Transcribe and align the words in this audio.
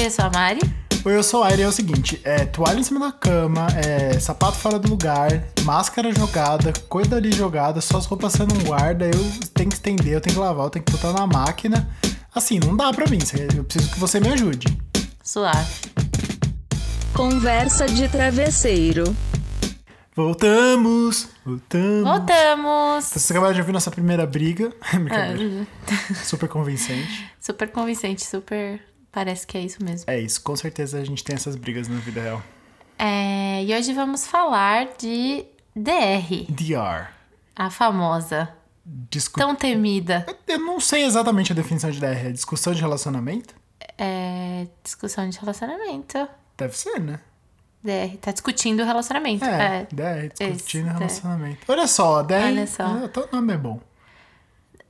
Oi, 0.00 0.06
eu 0.06 0.10
sou 0.10 0.24
a 0.24 0.30
Mari. 0.30 0.60
Oi, 1.04 1.14
eu 1.14 1.22
sou 1.22 1.44
a 1.44 1.48
Aire, 1.48 1.60
é 1.60 1.68
o 1.68 1.72
seguinte, 1.72 2.18
é 2.24 2.46
toalha 2.46 2.80
em 2.80 2.82
cima 2.82 2.98
da 2.98 3.12
cama, 3.12 3.66
é 3.76 4.18
sapato 4.18 4.56
fora 4.56 4.78
do 4.78 4.88
lugar, 4.88 5.28
máscara 5.62 6.10
jogada, 6.10 6.72
coisa 6.88 7.16
ali 7.16 7.30
jogada, 7.30 7.82
suas 7.82 8.06
roupas 8.06 8.32
você 8.32 8.46
não 8.46 8.64
guarda, 8.64 9.04
eu 9.04 9.50
tenho 9.52 9.68
que 9.68 9.74
estender, 9.74 10.14
eu 10.14 10.20
tenho 10.22 10.36
que 10.36 10.40
lavar, 10.40 10.64
eu 10.64 10.70
tenho 10.70 10.86
que 10.86 10.92
botar 10.92 11.12
na 11.12 11.26
máquina. 11.26 11.86
Assim, 12.34 12.58
não 12.58 12.74
dá 12.74 12.90
pra 12.94 13.06
mim, 13.10 13.18
eu 13.54 13.62
preciso 13.62 13.92
que 13.92 14.00
você 14.00 14.18
me 14.18 14.28
ajude. 14.28 14.68
Suave. 15.22 15.74
Conversa 17.12 17.84
de 17.86 18.08
travesseiro. 18.08 19.04
Voltamos, 20.16 21.28
voltamos. 21.44 22.04
Voltamos. 22.04 23.04
Vocês 23.04 23.30
acabaram 23.30 23.52
de 23.52 23.60
ouvir 23.60 23.72
nossa 23.72 23.90
primeira 23.90 24.24
briga. 24.26 24.72
Brincadeira. 24.94 25.66
Super 26.24 26.48
convincente. 26.48 27.30
Super 27.38 27.70
convincente, 27.70 28.24
super. 28.24 28.89
Parece 29.12 29.46
que 29.46 29.58
é 29.58 29.60
isso 29.60 29.82
mesmo. 29.82 30.10
É 30.10 30.18
isso, 30.18 30.40
com 30.42 30.54
certeza 30.54 30.98
a 30.98 31.04
gente 31.04 31.24
tem 31.24 31.34
essas 31.34 31.56
brigas 31.56 31.88
na 31.88 31.98
vida 31.98 32.20
real. 32.20 32.42
É, 32.98 33.64
e 33.64 33.74
hoje 33.74 33.92
vamos 33.92 34.26
falar 34.26 34.88
de 34.98 35.44
DR, 35.74 36.46
DR. 36.48 37.08
a 37.56 37.70
famosa, 37.70 38.52
Discu... 38.84 39.40
tão 39.40 39.54
temida. 39.54 40.26
Eu 40.46 40.60
não 40.60 40.78
sei 40.78 41.04
exatamente 41.04 41.52
a 41.52 41.54
definição 41.54 41.90
de 41.90 41.98
DR. 41.98 42.26
É 42.26 42.30
discussão 42.30 42.72
de 42.72 42.80
relacionamento? 42.80 43.54
É, 43.96 44.66
discussão 44.84 45.28
de 45.28 45.38
relacionamento. 45.38 46.28
Deve 46.56 46.76
ser, 46.76 47.00
né? 47.00 47.20
DR, 47.82 48.16
tá 48.20 48.30
discutindo 48.30 48.82
o 48.82 48.84
relacionamento. 48.84 49.44
É, 49.44 49.80
É. 49.80 49.88
DR, 49.90 50.28
discutindo 50.28 50.88
Esse, 50.88 50.98
relacionamento. 50.98 51.60
Olha 51.66 51.86
só, 51.86 52.22
DR. 52.22 52.34
Olha 52.44 52.66
só. 52.66 53.04
Até 53.04 53.20
o 53.20 53.28
nome 53.32 53.54
é 53.54 53.56
bom. 53.56 53.80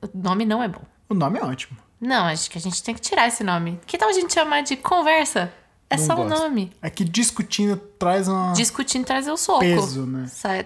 O 0.01 0.09
nome 0.13 0.45
não 0.45 0.61
é 0.61 0.67
bom. 0.67 0.81
O 1.07 1.13
nome 1.13 1.39
é 1.39 1.43
ótimo. 1.43 1.77
Não, 2.01 2.25
acho 2.25 2.49
que 2.49 2.57
a 2.57 2.61
gente 2.61 2.81
tem 2.81 2.95
que 2.95 3.01
tirar 3.01 3.27
esse 3.27 3.43
nome. 3.43 3.79
Que 3.85 3.95
tal 3.97 4.09
a 4.09 4.13
gente 4.13 4.33
chamar 4.33 4.61
de 4.61 4.75
conversa? 4.75 5.53
É 5.87 5.97
Não 5.97 6.05
só 6.05 6.13
o 6.13 6.15
gosto. 6.17 6.29
nome. 6.29 6.71
É 6.81 6.89
que 6.89 7.03
discutindo 7.03 7.77
traz 7.77 8.27
uma. 8.27 8.53
Discutindo 8.53 9.05
trazer 9.05 9.31
o 9.31 9.37
soco. 9.37 9.59
Peso, 9.59 10.05
né? 10.05 10.25
Sai, 10.27 10.65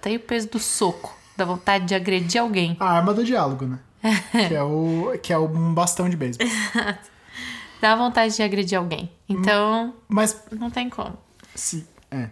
tem 0.00 0.16
o 0.16 0.20
peso 0.20 0.48
do 0.48 0.58
soco. 0.60 1.14
Da 1.36 1.44
vontade 1.44 1.86
de 1.86 1.94
agredir 1.94 2.40
alguém. 2.40 2.76
A 2.78 2.90
arma 2.92 3.12
do 3.12 3.24
diálogo, 3.24 3.66
né? 3.66 3.80
que 4.48 4.54
é 4.54 4.62
o 4.62 5.18
que 5.20 5.32
é 5.32 5.38
um 5.38 5.74
bastão 5.74 6.08
de 6.08 6.16
beisebol. 6.16 6.46
Dá 7.80 7.94
vontade 7.96 8.36
de 8.36 8.42
agredir 8.42 8.78
alguém. 8.78 9.10
Então, 9.28 9.94
Mas 10.08 10.40
não 10.52 10.70
tem 10.70 10.88
como. 10.88 11.18
se 11.54 11.86
é 12.10 12.30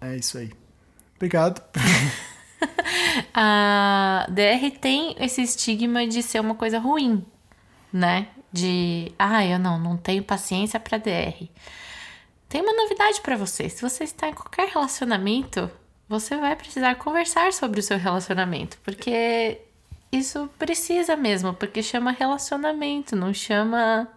é 0.00 0.16
isso 0.16 0.38
aí. 0.38 0.50
Obrigado. 1.16 1.62
A 3.34 4.26
DR 4.28 4.70
tem 4.80 5.14
esse 5.18 5.42
estigma 5.42 6.06
de 6.06 6.22
ser 6.22 6.40
uma 6.40 6.54
coisa 6.54 6.78
ruim, 6.78 7.24
né? 7.96 8.28
De, 8.52 9.12
ah, 9.18 9.44
eu 9.44 9.58
não, 9.58 9.78
não 9.78 9.96
tenho 9.96 10.22
paciência 10.22 10.78
pra 10.78 10.98
DR. 10.98 11.48
Tem 12.48 12.60
uma 12.60 12.72
novidade 12.72 13.20
pra 13.20 13.36
você. 13.36 13.68
Se 13.68 13.82
você 13.82 14.04
está 14.04 14.28
em 14.28 14.32
qualquer 14.32 14.68
relacionamento, 14.68 15.70
você 16.08 16.36
vai 16.36 16.54
precisar 16.54 16.94
conversar 16.96 17.52
sobre 17.52 17.80
o 17.80 17.82
seu 17.82 17.98
relacionamento, 17.98 18.78
porque 18.84 19.60
isso 20.12 20.48
precisa 20.58 21.16
mesmo, 21.16 21.52
porque 21.52 21.82
chama 21.82 22.12
relacionamento, 22.12 23.16
não 23.16 23.34
chama 23.34 24.08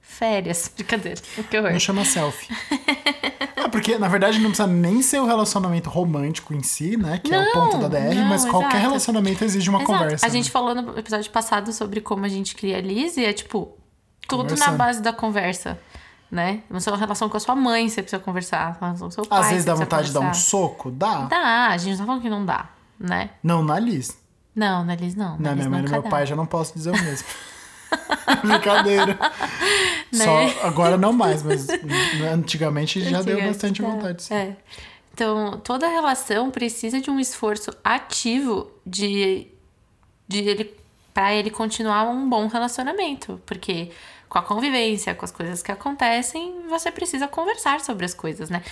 férias. 0.00 0.70
Brincadeira. 0.74 1.20
Que 1.48 1.58
horror. 1.58 1.72
Não 1.72 1.80
chama 1.80 2.04
selfie. 2.04 2.48
Ah, 3.64 3.68
porque 3.70 3.96
na 3.98 4.06
verdade 4.06 4.38
não 4.38 4.50
precisa 4.50 4.66
nem 4.68 5.00
ser 5.00 5.18
o 5.20 5.24
relacionamento 5.26 5.88
romântico 5.88 6.52
em 6.52 6.62
si, 6.62 6.96
né? 6.96 7.18
Que 7.18 7.32
é 7.34 7.38
o 7.38 7.42
Não, 7.42 7.52
ponto 7.52 7.78
da 7.78 7.88
DR, 7.88 8.14
não, 8.14 8.24
mas 8.26 8.44
qualquer 8.44 8.68
exato. 8.76 8.82
relacionamento 8.88 9.42
exige 9.44 9.70
uma 9.70 9.78
Exato. 9.82 9.92
conversa. 9.98 10.26
A 10.26 10.28
gente 10.28 10.44
né? 10.44 10.50
falou 10.50 10.74
no 10.74 10.98
episódio 10.98 11.30
passado 11.30 11.72
sobre 11.72 12.00
como 12.02 12.24
a 12.26 12.28
gente 12.28 12.54
cria 12.54 12.76
a 12.76 12.80
Liz 12.82 13.16
e 13.16 13.24
é 13.24 13.32
tipo, 13.32 13.76
tudo 14.28 14.54
na 14.56 14.72
base 14.72 15.00
da 15.00 15.10
conversa, 15.12 15.78
né? 16.30 16.60
Na 16.68 16.80
sua 16.80 16.96
relação 16.98 17.30
com 17.30 17.36
a 17.38 17.40
sua 17.40 17.56
mãe, 17.56 17.88
você 17.88 18.02
precisa 18.02 18.22
conversar. 18.22 18.78
Com 18.78 19.10
seu 19.10 19.24
pai, 19.24 19.40
Às 19.40 19.48
vezes 19.48 19.64
dá 19.64 19.74
vontade 19.74 20.08
de 20.08 20.12
dar 20.12 20.20
um 20.20 20.24
conversar. 20.24 20.48
soco? 20.50 20.90
Dá. 20.90 21.22
Dá, 21.22 21.68
a 21.68 21.76
gente 21.78 21.92
não 21.92 21.98
tá 22.00 22.04
falando 22.06 22.22
que 22.22 22.28
não 22.30 22.44
dá, 22.44 22.68
né? 23.00 23.30
Não, 23.42 23.62
na 23.64 23.78
Liz. 23.78 24.18
Não, 24.54 24.84
na 24.84 24.94
Liz 24.94 25.14
não. 25.14 25.38
Na 25.38 25.50
Na 25.50 25.54
Liz 25.54 25.66
minha 25.66 25.70
mãe 25.70 25.86
e 25.86 25.90
meu 25.90 26.02
dá. 26.02 26.08
pai 26.10 26.26
já 26.26 26.36
não 26.36 26.44
posso 26.46 26.74
dizer 26.74 26.90
o 26.90 27.02
mesmo. 27.02 27.26
Brincadeira. 28.42 29.18
Né? 30.12 30.24
Só 30.24 30.66
agora 30.66 30.96
não 30.96 31.12
mais, 31.12 31.42
mas 31.42 31.66
antigamente 32.32 33.00
já 33.00 33.22
deu 33.22 33.40
bastante 33.42 33.82
dá. 33.82 33.88
vontade. 33.88 34.22
Sim. 34.22 34.34
É. 34.34 34.56
Então, 35.12 35.58
toda 35.64 35.88
relação 35.88 36.50
precisa 36.50 37.00
de 37.00 37.10
um 37.10 37.18
esforço 37.18 37.70
ativo 37.82 38.70
de, 38.86 39.46
de 40.28 40.40
ele 40.40 40.76
para 41.14 41.34
ele 41.34 41.48
continuar 41.50 42.04
um 42.10 42.28
bom 42.28 42.46
relacionamento, 42.46 43.40
porque 43.46 43.90
com 44.28 44.38
a 44.38 44.42
convivência, 44.42 45.14
com 45.14 45.24
as 45.24 45.30
coisas 45.30 45.62
que 45.62 45.72
acontecem, 45.72 46.68
você 46.68 46.90
precisa 46.90 47.26
conversar 47.26 47.80
sobre 47.80 48.04
as 48.04 48.12
coisas, 48.12 48.50
né? 48.50 48.62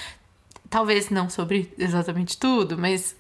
Talvez 0.69 1.08
não 1.08 1.31
sobre 1.31 1.72
exatamente 1.78 2.36
tudo, 2.36 2.76
mas 2.76 3.16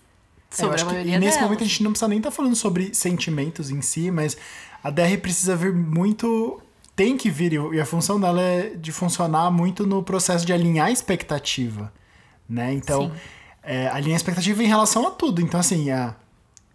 É, 0.50 0.56
sobre 0.56 0.74
acho 0.74 0.84
a 0.84 0.88
que, 0.88 0.92
maioria 0.92 1.16
e 1.16 1.18
nesse 1.18 1.36
delas. 1.38 1.42
momento 1.44 1.64
a 1.64 1.66
gente 1.66 1.82
não 1.82 1.92
precisa 1.92 2.08
nem 2.08 2.18
estar 2.18 2.30
falando 2.30 2.54
sobre 2.56 2.92
sentimentos 2.94 3.70
em 3.70 3.80
si, 3.80 4.10
mas 4.10 4.36
a 4.84 4.90
DR 4.90 5.16
precisa 5.20 5.56
vir 5.56 5.72
muito. 5.72 6.60
Tem 6.94 7.16
que 7.16 7.28
vir, 7.28 7.54
e 7.72 7.80
a 7.80 7.86
função 7.86 8.20
dela 8.20 8.40
é 8.40 8.74
de 8.76 8.92
funcionar 8.92 9.50
muito 9.50 9.84
no 9.84 10.00
processo 10.00 10.46
de 10.46 10.52
alinhar 10.52 10.86
a 10.86 10.90
expectativa. 10.92 11.92
Né? 12.48 12.72
Então, 12.74 13.10
é, 13.64 13.88
alinhar 13.88 14.14
a 14.14 14.16
expectativa 14.16 14.62
em 14.62 14.66
relação 14.66 15.04
a 15.08 15.10
tudo. 15.10 15.40
Então, 15.40 15.58
assim, 15.58 15.90
a, 15.90 16.14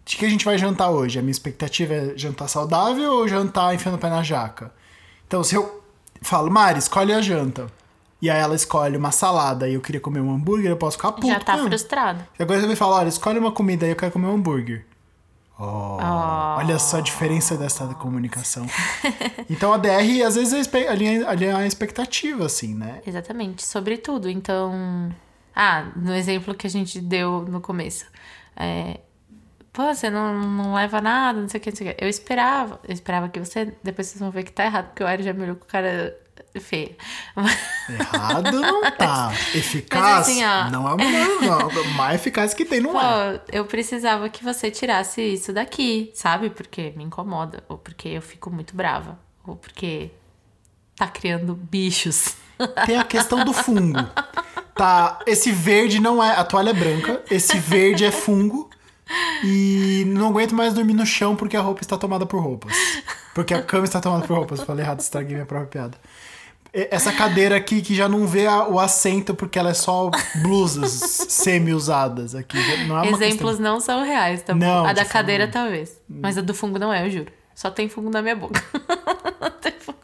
de 0.04 0.16
que 0.16 0.26
a 0.26 0.28
gente 0.28 0.44
vai 0.44 0.58
jantar 0.58 0.90
hoje? 0.90 1.18
A 1.18 1.22
minha 1.22 1.30
expectativa 1.30 1.94
é 1.94 2.12
jantar 2.16 2.48
saudável 2.48 3.12
ou 3.12 3.28
jantar 3.28 3.74
enfiando 3.74 3.94
o 3.94 3.98
pé 3.98 4.10
na 4.10 4.22
jaca? 4.22 4.70
Então, 5.26 5.42
se 5.42 5.54
eu 5.54 5.82
falo, 6.20 6.50
Mari, 6.50 6.80
escolhe 6.80 7.14
a 7.14 7.22
janta. 7.22 7.68
E 8.20 8.28
aí 8.28 8.38
ela 8.38 8.54
escolhe 8.54 8.98
uma 8.98 9.12
salada 9.12 9.66
e 9.66 9.74
eu 9.74 9.80
queria 9.80 10.00
comer 10.00 10.20
um 10.20 10.34
hambúrguer, 10.34 10.70
eu 10.70 10.76
posso 10.76 10.98
ficar 10.98 11.12
puto. 11.12 11.28
Já 11.28 11.40
tá 11.40 11.56
frustrado. 11.56 12.22
E 12.38 12.42
agora 12.42 12.60
você 12.60 12.66
vai 12.66 12.76
falar, 12.76 12.96
olha, 12.96 13.08
escolhe 13.08 13.38
uma 13.38 13.52
comida 13.52 13.86
aí, 13.86 13.92
eu 13.92 13.96
quero 13.96 14.12
comer 14.12 14.26
um 14.26 14.34
hambúrguer. 14.34 14.84
Oh, 15.60 15.98
Oh. 16.00 16.56
Olha 16.58 16.78
só 16.78 16.98
a 16.98 17.00
diferença 17.00 17.56
dessa 17.56 17.86
comunicação. 17.94 18.66
então 19.48 19.72
a 19.72 19.76
DR, 19.76 20.22
às 20.26 20.34
vezes, 20.34 20.74
é 20.74 20.88
alinha, 20.88 21.28
alinha 21.28 21.56
a 21.56 21.66
expectativa, 21.66 22.46
assim, 22.46 22.74
né? 22.74 23.02
Exatamente, 23.06 23.64
sobre 23.64 23.98
tudo. 23.98 24.28
Então, 24.28 25.14
ah, 25.54 25.86
no 25.94 26.14
exemplo 26.14 26.54
que 26.54 26.66
a 26.66 26.70
gente 26.70 27.00
deu 27.00 27.42
no 27.42 27.60
começo. 27.60 28.06
É, 28.56 29.00
Pô, 29.72 29.94
você 29.94 30.10
não, 30.10 30.34
não 30.34 30.74
leva 30.74 31.00
nada, 31.00 31.40
não 31.40 31.48
sei 31.48 31.60
o 31.60 31.62
que, 31.62 31.70
não 31.70 31.76
sei 31.76 31.90
o 31.90 31.94
que. 31.94 32.04
Eu 32.04 32.08
esperava, 32.08 32.80
eu 32.86 32.92
esperava 32.92 33.28
que 33.28 33.38
você. 33.38 33.72
Depois 33.82 34.08
vocês 34.08 34.20
vão 34.20 34.30
ver 34.30 34.42
que 34.42 34.52
tá 34.52 34.64
errado, 34.64 34.88
porque 34.88 35.02
o 35.04 35.06
Ari 35.06 35.22
já 35.22 35.32
me 35.32 35.42
olhou 35.44 35.56
com 35.56 35.64
cara 35.66 36.16
feia. 36.60 36.96
Errado 37.88 38.60
não 38.60 38.90
tá. 38.92 39.32
Eficaz 39.54 40.02
Mas 40.02 40.28
assim, 40.28 40.44
ó. 40.44 40.70
não 40.70 40.88
é 40.88 40.94
o 40.94 40.96
melhor, 40.96 41.40
não. 41.42 41.68
O 41.68 41.94
mais 41.94 42.20
eficaz 42.20 42.54
que 42.54 42.64
tem 42.64 42.80
não 42.80 42.92
Pô, 42.92 43.00
é. 43.00 43.40
eu 43.52 43.64
precisava 43.64 44.28
que 44.28 44.44
você 44.44 44.70
tirasse 44.70 45.20
isso 45.22 45.52
daqui, 45.52 46.10
sabe? 46.14 46.50
Porque 46.50 46.92
me 46.96 47.04
incomoda, 47.04 47.62
ou 47.68 47.78
porque 47.78 48.08
eu 48.08 48.22
fico 48.22 48.50
muito 48.50 48.74
brava, 48.74 49.18
ou 49.46 49.56
porque 49.56 50.10
tá 50.96 51.08
criando 51.08 51.54
bichos. 51.54 52.36
Tem 52.86 52.98
a 52.98 53.04
questão 53.04 53.44
do 53.44 53.52
fungo. 53.52 53.98
Tá, 54.74 55.18
esse 55.26 55.50
verde 55.50 56.00
não 56.00 56.22
é. 56.22 56.36
A 56.36 56.44
toalha 56.44 56.70
é 56.70 56.74
branca, 56.74 57.22
esse 57.30 57.58
verde 57.58 58.04
é 58.04 58.10
fungo. 58.10 58.70
E 59.42 60.04
não 60.06 60.28
aguento 60.28 60.54
mais 60.54 60.72
dormir 60.72 60.94
no 60.94 61.04
chão 61.04 61.34
porque 61.34 61.56
a 61.56 61.60
roupa 61.60 61.80
está 61.80 61.98
tomada 61.98 62.26
por 62.26 62.40
roupas. 62.40 62.72
Porque 63.34 63.54
a 63.54 63.62
cama 63.62 63.84
está 63.84 64.00
tomada 64.00 64.26
por 64.26 64.36
roupas. 64.36 64.62
Falei 64.62 64.84
errado, 64.84 65.00
estraguei 65.00 65.34
minha 65.34 65.46
própria 65.46 65.68
piada. 65.68 65.98
Essa 66.72 67.12
cadeira 67.12 67.56
aqui 67.56 67.82
que 67.82 67.94
já 67.94 68.08
não 68.08 68.26
vê 68.26 68.46
a- 68.46 68.68
o 68.68 68.78
assento 68.78 69.34
porque 69.34 69.58
ela 69.58 69.70
é 69.70 69.74
só 69.74 70.10
blusas 70.42 70.90
semi-usadas 71.28 72.34
aqui. 72.34 72.56
Não 72.86 72.98
é 73.02 73.08
Exemplos 73.08 73.50
questão... 73.56 73.72
não 73.72 73.80
são 73.80 74.04
reais, 74.04 74.42
tá? 74.42 74.54
Não, 74.54 74.84
a 74.84 74.92
da 74.92 75.04
cadeira, 75.04 75.48
talvez. 75.48 76.00
Mas 76.08 76.38
a 76.38 76.40
do 76.40 76.54
fungo 76.54 76.78
não 76.78 76.92
é, 76.92 77.04
eu 77.06 77.10
juro. 77.10 77.32
Só 77.54 77.70
tem 77.70 77.88
fungo 77.88 78.08
na 78.10 78.22
minha 78.22 78.36
boca. 78.36 78.62
Não 79.40 79.50
tem 79.60 79.72
fungo. 79.80 79.98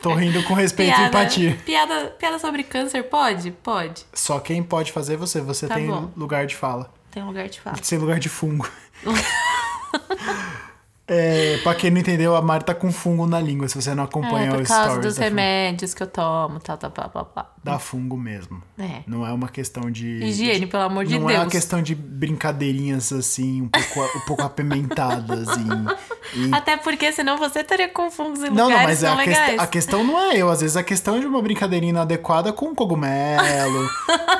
Tô 0.00 0.14
rindo 0.14 0.42
com 0.44 0.54
respeito 0.54 0.98
e 1.00 1.04
empatia. 1.06 1.58
Piada, 1.64 2.14
piada 2.18 2.38
sobre 2.38 2.62
câncer, 2.62 3.02
pode? 3.04 3.50
Pode. 3.50 4.04
Só 4.12 4.38
quem 4.38 4.62
pode 4.62 4.92
fazer 4.92 5.14
é 5.14 5.16
você. 5.16 5.40
Você 5.40 5.66
Tá 5.66 5.74
tem 5.76 5.86
bom. 5.86 6.10
lugar 6.16 6.46
de 6.46 6.54
fala. 6.54 6.92
Tem 7.10 7.22
lugar 7.24 7.48
de 7.48 7.58
fala. 7.60 7.76
Sem 7.82 7.98
lugar 7.98 8.18
de 8.20 8.28
fungo. 8.28 8.68
É, 11.12 11.58
pra 11.62 11.74
quem 11.74 11.90
não 11.90 11.98
entendeu, 12.00 12.34
a 12.34 12.40
Mari 12.42 12.64
tá 12.64 12.74
com 12.74 12.90
fungo 12.90 13.26
na 13.26 13.40
língua, 13.40 13.68
se 13.68 13.74
você 13.74 13.94
não 13.94 14.04
acompanha 14.04 14.48
É, 14.48 14.50
por 14.52 14.62
os 14.62 14.68
causa 14.68 14.84
stories 14.84 15.04
dos 15.06 15.14
da 15.16 15.22
fungo. 15.24 15.36
remédios 15.36 15.94
que 15.94 16.02
eu 16.02 16.06
tomo, 16.06 16.58
tal, 16.60 16.76
tal, 16.78 16.90
tal, 16.90 17.08
tal, 17.10 17.24
tal. 17.26 17.54
Dá 17.62 17.78
fungo 17.78 18.16
mesmo. 18.16 18.62
É. 18.78 19.02
Não 19.06 19.26
é 19.26 19.32
uma 19.32 19.48
questão 19.48 19.90
de. 19.90 20.06
Higiene, 20.24 20.66
pelo 20.66 20.82
amor 20.84 21.04
de 21.04 21.18
não 21.18 21.28
é 21.30 21.34
uma 21.34 21.40
Deus. 21.42 21.52
questão 21.52 21.80
de 21.82 21.94
brincadeirinhas 21.94 23.12
assim, 23.12 23.62
um 23.62 23.68
pouco, 23.68 24.18
um 24.18 24.20
pouco 24.26 24.42
apimentadas. 24.42 25.48
Em, 25.58 25.68
em- 26.48 26.54
Até 26.54 26.76
porque 26.76 27.12
senão 27.12 27.36
você 27.38 27.60
estaria 27.60 27.88
com 27.88 28.10
fungos 28.10 28.40
em 28.42 28.50
Não, 28.50 28.64
lugares 28.68 28.72
não, 28.74 28.84
mas 28.84 29.02
é 29.02 29.06
não 29.06 29.18
a, 29.18 29.24
quest- 29.24 29.60
a 29.60 29.66
questão 29.66 30.04
não 30.04 30.18
é 30.20 30.36
eu. 30.36 30.48
Às 30.50 30.60
vezes 30.60 30.76
a 30.76 30.82
questão 30.82 31.16
é 31.16 31.20
de 31.20 31.26
uma 31.26 31.40
brincadeirinha 31.42 31.90
inadequada 31.90 32.52
com 32.52 32.66
um 32.70 32.74
cogumelo, 32.74 33.88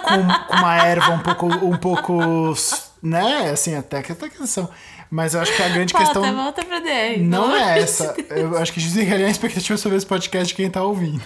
com, 0.03 0.47
com 0.49 0.57
uma 0.57 0.77
erva 0.85 1.11
um 1.13 1.19
pouco, 1.21 1.47
um 1.47 1.77
pouco. 1.77 2.55
Né? 3.03 3.51
Assim, 3.51 3.75
até 3.75 4.01
que 4.01 4.13
até 4.13 4.29
questão. 4.29 4.69
Mas 5.15 5.35
eu 5.35 5.43
acho 5.43 5.55
que 5.55 5.63
a 5.63 5.69
grande 5.69 5.93
Volta, 5.93 6.07
questão. 6.07 6.35
volta 6.35 6.65
pra 6.65 6.79
DR. 6.81 7.19
Não 7.21 7.55
é 7.55 7.81
essa. 7.81 8.17
Eu 8.31 8.57
acho 8.57 8.73
que 8.73 8.81
a 8.81 8.83
gente 8.83 8.95
tem 8.95 9.05
que 9.05 9.13
alinhar 9.13 9.29
a 9.29 9.31
expectativa 9.31 9.77
sobre 9.77 9.99
esse 9.99 10.07
podcast 10.07 10.49
de 10.49 10.55
quem 10.55 10.71
tá 10.71 10.83
ouvindo. 10.83 11.23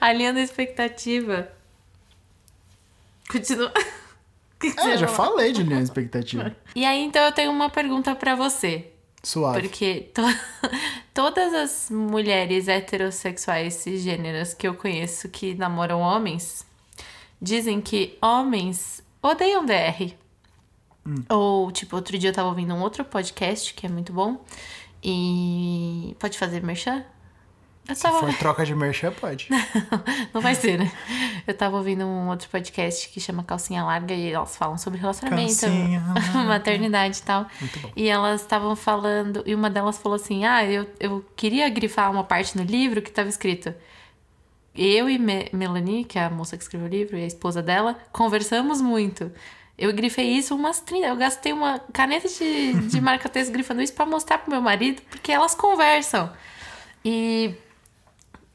Alinhando 0.00 0.38
a 0.38 0.42
expectativa. 0.42 1.48
Continua. 3.30 3.70
O 3.70 4.58
que 4.60 4.70
que 4.70 4.80
É, 4.80 4.96
já 4.96 5.08
falou? 5.08 5.32
falei 5.38 5.52
de 5.52 5.62
linha 5.64 5.78
de 5.78 5.82
expectativa. 5.84 6.54
E 6.74 6.84
aí, 6.84 7.02
então, 7.02 7.22
eu 7.24 7.32
tenho 7.32 7.50
uma 7.50 7.68
pergunta 7.68 8.14
pra 8.14 8.36
você. 8.36 8.86
Suave. 9.24 9.60
Porque 9.62 10.08
to- 10.14 10.22
todas 11.12 11.52
as 11.52 11.90
mulheres 11.90 12.68
heterossexuais 12.68 13.74
cisgêneras 13.74 14.54
que 14.54 14.68
eu 14.68 14.74
conheço 14.74 15.28
que 15.28 15.54
namoram 15.56 16.00
homens 16.00 16.64
dizem 17.42 17.80
que 17.80 18.16
homens 18.22 19.02
odeiam 19.20 19.66
DR. 19.66 20.14
Hum. 21.06 21.22
Ou, 21.28 21.70
tipo, 21.70 21.94
outro 21.96 22.18
dia 22.18 22.30
eu 22.30 22.34
tava 22.34 22.48
ouvindo 22.48 22.74
um 22.74 22.80
outro 22.80 23.04
podcast 23.04 23.72
que 23.74 23.86
é 23.86 23.88
muito 23.88 24.12
bom. 24.12 24.44
E. 25.02 26.16
Pode 26.18 26.36
fazer 26.38 26.62
merchan? 26.62 27.04
Eu 27.88 27.94
Se 27.94 28.02
tava... 28.02 28.18
for 28.18 28.34
troca 28.36 28.64
de 28.66 28.74
merchan, 28.74 29.12
pode. 29.12 29.48
Não 30.34 30.40
vai 30.40 30.56
ser, 30.56 30.76
né? 30.76 30.90
Eu 31.46 31.54
tava 31.56 31.76
ouvindo 31.76 32.04
um 32.04 32.28
outro 32.28 32.48
podcast 32.48 33.08
que 33.10 33.20
chama 33.20 33.44
Calcinha 33.44 33.84
Larga 33.84 34.12
e 34.12 34.32
elas 34.32 34.56
falam 34.56 34.76
sobre 34.76 34.98
relacionamento, 34.98 35.60
Calcinha 35.60 36.02
maternidade 36.48 37.18
e 37.18 37.22
tal. 37.22 37.46
Muito 37.60 37.78
bom. 37.78 37.92
E 37.94 38.08
elas 38.08 38.40
estavam 38.40 38.74
falando, 38.74 39.44
e 39.46 39.54
uma 39.54 39.70
delas 39.70 39.98
falou 39.98 40.16
assim: 40.16 40.44
Ah, 40.44 40.64
eu, 40.64 40.88
eu 40.98 41.24
queria 41.36 41.68
grifar 41.68 42.10
uma 42.10 42.24
parte 42.24 42.56
no 42.58 42.64
livro 42.64 43.00
que 43.00 43.10
tava 43.12 43.28
escrito. 43.28 43.72
Eu 44.74 45.08
e 45.08 45.16
Me- 45.16 45.48
Melanie, 45.52 46.04
que 46.04 46.18
é 46.18 46.24
a 46.24 46.30
moça 46.30 46.56
que 46.56 46.64
escreveu 46.64 46.88
o 46.88 46.90
livro, 46.90 47.16
e 47.16 47.22
a 47.22 47.26
esposa 47.26 47.62
dela, 47.62 47.96
conversamos 48.12 48.80
muito. 48.80 49.30
Eu 49.78 49.92
grifei 49.92 50.26
isso 50.30 50.54
umas 50.54 50.80
30. 50.80 51.06
Eu 51.06 51.16
gastei 51.16 51.52
uma 51.52 51.78
caneta 51.92 52.28
de, 52.28 52.72
de 52.88 53.00
marca-texto 53.02 53.52
grifando 53.52 53.82
isso 53.82 53.92
pra 53.92 54.06
mostrar 54.06 54.38
pro 54.38 54.50
meu 54.50 54.60
marido, 54.60 55.02
porque 55.10 55.30
elas 55.32 55.54
conversam. 55.54 56.32
E 57.04 57.54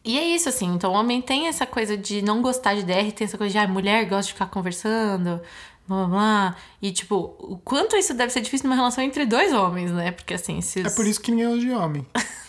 e 0.03 0.17
é 0.17 0.25
isso, 0.25 0.49
assim. 0.49 0.65
Então, 0.73 0.91
o 0.91 0.95
homem 0.95 1.21
tem 1.21 1.47
essa 1.47 1.65
coisa 1.65 1.95
de 1.95 2.23
não 2.23 2.41
gostar 2.41 2.73
de 2.73 2.81
DR, 2.83 3.11
tem 3.11 3.25
essa 3.25 3.37
coisa 3.37 3.51
de, 3.51 3.57
ah, 3.59 3.67
mulher 3.67 4.03
gosta 4.05 4.23
de 4.27 4.33
ficar 4.33 4.47
conversando, 4.47 5.39
blá 5.87 5.97
blá 5.97 6.07
blá. 6.07 6.55
E, 6.81 6.91
tipo, 6.91 7.35
o 7.37 7.57
quanto 7.63 7.95
isso 7.95 8.11
deve 8.15 8.33
ser 8.33 8.41
difícil 8.41 8.67
numa 8.67 8.75
relação 8.75 9.03
entre 9.03 9.27
dois 9.27 9.53
homens, 9.53 9.91
né? 9.91 10.09
Porque, 10.11 10.33
assim, 10.33 10.59
se. 10.59 10.81
É 10.81 10.87
os- 10.87 10.95
por 10.95 11.05
isso 11.05 11.21
que 11.21 11.29
ninguém 11.29 11.47
usa 11.47 11.59
de 11.59 11.71
homem. 11.71 12.05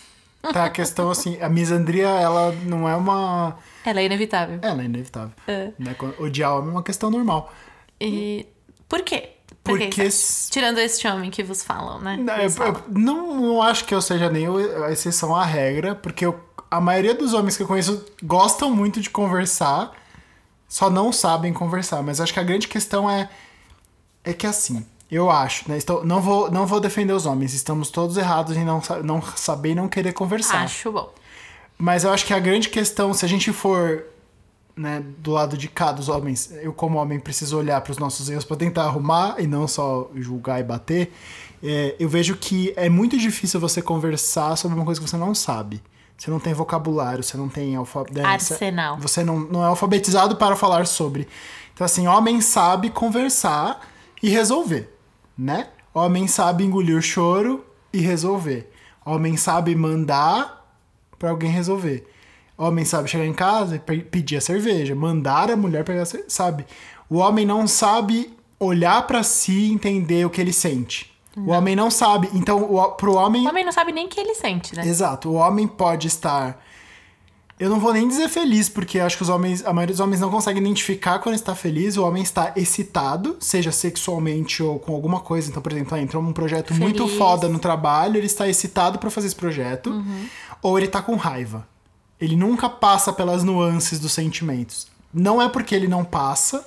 Tá, 0.53 0.65
a 0.65 0.71
questão 0.71 1.09
assim, 1.09 1.41
a 1.41 1.49
misandria, 1.49 2.09
ela 2.09 2.51
não 2.65 2.89
é 2.89 2.97
uma. 2.97 3.57
Ela 3.85 4.01
é 4.01 4.07
inevitável. 4.07 4.59
Ela 4.61 4.83
é 4.83 4.87
inevitável. 4.87 5.31
É. 5.47 5.71
Né? 5.79 5.95
Odiar 6.19 6.57
homem 6.57 6.71
é 6.71 6.73
uma 6.73 6.83
questão 6.83 7.13
normal. 7.13 7.55
E. 8.01 8.45
Por 8.93 9.00
quê? 9.00 9.31
Por 9.65 9.79
que 9.79 9.87
Porque. 9.87 10.05
isso? 10.05 10.50
Tirando 10.50 10.77
este 10.79 11.09
homem 11.09 11.31
que 11.31 11.43
vos 11.43 11.62
falam, 11.62 11.99
né? 11.99 12.19
Não, 12.19 12.37
eu, 12.37 12.50
falam. 12.50 12.75
eu 12.75 12.83
não, 12.91 13.41
não 13.41 13.62
acho 13.62 13.87
que 13.87 13.94
eu 13.94 14.03
seja 14.03 14.29
nem 14.29 14.47
a 14.85 14.91
exceção 14.93 15.35
à 15.35 15.47
regra, 15.47 15.94
porque 15.94 16.27
eu- 16.27 16.39
a 16.71 16.79
maioria 16.79 17.15
dos 17.15 17.33
homens 17.33 17.56
que 17.56 17.62
eu 17.62 17.67
conheço 17.67 18.05
gostam 18.23 18.71
muito 18.71 19.00
de 19.00 19.09
conversar, 19.09 19.93
só 20.69 20.91
não 20.91 21.11
sabem 21.11 21.55
conversar. 21.55 22.03
Mas 22.03 22.21
acho 22.21 22.35
que 22.35 22.41
a 22.41 22.43
grande 22.43 22.69
questão 22.69 23.09
é, 23.09 23.31
é 24.23 24.35
que 24.35 24.47
assim, 24.47 24.85
eu 25.11 25.31
acho, 25.31 25.71
né? 25.71 25.79
Estou, 25.79 26.05
não, 26.05 26.21
vou, 26.21 26.50
não 26.50 26.67
vou 26.67 26.79
defender 26.79 27.15
os 27.15 27.25
homens, 27.25 27.55
estamos 27.55 27.89
todos 27.89 28.19
errados 28.19 28.55
em 28.59 28.65
não, 28.65 28.83
não 29.03 29.23
saber 29.23 29.71
e 29.71 29.75
não 29.75 29.89
querer 29.89 30.12
conversar. 30.12 30.65
Acho 30.65 30.93
bom. 30.93 31.11
Mas 31.79 32.05
eu 32.05 32.12
acho 32.12 32.27
que 32.27 32.35
a 32.35 32.39
grande 32.39 32.69
questão, 32.69 33.15
se 33.15 33.25
a 33.25 33.29
gente 33.29 33.55
for 33.55 34.05
né, 34.77 35.03
do 35.19 35.31
lado 35.33 35.57
de 35.57 35.69
cá 35.69 35.93
dos 35.93 36.09
homens, 36.09 36.51
eu 36.63 36.73
como 36.73 36.99
homem 36.99 37.21
preciso 37.21 37.59
olhar 37.59 37.81
para 37.81 37.93
os 37.93 37.99
nossos 37.99 38.29
erros 38.29 38.45
para 38.45 38.57
tentar 38.57 38.85
arrumar 38.85 39.37
e 39.39 39.47
não 39.47 39.69
só 39.69 40.11
julgar 40.15 40.61
e 40.61 40.65
bater. 40.65 41.13
é, 41.63 41.95
eu 41.99 42.09
vejo 42.09 42.37
que 42.37 42.73
é 42.77 42.89
muito 42.89 43.17
difícil 43.17 43.61
você 43.61 43.81
conversar 43.83 44.57
sobre 44.57 44.77
uma 44.77 44.85
coisa 44.85 45.01
que 45.01 45.09
você 45.09 45.17
não 45.17 45.35
sabe. 45.35 45.83
Você 46.17 46.31
não 46.31 46.39
tem 46.39 46.55
vocabulário, 46.55 47.23
você 47.23 47.37
não 47.37 47.49
tem 47.49 47.75
alfabeto. 47.75 48.27
Arsenal. 48.27 48.99
Você 48.99 49.25
não, 49.25 49.41
não 49.41 49.63
é 49.63 49.67
alfabetizado 49.67 50.37
para 50.37 50.55
falar 50.55 50.87
sobre. 50.87 51.27
Então, 51.75 51.85
assim, 51.85 52.07
homem 52.07 52.41
sabe 52.41 52.91
conversar 52.91 53.81
e 54.23 54.29
resolver, 54.29 54.89
né? 55.37 55.69
Homem 55.93 56.29
sabe 56.29 56.65
engolir 56.65 56.97
o 56.97 57.03
choro 57.03 57.65
e 57.93 57.99
resolver. 57.99 58.71
Homem 59.05 59.37
sabe 59.37 59.75
mandar 59.75 60.65
para 61.19 61.31
alguém 61.31 61.51
resolver. 61.51 62.09
Homem 62.62 62.85
sabe 62.85 63.09
chegar 63.09 63.26
em 63.26 63.32
casa 63.35 63.76
e 63.76 63.79
pe- 63.79 63.99
pedir 64.00 64.37
a 64.37 64.41
cerveja, 64.41 64.94
mandar 64.94 65.50
a 65.50 65.56
mulher 65.56 65.85
pegar, 65.85 66.03
a 66.03 66.06
cer- 66.06 66.25
sabe? 66.29 66.64
O 67.09 67.17
homem 67.17 67.44
não 67.44 67.67
sabe 67.67 68.32
olhar 68.59 69.06
para 69.06 69.23
si 69.23 69.53
e 69.53 69.73
entender 69.73 70.25
o 70.25 70.31
que 70.31 70.41
ele 70.41 70.53
sente. 70.53 71.11
O 71.37 71.50
homem 71.50 71.75
não 71.75 71.91
sabe. 71.91 72.29
Então, 72.35 72.62
o, 72.62 72.91
pro 72.93 73.14
homem 73.14 73.47
O 73.47 73.49
homem 73.49 73.64
não 73.64 73.73
sabe 73.73 73.91
nem 73.91 74.06
o 74.06 74.09
que 74.09 74.20
ele 74.20 74.35
sente, 74.35 74.76
né? 74.76 74.87
Exato. 74.87 75.31
O 75.31 75.35
homem 75.35 75.67
pode 75.67 76.06
estar. 76.06 76.62
Eu 77.59 77.70
não 77.70 77.79
vou 77.79 77.93
nem 77.93 78.09
dizer 78.09 78.29
feliz, 78.29 78.69
porque 78.69 78.99
acho 78.99 79.17
que 79.17 79.23
os 79.23 79.29
homens, 79.29 79.65
a 79.65 79.73
maioria 79.73 79.94
dos 79.94 80.00
homens 80.00 80.20
não 80.20 80.31
consegue 80.31 80.58
identificar 80.58 81.20
quando 81.20 81.35
está 81.37 81.55
feliz. 81.55 81.97
O 81.97 82.05
homem 82.05 82.23
está 82.23 82.53
excitado, 82.56 83.37
seja 83.41 83.70
sexualmente 83.70 84.62
ou 84.62 84.79
com 84.79 84.94
alguma 84.94 85.20
coisa. 85.20 85.49
Então, 85.49 85.62
por 85.62 85.70
exemplo, 85.73 85.94
ah, 85.97 86.00
entrou 86.00 86.23
um 86.23 86.32
projeto 86.32 86.75
muito 86.75 87.05
Feliz. 87.05 87.19
foda 87.19 87.49
no 87.49 87.58
trabalho, 87.58 88.17
ele 88.17 88.26
está 88.26 88.49
excitado 88.49 88.99
para 88.99 89.11
fazer 89.11 89.29
esse 89.29 89.37
projeto, 89.37 90.05
ou 90.61 90.76
ele 90.79 90.88
tá 90.88 91.00
com 91.00 91.15
raiva. 91.17 91.67
Ele 92.23 92.37
nunca 92.37 92.71
passa 92.71 93.13
pelas 93.13 93.43
nuances 93.43 93.99
dos 93.99 94.13
sentimentos. 94.13 94.87
Não 95.13 95.43
é 95.43 95.49
porque 95.49 95.75
ele 95.75 95.89
não 95.89 96.05
passa, 96.05 96.65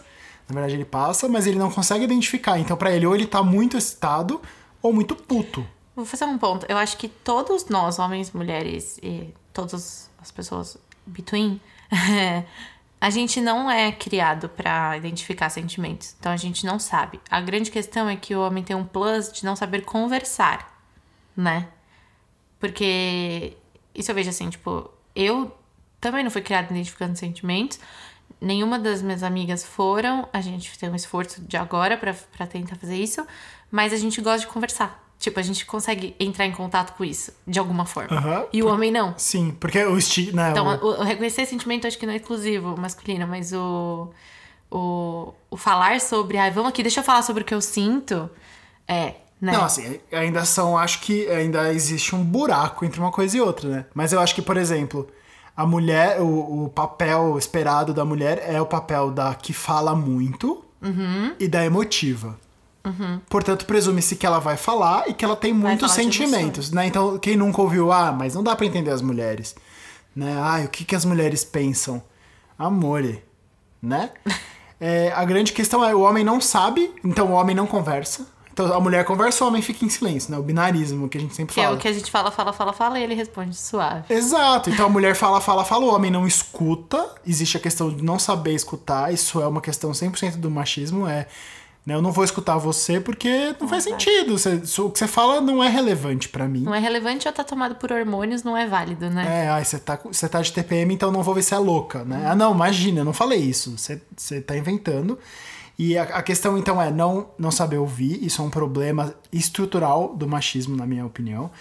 na 0.50 0.54
verdade 0.54 0.74
ele 0.74 0.84
passa, 0.84 1.30
mas 1.30 1.48
ele 1.48 1.57
não 1.57 1.72
consegue 1.72 2.04
identificar. 2.04 2.60
Então, 2.60 2.75
para 2.75 2.92
ele, 2.92 3.06
ou 3.06 3.16
ele 3.16 3.25
tá 3.25 3.42
muito 3.42 3.78
excitado 3.78 4.42
ou 4.81 4.92
muito 4.92 5.16
puto. 5.16 5.66
Vou 5.96 6.06
fazer 6.06 6.25
um 6.25 6.38
ponto. 6.38 6.66
Eu 6.68 6.78
acho 6.78 6.98
que 6.98 7.07
todos 7.07 7.69
nós, 7.69 8.00
homens, 8.00 8.34
mulheres 8.34 9.00
e 9.02 9.34
todas 9.54 10.10
as 10.22 10.30
pessoas 10.30 10.78
between, 11.06 11.62
a 13.00 13.10
gente 13.10 13.40
não 13.40 13.72
é 13.72 13.94
criado 13.94 14.50
pra 14.50 14.98
identificar 14.98 15.50
sentimentos. 15.50 16.18
Então 16.19 16.34
a 16.34 16.38
gente 16.38 16.66
não 16.66 16.78
sabe. 16.78 17.22
A 17.31 17.40
grande 17.40 17.72
questão 17.72 18.10
é 18.10 18.18
que 18.18 18.36
o 18.36 18.42
homem 18.42 18.62
tem 18.62 18.75
um 18.75 18.84
plus 18.84 19.31
de 19.31 19.46
não 19.46 19.56
saber 19.56 19.86
conversar, 19.86 20.84
né? 21.34 21.69
Porque 22.60 23.56
isso 23.96 24.12
eu 24.12 24.16
vejo 24.16 24.30
assim, 24.30 24.50
tipo, 24.50 24.92
eu 25.15 25.56
também 26.01 26.23
não 26.23 26.31
fui 26.31 26.41
criada 26.41 26.71
identificando 26.71 27.15
sentimentos. 27.17 27.79
Nenhuma 28.41 28.77
das 28.77 29.01
minhas 29.01 29.23
amigas 29.23 29.63
foram. 29.63 30.27
A 30.33 30.41
gente 30.41 30.77
tem 30.77 30.89
um 30.89 30.95
esforço 30.95 31.41
de 31.41 31.56
agora 31.57 31.97
pra, 31.97 32.13
pra 32.35 32.45
tentar 32.45 32.75
fazer 32.75 32.95
isso. 32.95 33.25
Mas 33.71 33.94
a 33.94 33.97
gente 33.97 34.19
gosta 34.21 34.39
de 34.41 34.47
conversar. 34.47 35.03
Tipo, 35.17 35.39
a 35.39 35.44
gente 35.44 35.65
consegue 35.65 36.13
entrar 36.19 36.45
em 36.45 36.51
contato 36.51 36.95
com 36.97 37.03
isso, 37.03 37.31
de 37.47 37.57
alguma 37.57 37.85
forma. 37.85 38.19
E 38.51 38.62
o 38.62 38.67
homem 38.67 38.91
não. 38.91 39.17
Sim, 39.17 39.56
porque 39.59 39.81
o 39.85 39.97
estilo. 39.97 40.35
Né, 40.35 40.51
Então, 40.51 40.67
o- 40.67 40.85
o, 40.85 41.00
o 41.00 41.03
reconhecer 41.03 41.45
sentimento 41.45 41.88
acho 41.88 41.98
que 41.98 42.05
não 42.05 42.13
é 42.13 42.17
exclusivo 42.17 42.75
masculino, 42.77 43.25
mas 43.25 43.53
o, 43.53 44.10
o, 44.69 45.34
o 45.50 45.57
falar 45.57 46.00
sobre, 46.01 46.38
ah, 46.38 46.50
vamos 46.50 46.69
aqui, 46.69 46.84
deixa 46.84 47.00
eu 47.00 47.03
falar 47.03 47.22
sobre 47.22 47.43
o 47.43 47.45
que 47.45 47.53
eu 47.53 47.62
sinto, 47.62 48.29
é, 48.88 49.15
né? 49.42 49.51
Não, 49.54 49.63
assim, 49.63 50.00
ainda 50.12 50.46
são. 50.46 50.77
Acho 50.77 51.01
que 51.01 51.27
ainda 51.30 51.72
existe 51.74 52.15
um 52.15 52.24
buraco 52.24 52.86
entre 52.86 53.00
uma 53.00 53.12
coisa 53.12 53.38
e 53.38 53.42
outra, 53.42 53.70
né? 53.70 53.86
Mas 53.94 54.13
eu 54.13 54.20
acho 54.20 54.34
que, 54.34 54.42
por 54.42 54.58
exemplo, 54.58 55.08
a 55.56 55.65
mulher, 55.65 56.20
o, 56.22 56.65
o 56.65 56.70
papel 56.70 57.38
esperado 57.38 57.94
da 57.94 58.04
mulher 58.06 58.44
é 58.48 58.60
o 58.62 58.65
papel 58.65 59.12
da 59.12 59.34
que 59.36 59.54
fala 59.54 59.96
muito 59.96 60.63
Uhum. 60.82 61.34
e 61.39 61.48
da 61.48 61.65
emotiva. 61.65 62.38
Portanto, 63.27 63.65
presume-se 63.65 64.15
que 64.15 64.27
ela 64.27 64.38
vai 64.38 64.56
falar 64.56 65.10
e 65.10 65.13
que 65.15 65.25
ela 65.25 65.36
tem 65.36 65.51
muitos 65.51 65.92
sentimentos, 65.92 66.70
né? 66.70 66.86
Então, 66.86 67.18
quem 67.18 67.36
nunca 67.36 67.60
ouviu, 67.60 67.92
ah, 67.92 68.12
mas 68.12 68.36
não 68.36 68.44
dá 68.44 68.56
pra 68.56 68.65
entender 68.65 68.92
as 68.92 69.01
mulheres, 69.01 69.56
né? 70.15 70.36
Ah, 70.38 70.62
o 70.63 70.68
que, 70.70 70.86
que 70.86 70.96
as 70.96 71.04
mulheres 71.04 71.44
pensam? 71.44 72.04
Amore, 72.60 73.24
né? 73.82 74.12
É, 74.77 75.13
a 75.15 75.24
grande 75.24 75.54
questão 75.54 75.84
é, 75.86 75.96
o 75.96 76.01
homem 76.01 76.22
não 76.22 76.42
sabe, 76.42 76.94
então 77.01 77.27
o 77.27 77.32
homem 77.32 77.56
não 77.56 77.65
conversa. 77.65 78.27
Então, 78.55 78.74
a 78.74 78.79
mulher 78.79 79.03
conversa, 79.03 79.43
o 79.43 79.47
homem 79.50 79.62
fica 79.62 79.83
em 79.83 79.89
silêncio, 79.89 80.31
né? 80.31 80.38
O 80.38 80.41
binarismo 80.41 81.09
que 81.09 81.17
a 81.17 81.21
gente 81.21 81.35
sempre 81.35 81.53
que 81.53 81.59
é 81.59 81.65
fala. 81.65 81.75
o 81.75 81.77
que 81.79 81.89
a 81.89 81.91
gente 81.91 82.09
fala, 82.09 82.31
fala, 82.31 82.53
fala, 82.53 82.71
fala, 82.71 82.97
e 82.97 83.03
ele 83.03 83.13
responde 83.13 83.53
suave. 83.53 84.05
Exato. 84.09 84.69
Então 84.69 84.85
a 84.85 84.89
mulher 84.89 85.13
fala, 85.13 85.41
fala, 85.41 85.65
fala, 85.65 85.83
o 85.83 85.93
homem 85.93 86.09
não 86.09 86.25
escuta. 86.25 87.05
Existe 87.27 87.57
a 87.57 87.59
questão 87.59 87.89
de 87.93 88.01
não 88.01 88.17
saber 88.17 88.53
escutar. 88.53 89.13
Isso 89.13 89.41
é 89.41 89.45
uma 89.47 89.59
questão 89.59 89.91
100% 89.91 90.38
do 90.38 90.50
machismo. 90.50 91.05
É, 91.05 91.27
né, 91.85 91.95
eu 91.95 92.01
não 92.01 92.13
vou 92.13 92.24
escutar 92.24 92.57
você 92.57 92.97
porque 92.97 93.53
não 93.59 93.67
faz 93.67 93.83
sentido. 93.83 94.38
Você- 94.38 94.81
o 94.81 94.89
que 94.89 95.00
você 95.00 95.05
fala 95.07 95.41
não 95.41 95.62
é 95.62 95.67
relevante 95.67 96.29
pra 96.29 96.47
mim. 96.47 96.62
Não 96.62 96.74
é 96.74 96.79
relevante 96.79 97.27
ou 97.27 97.33
tá 97.33 97.43
tomado 97.43 97.75
por 97.75 97.91
hormônios, 97.91 98.41
não 98.41 98.55
é 98.55 98.65
válido, 98.65 99.09
né? 99.09 99.43
É, 99.43 99.50
ai, 99.50 99.65
você 99.65 99.77
tá, 99.77 100.00
você 100.01 100.29
tá 100.29 100.41
de 100.41 100.53
TPM, 100.53 100.93
então 100.93 101.12
não 101.12 101.21
vou 101.24 101.35
ver 101.35 101.43
se 101.43 101.53
é 101.53 101.57
louca, 101.57 102.05
né? 102.05 102.24
Ah, 102.25 102.33
não, 102.35 102.53
imagina, 102.53 103.01
eu 103.01 103.05
não 103.05 103.12
falei 103.13 103.39
isso. 103.39 103.77
Você, 103.77 104.01
você 104.15 104.39
tá 104.39 104.55
inventando. 104.57 105.19
E 105.77 105.98
a, 105.98 106.03
a 106.03 106.24
questão, 106.24 106.58
então, 106.58 106.82
é 106.82 106.89
não, 106.89 107.27
não 107.38 107.51
saber 107.51 107.77
ouvir. 107.77 108.24
Isso 108.25 108.41
é 108.41 108.46
um 108.46 108.50
problema 108.50 109.13
estrutural 109.32 110.15
do 110.15 110.27
machismo, 110.27 110.75
na 110.75 110.86
minha 110.86 111.05
opinião. 111.05 111.51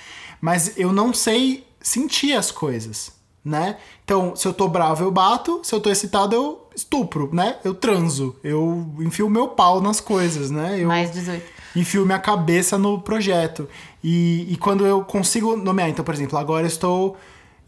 Mas 0.41 0.79
eu 0.79 0.93
não 0.93 1.13
sei 1.13 1.67
sentir 1.81 2.33
as 2.35 2.51
coisas, 2.51 3.13
né? 3.45 3.77
Então, 4.05 4.35
se 4.37 4.47
eu 4.47 4.55
tô 4.55 4.69
bravo, 4.69 5.05
eu 5.05 5.11
bato. 5.11 5.61
Se 5.63 5.75
eu 5.75 5.81
tô 5.81 5.91
excitado, 5.91 6.35
eu 6.35 6.69
estupro, 6.75 7.29
né? 7.33 7.57
Eu 7.65 7.75
transo. 7.75 8.37
Eu 8.43 8.95
enfio 9.01 9.29
meu 9.29 9.49
pau 9.49 9.81
nas 9.81 10.01
coisas, 10.01 10.51
né? 10.51 10.81
Eu, 10.81 10.89
Mais 10.89 11.11
18. 11.11 11.45
enfio 11.77 12.07
minha 12.07 12.19
cabeça 12.19 12.79
no 12.79 13.01
projeto. 13.01 13.69
E, 14.03 14.47
e 14.49 14.57
quando 14.57 14.87
eu 14.87 15.03
consigo 15.05 15.57
nomear, 15.57 15.89
então, 15.89 16.05
por 16.05 16.15
exemplo, 16.15 16.39
agora 16.39 16.65
eu 16.65 16.69
estou 16.69 17.17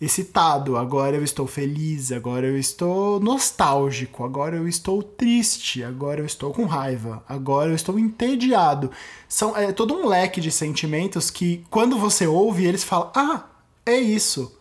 excitado, 0.01 0.77
agora 0.77 1.17
eu 1.17 1.25
estou 1.25 1.47
feliz, 1.47 2.13
agora 2.13 2.47
eu 2.47 2.59
estou 2.59 3.19
nostálgico, 3.19 4.25
agora 4.25 4.57
eu 4.57 4.69
estou 4.69 5.03
triste, 5.03 5.83
agora 5.83 6.21
eu 6.21 6.27
estou 6.27 6.53
com 6.53 6.67
raiva, 6.67 7.25
agora 7.29 7.71
eu 7.71 7.75
estou 7.75 7.99
entediado. 7.99 8.91
São, 9.29 9.57
é 9.57 9.73
todo 9.73 9.95
um 9.95 10.07
leque 10.07 10.41
de 10.41 10.51
sentimentos 10.51 11.31
que, 11.31 11.65
quando 11.71 11.99
você 11.99 12.27
ouve, 12.27 12.67
eles 12.67 12.85
falam: 12.85 13.11
Ah, 13.15 13.45
é 13.87 13.97
isso. 13.97 14.53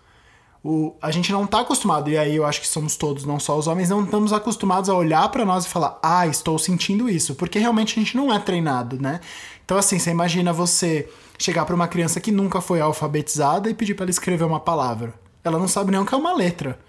O, 0.63 0.95
a 0.99 1.11
gente 1.11 1.31
não 1.31 1.45
tá 1.45 1.59
acostumado, 1.59 2.09
e 2.09 2.17
aí 2.17 2.35
eu 2.35 2.45
acho 2.45 2.59
que 2.59 2.67
somos 2.67 2.95
todos, 2.95 3.23
não 3.23 3.39
só 3.39 3.55
os 3.55 3.67
homens, 3.67 3.89
não 3.89 4.03
estamos 4.03 4.33
acostumados 4.33 4.89
a 4.89 4.95
olhar 4.95 5.29
para 5.29 5.43
nós 5.43 5.65
e 5.65 5.69
falar: 5.69 5.99
Ah, 6.01 6.25
estou 6.27 6.57
sentindo 6.57 7.09
isso, 7.09 7.35
porque 7.35 7.59
realmente 7.59 7.99
a 7.99 8.01
gente 8.01 8.15
não 8.15 8.33
é 8.33 8.39
treinado, 8.39 8.99
né? 9.01 9.19
Então, 9.65 9.77
assim, 9.77 9.99
você 9.99 10.11
imagina 10.11 10.53
você 10.53 11.09
chegar 11.37 11.65
para 11.65 11.75
uma 11.75 11.89
criança 11.89 12.21
que 12.21 12.31
nunca 12.31 12.61
foi 12.61 12.79
alfabetizada 12.79 13.69
e 13.69 13.73
pedir 13.73 13.95
para 13.95 14.05
ela 14.05 14.11
escrever 14.11 14.45
uma 14.45 14.59
palavra 14.59 15.24
ela 15.45 15.59
não 15.59 15.67
sabe 15.67 15.91
nem 15.91 15.99
o 15.99 16.05
que 16.05 16.13
é 16.13 16.17
uma 16.17 16.33
letra. 16.33 16.79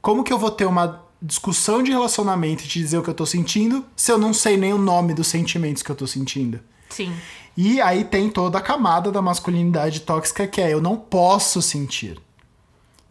Como 0.00 0.22
que 0.22 0.32
eu 0.32 0.38
vou 0.38 0.50
ter 0.50 0.64
uma 0.64 1.04
discussão 1.20 1.82
de 1.82 1.90
relacionamento 1.90 2.62
e 2.62 2.68
te 2.68 2.78
dizer 2.78 2.98
o 2.98 3.02
que 3.02 3.10
eu 3.10 3.14
tô 3.14 3.26
sentindo 3.26 3.84
se 3.96 4.12
eu 4.12 4.18
não 4.18 4.32
sei 4.32 4.56
nem 4.56 4.72
o 4.72 4.78
nome 4.78 5.12
dos 5.12 5.26
sentimentos 5.26 5.82
que 5.82 5.90
eu 5.90 5.96
tô 5.96 6.06
sentindo? 6.06 6.60
Sim. 6.88 7.12
E 7.56 7.80
aí 7.80 8.04
tem 8.04 8.30
toda 8.30 8.58
a 8.58 8.60
camada 8.60 9.10
da 9.10 9.20
masculinidade 9.20 10.00
tóxica 10.00 10.46
que 10.46 10.60
é 10.60 10.72
eu 10.72 10.80
não 10.80 10.96
posso 10.96 11.60
sentir. 11.60 12.20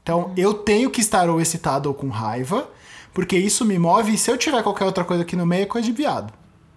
Então, 0.02 0.32
eu 0.38 0.54
tenho 0.54 0.90
que 0.90 1.02
estar 1.02 1.30
ou 1.30 1.42
excitado 1.42 1.90
ou 1.90 1.94
com 1.94 2.08
raiva, 2.08 2.70
porque 3.14 3.38
isso 3.38 3.66
me 3.66 3.78
move 3.78 4.14
e 4.14 4.18
se 4.18 4.32
eu 4.32 4.38
tiver 4.38 4.64
qualquer 4.64 4.86
outra 4.86 5.04
coisa 5.04 5.24
aqui 5.24 5.36
no 5.36 5.46
meio 5.46 5.64
é 5.64 5.66
coisa 5.66 5.86
de 5.86 5.92
viado. 5.92 6.32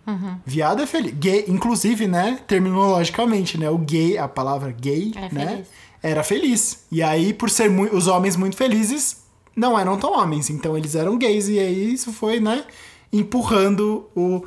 Uhum. 0.05 0.37
Viado 0.45 0.83
é 0.83 0.87
feliz. 0.87 1.15
Gay, 1.15 1.45
inclusive, 1.47 2.09
né, 2.09 2.41
terminologicamente, 2.49 3.57
né, 3.57 3.71
o 3.71 3.79
gay, 3.79 4.19
a 4.19 4.27
palavra 4.27 4.73
gay, 4.73 5.13
É 5.15 5.33
né, 5.33 5.47
feliz. 5.47 5.69
Era 6.03 6.23
feliz. 6.23 6.85
E 6.91 7.03
aí, 7.03 7.33
por 7.33 7.51
ser 7.51 7.71
os 7.93 8.07
homens 8.07 8.37
muito 8.37 8.57
felizes, 8.57 9.19
não 9.55 9.79
eram 9.79 9.99
tão 9.99 10.13
homens. 10.13 10.51
Então 10.51 10.77
eles 10.77 10.95
eram 10.95 11.19
gays. 11.19 11.49
E 11.49 11.59
aí 11.59 11.93
isso 11.93 12.13
foi, 12.13 12.41
né, 12.41 12.65
empurrando 13.13 14.09
o, 14.15 14.45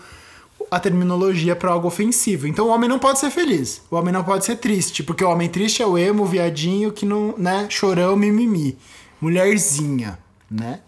a 0.69 0.79
terminologia 0.79 1.55
para 1.55 1.71
algo 1.71 1.87
ofensivo. 1.87 2.47
Então 2.47 2.67
o 2.67 2.69
homem 2.69 2.89
não 2.89 2.99
pode 2.99 3.19
ser 3.19 3.29
feliz. 3.29 3.81
O 3.89 3.95
homem 3.95 4.13
não 4.13 4.23
pode 4.23 4.45
ser 4.45 4.57
triste. 4.57 5.03
Porque 5.03 5.23
o 5.23 5.29
homem 5.29 5.49
triste 5.49 5.81
é 5.81 5.85
o 5.85 5.97
emo, 5.97 6.23
o 6.23 6.27
viadinho 6.27 6.91
que 6.91 7.05
não, 7.05 7.35
né, 7.37 7.67
chorão, 7.69 8.15
mimimi. 8.15 8.77
Mulherzinha, 9.21 10.19
né? 10.49 10.79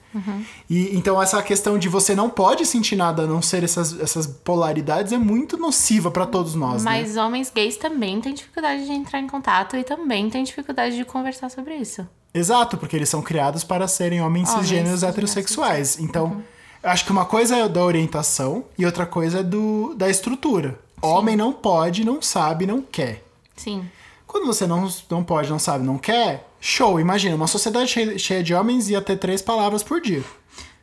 E 0.69 0.95
então 0.95 1.21
essa 1.21 1.41
questão 1.43 1.77
de 1.77 1.89
você 1.89 2.15
não 2.15 2.29
pode 2.29 2.65
sentir 2.65 2.95
nada 2.95 3.23
a 3.23 3.25
não 3.27 3.41
ser 3.41 3.63
essas, 3.63 3.99
essas 3.99 4.25
polaridades 4.27 5.11
é 5.11 5.17
muito 5.17 5.57
nociva 5.57 6.09
para 6.11 6.25
todos 6.25 6.55
nós, 6.55 6.83
né? 6.83 6.91
Mas 6.91 7.17
homens 7.17 7.51
gays 7.53 7.77
também 7.77 8.21
têm 8.21 8.33
dificuldade 8.33 8.85
de 8.85 8.91
entrar 8.91 9.19
em 9.19 9.27
contato 9.27 9.75
e 9.75 9.83
também 9.83 10.29
têm 10.29 10.43
dificuldade 10.43 10.95
de 10.95 11.05
conversar 11.05 11.49
sobre 11.49 11.75
isso. 11.75 12.07
Exato, 12.33 12.77
porque 12.77 12.95
eles 12.95 13.07
são 13.09 13.21
criados 13.21 13.63
para 13.63 13.87
serem 13.87 14.21
homens 14.21 14.49
Homens 14.49 14.67
cisgêneros 14.67 15.03
heterossexuais. 15.03 15.99
Então, 15.99 16.25
Uhum. 16.25 16.41
eu 16.83 16.89
acho 16.89 17.05
que 17.05 17.11
uma 17.11 17.25
coisa 17.25 17.55
é 17.55 17.67
da 17.69 17.83
orientação 17.83 18.65
e 18.77 18.85
outra 18.85 19.05
coisa 19.05 19.39
é 19.39 19.43
do, 19.43 19.93
da 19.95 20.09
estrutura. 20.09 20.77
Homem 21.01 21.35
não 21.35 21.53
pode, 21.53 22.03
não 22.03 22.21
sabe, 22.21 22.65
não 22.65 22.81
quer. 22.81 23.23
Sim. 23.55 23.85
Quando 24.27 24.47
você 24.47 24.67
não, 24.67 24.89
não 25.09 25.23
pode, 25.23 25.49
não 25.49 25.59
sabe, 25.59 25.85
não 25.85 25.97
quer, 25.97 26.45
show. 26.65 26.99
Imagina, 26.99 27.35
uma 27.35 27.47
sociedade 27.47 28.17
cheia, 28.17 28.43
de 28.43 28.53
homens 28.53 28.89
ia 28.89 28.99
ter 28.99 29.17
três 29.17 29.41
palavras 29.41 29.83
por 29.83 30.01
dia. 30.01 30.23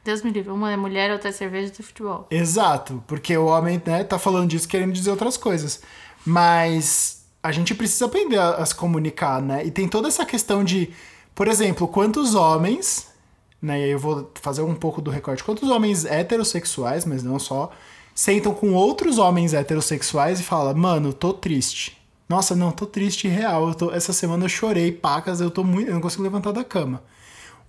Deus 0.04 0.22
me 0.22 0.30
livre. 0.30 0.52
Uma 0.52 0.70
é 0.70 0.76
mulher, 0.76 1.10
outra 1.10 1.30
é 1.30 1.32
cerveja 1.32 1.72
do 1.72 1.82
futebol. 1.82 2.26
Exato, 2.30 3.02
porque 3.06 3.36
o 3.36 3.46
homem, 3.46 3.82
né, 3.84 4.04
tá 4.04 4.18
falando 4.18 4.48
disso 4.48 4.68
querendo 4.68 4.92
dizer 4.92 5.10
outras 5.10 5.36
coisas. 5.36 5.82
Mas 6.24 7.24
a 7.42 7.50
gente 7.50 7.74
precisa 7.74 8.06
aprender 8.06 8.38
a, 8.38 8.50
a 8.50 8.66
se 8.66 8.74
comunicar, 8.74 9.42
né? 9.42 9.64
E 9.64 9.70
tem 9.70 9.88
toda 9.88 10.06
essa 10.06 10.24
questão 10.24 10.62
de, 10.62 10.90
por 11.34 11.48
exemplo, 11.48 11.88
quantos 11.88 12.34
homens, 12.34 13.08
né, 13.60 13.80
e 13.80 13.84
aí 13.84 13.90
eu 13.90 13.98
vou 13.98 14.30
fazer 14.40 14.62
um 14.62 14.74
pouco 14.74 15.02
do 15.02 15.10
recorte, 15.10 15.42
quantos 15.42 15.68
homens 15.68 16.04
heterossexuais, 16.04 17.04
mas 17.04 17.24
não 17.24 17.38
só, 17.40 17.72
sentam 18.14 18.54
com 18.54 18.72
outros 18.72 19.18
homens 19.18 19.52
heterossexuais 19.52 20.38
e 20.38 20.42
falam, 20.44 20.74
mano, 20.74 21.12
tô 21.12 21.32
triste. 21.32 22.01
Nossa, 22.32 22.56
não, 22.56 22.72
tô 22.72 22.86
triste 22.86 23.28
real. 23.28 23.68
Eu 23.68 23.74
tô, 23.74 23.92
essa 23.92 24.10
semana 24.10 24.46
eu 24.46 24.48
chorei, 24.48 24.90
pacas, 24.90 25.38
eu 25.38 25.50
tô 25.50 25.62
muito. 25.62 25.88
Eu 25.88 25.94
não 25.94 26.00
consigo 26.00 26.22
levantar 26.22 26.50
da 26.50 26.64
cama. 26.64 27.02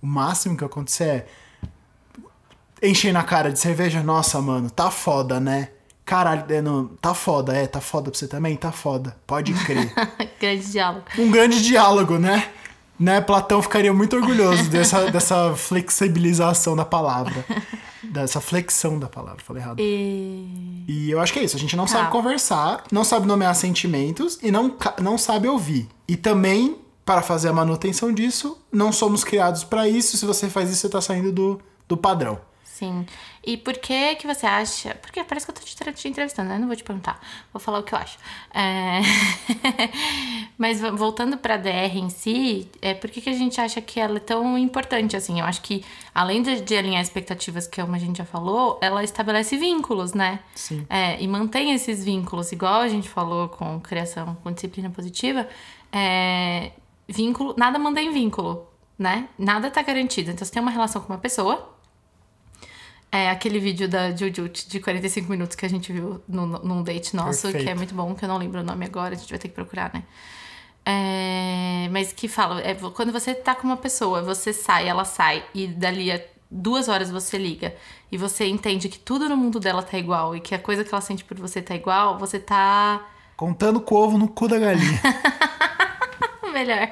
O 0.00 0.06
máximo 0.06 0.56
que 0.56 0.64
acontecer 0.64 1.26
é 2.80 2.88
encher 2.88 3.12
na 3.12 3.22
cara 3.22 3.52
de 3.52 3.58
cerveja, 3.58 4.02
nossa, 4.02 4.40
mano, 4.40 4.70
tá 4.70 4.90
foda, 4.90 5.38
né? 5.38 5.68
Caralho, 6.02 6.46
é, 6.48 6.62
não, 6.62 6.86
tá 6.86 7.12
foda, 7.12 7.54
é, 7.54 7.66
tá 7.66 7.78
foda 7.78 8.10
pra 8.10 8.18
você 8.18 8.26
também? 8.26 8.56
Tá 8.56 8.72
foda, 8.72 9.14
pode 9.26 9.52
crer. 9.52 9.92
Grande 10.40 10.72
diálogo. 10.72 11.04
um 11.18 11.30
grande 11.30 11.62
diálogo, 11.62 12.18
né? 12.18 12.48
Né, 12.98 13.20
Platão 13.20 13.60
ficaria 13.60 13.92
muito 13.92 14.16
orgulhoso 14.16 14.70
dessa, 14.70 15.10
dessa 15.10 15.54
flexibilização 15.54 16.74
da 16.74 16.86
palavra. 16.86 17.44
Dessa 18.10 18.40
flexão 18.40 18.98
da 18.98 19.08
palavra, 19.08 19.42
falei 19.44 19.62
errado. 19.62 19.80
E. 19.80 20.84
E 20.86 21.10
eu 21.10 21.20
acho 21.20 21.32
que 21.32 21.38
é 21.38 21.44
isso, 21.44 21.56
a 21.56 21.58
gente 21.60 21.76
não 21.76 21.84
Tá. 21.86 21.92
sabe 21.92 22.10
conversar, 22.10 22.84
não 22.92 23.04
sabe 23.04 23.26
nomear 23.26 23.54
sentimentos 23.54 24.38
e 24.42 24.50
não, 24.50 24.76
não 25.00 25.16
sabe 25.18 25.48
ouvir. 25.48 25.88
E 26.06 26.16
também, 26.16 26.76
para 27.04 27.22
fazer 27.22 27.48
a 27.48 27.52
manutenção 27.52 28.12
disso, 28.12 28.58
não 28.72 28.92
somos 28.92 29.24
criados 29.24 29.64
para 29.64 29.88
isso. 29.88 30.16
Se 30.16 30.24
você 30.26 30.48
faz 30.48 30.70
isso, 30.70 30.80
você 30.82 30.88
tá 30.88 31.00
saindo 31.00 31.32
do, 31.32 31.60
do 31.88 31.96
padrão. 31.96 32.38
Sim. 32.64 33.06
E 33.46 33.56
por 33.56 33.74
que 33.78 34.14
que 34.16 34.26
você 34.26 34.46
acha... 34.46 34.94
Porque 34.96 35.22
parece 35.24 35.44
que 35.46 35.50
eu 35.50 35.54
tô 35.54 35.60
te, 35.92 36.08
entrevistando, 36.08 36.48
né? 36.48 36.58
Não 36.58 36.66
vou 36.66 36.74
te 36.76 36.82
perguntar. 36.84 37.20
Vou 37.52 37.60
falar 37.60 37.78
o 37.80 37.82
que 37.82 37.94
eu 37.94 37.98
acho. 37.98 38.16
É... 38.54 39.00
Mas 40.56 40.80
vo- 40.80 40.96
voltando 40.96 41.36
pra 41.36 41.56
DR 41.56 41.96
em 41.96 42.08
si, 42.08 42.68
é, 42.80 42.94
por 42.94 43.10
que 43.10 43.20
que 43.20 43.30
a 43.30 43.34
gente 43.34 43.60
acha 43.60 43.80
que 43.80 43.98
ela 44.00 44.16
é 44.16 44.20
tão 44.20 44.56
importante, 44.56 45.16
assim? 45.16 45.40
Eu 45.40 45.46
acho 45.46 45.60
que, 45.62 45.84
além 46.14 46.42
de, 46.42 46.60
de 46.60 46.76
alinhar 46.76 47.02
expectativas, 47.02 47.66
que 47.66 47.80
como 47.80 47.94
a 47.94 47.98
gente 47.98 48.18
já 48.18 48.24
falou, 48.24 48.78
ela 48.80 49.02
estabelece 49.02 49.56
vínculos, 49.56 50.14
né? 50.14 50.40
Sim. 50.54 50.86
É, 50.88 51.20
e 51.22 51.26
mantém 51.28 51.72
esses 51.72 52.04
vínculos, 52.04 52.52
igual 52.52 52.80
a 52.80 52.88
gente 52.88 53.08
falou 53.08 53.48
com 53.48 53.80
criação, 53.80 54.36
com 54.42 54.52
disciplina 54.52 54.90
positiva, 54.90 55.46
é, 55.92 56.70
vínculo, 57.08 57.54
nada 57.58 57.78
mantém 57.78 58.10
vínculo, 58.12 58.66
né? 58.98 59.28
Nada 59.38 59.70
tá 59.70 59.82
garantido. 59.82 60.30
Então, 60.30 60.44
você 60.46 60.52
tem 60.52 60.62
uma 60.62 60.70
relação 60.70 61.02
com 61.02 61.12
uma 61.12 61.18
pessoa, 61.18 61.73
é 63.16 63.30
aquele 63.30 63.60
vídeo 63.60 63.88
da 63.88 64.10
Jujut 64.10 64.68
de 64.68 64.80
45 64.80 65.30
minutos 65.30 65.54
que 65.54 65.64
a 65.64 65.68
gente 65.68 65.92
viu 65.92 66.20
no, 66.28 66.46
num 66.46 66.82
date 66.82 67.14
nosso, 67.14 67.42
que 67.42 67.48
é 67.48 67.52
Perfeito. 67.52 67.76
muito 67.76 67.94
bom, 67.94 68.14
que 68.14 68.24
eu 68.24 68.28
não 68.28 68.38
lembro 68.38 68.60
o 68.60 68.64
nome 68.64 68.84
agora, 68.84 69.14
a 69.14 69.16
gente 69.16 69.30
vai 69.30 69.38
ter 69.38 69.48
que 69.48 69.54
procurar, 69.54 69.92
né? 69.94 70.02
É, 70.84 71.88
mas 71.92 72.12
que 72.12 72.26
fala, 72.26 72.60
é, 72.60 72.74
quando 72.74 73.12
você 73.12 73.32
tá 73.32 73.54
com 73.54 73.66
uma 73.66 73.76
pessoa, 73.76 74.20
você 74.20 74.52
sai, 74.52 74.88
ela 74.88 75.04
sai, 75.04 75.44
e 75.54 75.66
dali 75.66 76.10
a 76.10 76.20
duas 76.50 76.88
horas 76.88 77.10
você 77.10 77.38
liga, 77.38 77.74
e 78.10 78.18
você 78.18 78.46
entende 78.46 78.88
que 78.88 78.98
tudo 78.98 79.28
no 79.28 79.36
mundo 79.36 79.60
dela 79.60 79.82
tá 79.82 79.96
igual, 79.96 80.34
e 80.34 80.40
que 80.40 80.54
a 80.54 80.58
coisa 80.58 80.82
que 80.82 80.92
ela 80.92 81.00
sente 81.00 81.24
por 81.24 81.38
você 81.38 81.62
tá 81.62 81.74
igual, 81.74 82.18
você 82.18 82.38
tá 82.38 83.06
Contando 83.36 83.80
com 83.80 83.94
o 83.94 83.98
ovo 83.98 84.18
no 84.18 84.28
cu 84.28 84.46
da 84.46 84.58
galinha. 84.58 85.00
Melhor. 86.52 86.88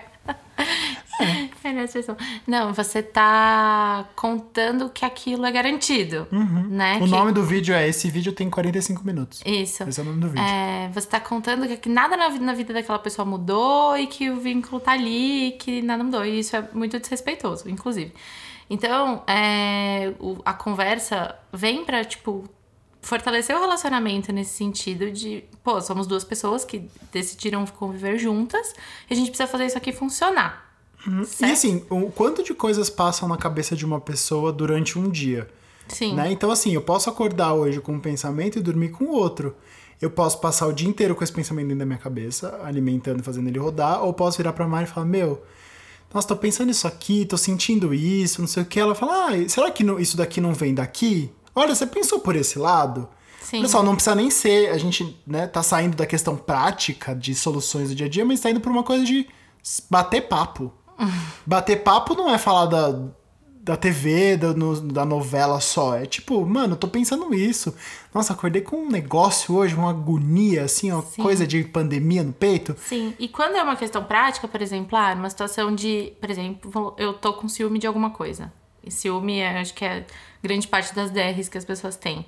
Melhor 1.64 1.85
expressão. 1.85 2.17
Não, 2.47 2.73
você 2.73 3.02
tá 3.02 4.07
contando 4.17 4.88
que 4.91 5.05
aquilo 5.05 5.45
é 5.47 5.52
garantido, 5.52 6.26
né? 6.31 6.97
o 6.97 7.05
Que- 7.05 7.11
nome 7.11 7.33
do 7.33 7.45
vídeo 7.45 7.75
é 7.75 7.88
Esse 7.88 8.11
vídeo 8.11 8.33
tem 8.33 8.49
45 8.50 9.05
minutos. 9.05 9.43
Isso. 9.45 9.83
Esse 9.85 10.00
é 10.00 10.02
o 10.02 10.07
nome 10.07 10.21
do 10.21 10.29
vídeo. 10.29 10.43
É, 10.45 10.88
você 10.93 11.07
tá 11.09 11.21
contando 11.21 11.67
que, 11.67 11.76
que 11.76 11.88
nada 11.88 12.17
na 12.17 12.29
vida, 12.29 12.45
na 12.45 12.55
vida 12.55 12.73
daquela 12.75 12.99
pessoa 12.99 13.25
mudou 13.25 13.97
e 13.97 14.07
que 14.07 14.31
o 14.31 14.37
vínculo 14.41 14.81
tá 14.81 14.93
ali 14.93 15.49
e 15.49 15.52
que 15.52 15.83
nada 15.83 16.02
mudou. 16.05 16.25
E 16.25 16.38
isso 16.41 16.55
é 16.57 16.69
muito 16.73 16.99
desrespeitoso, 16.99 17.69
inclusive. 17.69 18.12
Então, 18.71 19.23
é, 19.26 20.12
o- 20.19 20.38
a 20.45 20.52
conversa 20.55 21.35
vem 21.52 21.85
pra, 21.85 22.05
tipo, 22.05 22.45
fortalecer 23.02 23.55
o 23.57 23.61
relacionamento 23.61 24.33
nesse 24.33 24.52
sentido 24.57 25.11
de, 25.11 25.45
pô, 25.62 25.81
somos 25.81 26.07
duas 26.07 26.23
pessoas 26.25 26.64
que 26.64 26.88
decidiram 27.12 27.67
conviver 27.67 28.17
juntas 28.19 28.73
e 29.11 29.12
a 29.12 29.17
gente 29.17 29.29
precisa 29.31 29.49
fazer 29.49 29.67
isso 29.67 29.76
aqui 29.76 29.93
funcionar. 29.93 30.72
E 31.06 31.26
Certo? 31.26 31.52
assim, 31.52 31.85
o 31.90 32.11
quanto 32.11 32.42
de 32.42 32.54
coisas 32.54 32.88
passam 32.88 33.28
na 33.28 33.37
cabeça 33.37 33.75
de 33.75 33.85
uma 33.85 34.00
pessoa 34.00 34.52
durante 34.52 34.99
um 34.99 35.09
dia? 35.11 35.49
Sim. 35.88 36.14
Né? 36.14 36.32
Então, 36.32 36.50
assim, 36.50 36.73
eu 36.73 36.82
posso 36.82 37.11
acordar 37.11 37.54
hoje 37.54 37.80
com 37.80 37.92
um 37.92 38.00
pensamento 38.00 38.59
e 38.59 38.62
dormir 38.62 38.90
com 38.90 39.06
outro. 39.06 39.54
Eu 40.00 40.11
posso 40.11 40.40
passar 40.40 40.66
o 40.66 40.73
dia 40.73 40.88
inteiro 40.88 41.14
com 41.14 41.23
esse 41.23 41.32
pensamento 41.32 41.66
dentro 41.66 41.80
da 41.80 41.87
minha 41.87 41.99
cabeça, 41.99 42.61
alimentando 42.64 43.21
e 43.21 43.23
fazendo 43.23 43.49
ele 43.49 43.59
rodar, 43.59 44.02
ou 44.02 44.12
posso 44.12 44.37
virar 44.37 44.52
pra 44.52 44.66
Mari 44.66 44.85
e 44.85 44.88
falar: 44.88 45.06
Meu, 45.06 45.42
nossa, 46.12 46.28
tô 46.28 46.37
pensando 46.37 46.71
isso 46.71 46.88
aqui, 46.88 47.25
tô 47.25 47.37
sentindo 47.37 47.94
isso, 47.94 48.40
não 48.40 48.49
sei 48.49 48.62
o 48.62 48.66
que. 48.66 48.80
Ela 48.80 48.94
fala: 48.94 49.28
Ah, 49.28 49.49
será 49.49 49.71
que 49.71 49.85
isso 50.00 50.16
daqui 50.16 50.40
não 50.40 50.52
vem 50.54 50.75
daqui? 50.75 51.30
Olha, 51.54 51.75
você 51.75 51.87
pensou 51.87 52.18
por 52.18 52.35
esse 52.35 52.59
lado? 52.59 53.09
Sim. 53.40 53.61
Pessoal, 53.62 53.82
não 53.82 53.94
precisa 53.94 54.14
nem 54.14 54.30
ser. 54.30 54.71
A 54.71 54.78
gente 54.78 55.16
né, 55.26 55.47
tá 55.47 55.62
saindo 55.62 55.97
da 55.97 56.06
questão 56.06 56.37
prática 56.37 57.14
de 57.14 57.35
soluções 57.35 57.90
do 57.90 57.94
dia 57.94 58.06
a 58.06 58.09
dia, 58.09 58.25
mas 58.25 58.40
tá 58.40 58.50
indo 58.50 58.61
por 58.61 58.73
uma 58.73 58.82
coisa 58.82 59.04
de 59.04 59.28
bater 59.90 60.23
papo. 60.23 60.73
Bater 61.47 61.82
papo 61.82 62.14
não 62.14 62.28
é 62.32 62.38
falar 62.38 62.66
da, 62.66 62.99
da 63.62 63.76
TV, 63.76 64.37
da, 64.37 64.52
no- 64.52 64.80
da 64.80 65.04
novela 65.04 65.61
só. 65.61 65.94
É 65.97 66.06
tipo, 66.06 66.44
mano, 66.47 66.75
eu 66.75 66.76
tô 66.76 66.88
pensando 66.88 67.32
isso. 67.35 67.75
Nossa, 68.14 68.32
acordei 68.32 68.62
com 68.62 68.76
um 68.76 68.88
negócio 68.90 69.54
hoje, 69.54 69.75
uma 69.75 69.90
agonia, 69.90 70.64
assim, 70.64 70.90
uma 70.92 71.02
Sim. 71.02 71.23
coisa 71.23 71.47
de 71.47 71.62
pandemia 71.64 72.23
no 72.23 72.32
peito. 72.32 72.76
Sim, 72.78 73.14
e 73.18 73.28
quando 73.28 73.56
é 73.56 73.62
uma 73.62 73.76
questão 73.76 74.02
prática, 74.04 74.47
por 74.49 74.61
exemplo, 74.61 74.97
ah, 74.99 75.14
numa 75.14 75.30
situação 75.30 75.75
de, 75.75 76.12
por 76.21 76.28
exemplo, 76.30 76.94
eu 76.99 77.14
tô 77.14 77.32
com 77.35 77.49
ciúme 77.49 77.78
de 77.78 77.87
alguma 77.87 78.11
coisa. 78.11 78.52
E 78.85 78.90
ciúme, 78.90 79.38
é, 79.38 79.61
acho 79.61 79.73
que 79.75 79.85
é 79.85 80.04
grande 80.42 80.66
parte 80.66 80.92
das 80.94 81.11
DRs 81.11 81.49
que 81.49 81.56
as 81.56 81.64
pessoas 81.64 81.97
têm. 81.97 82.26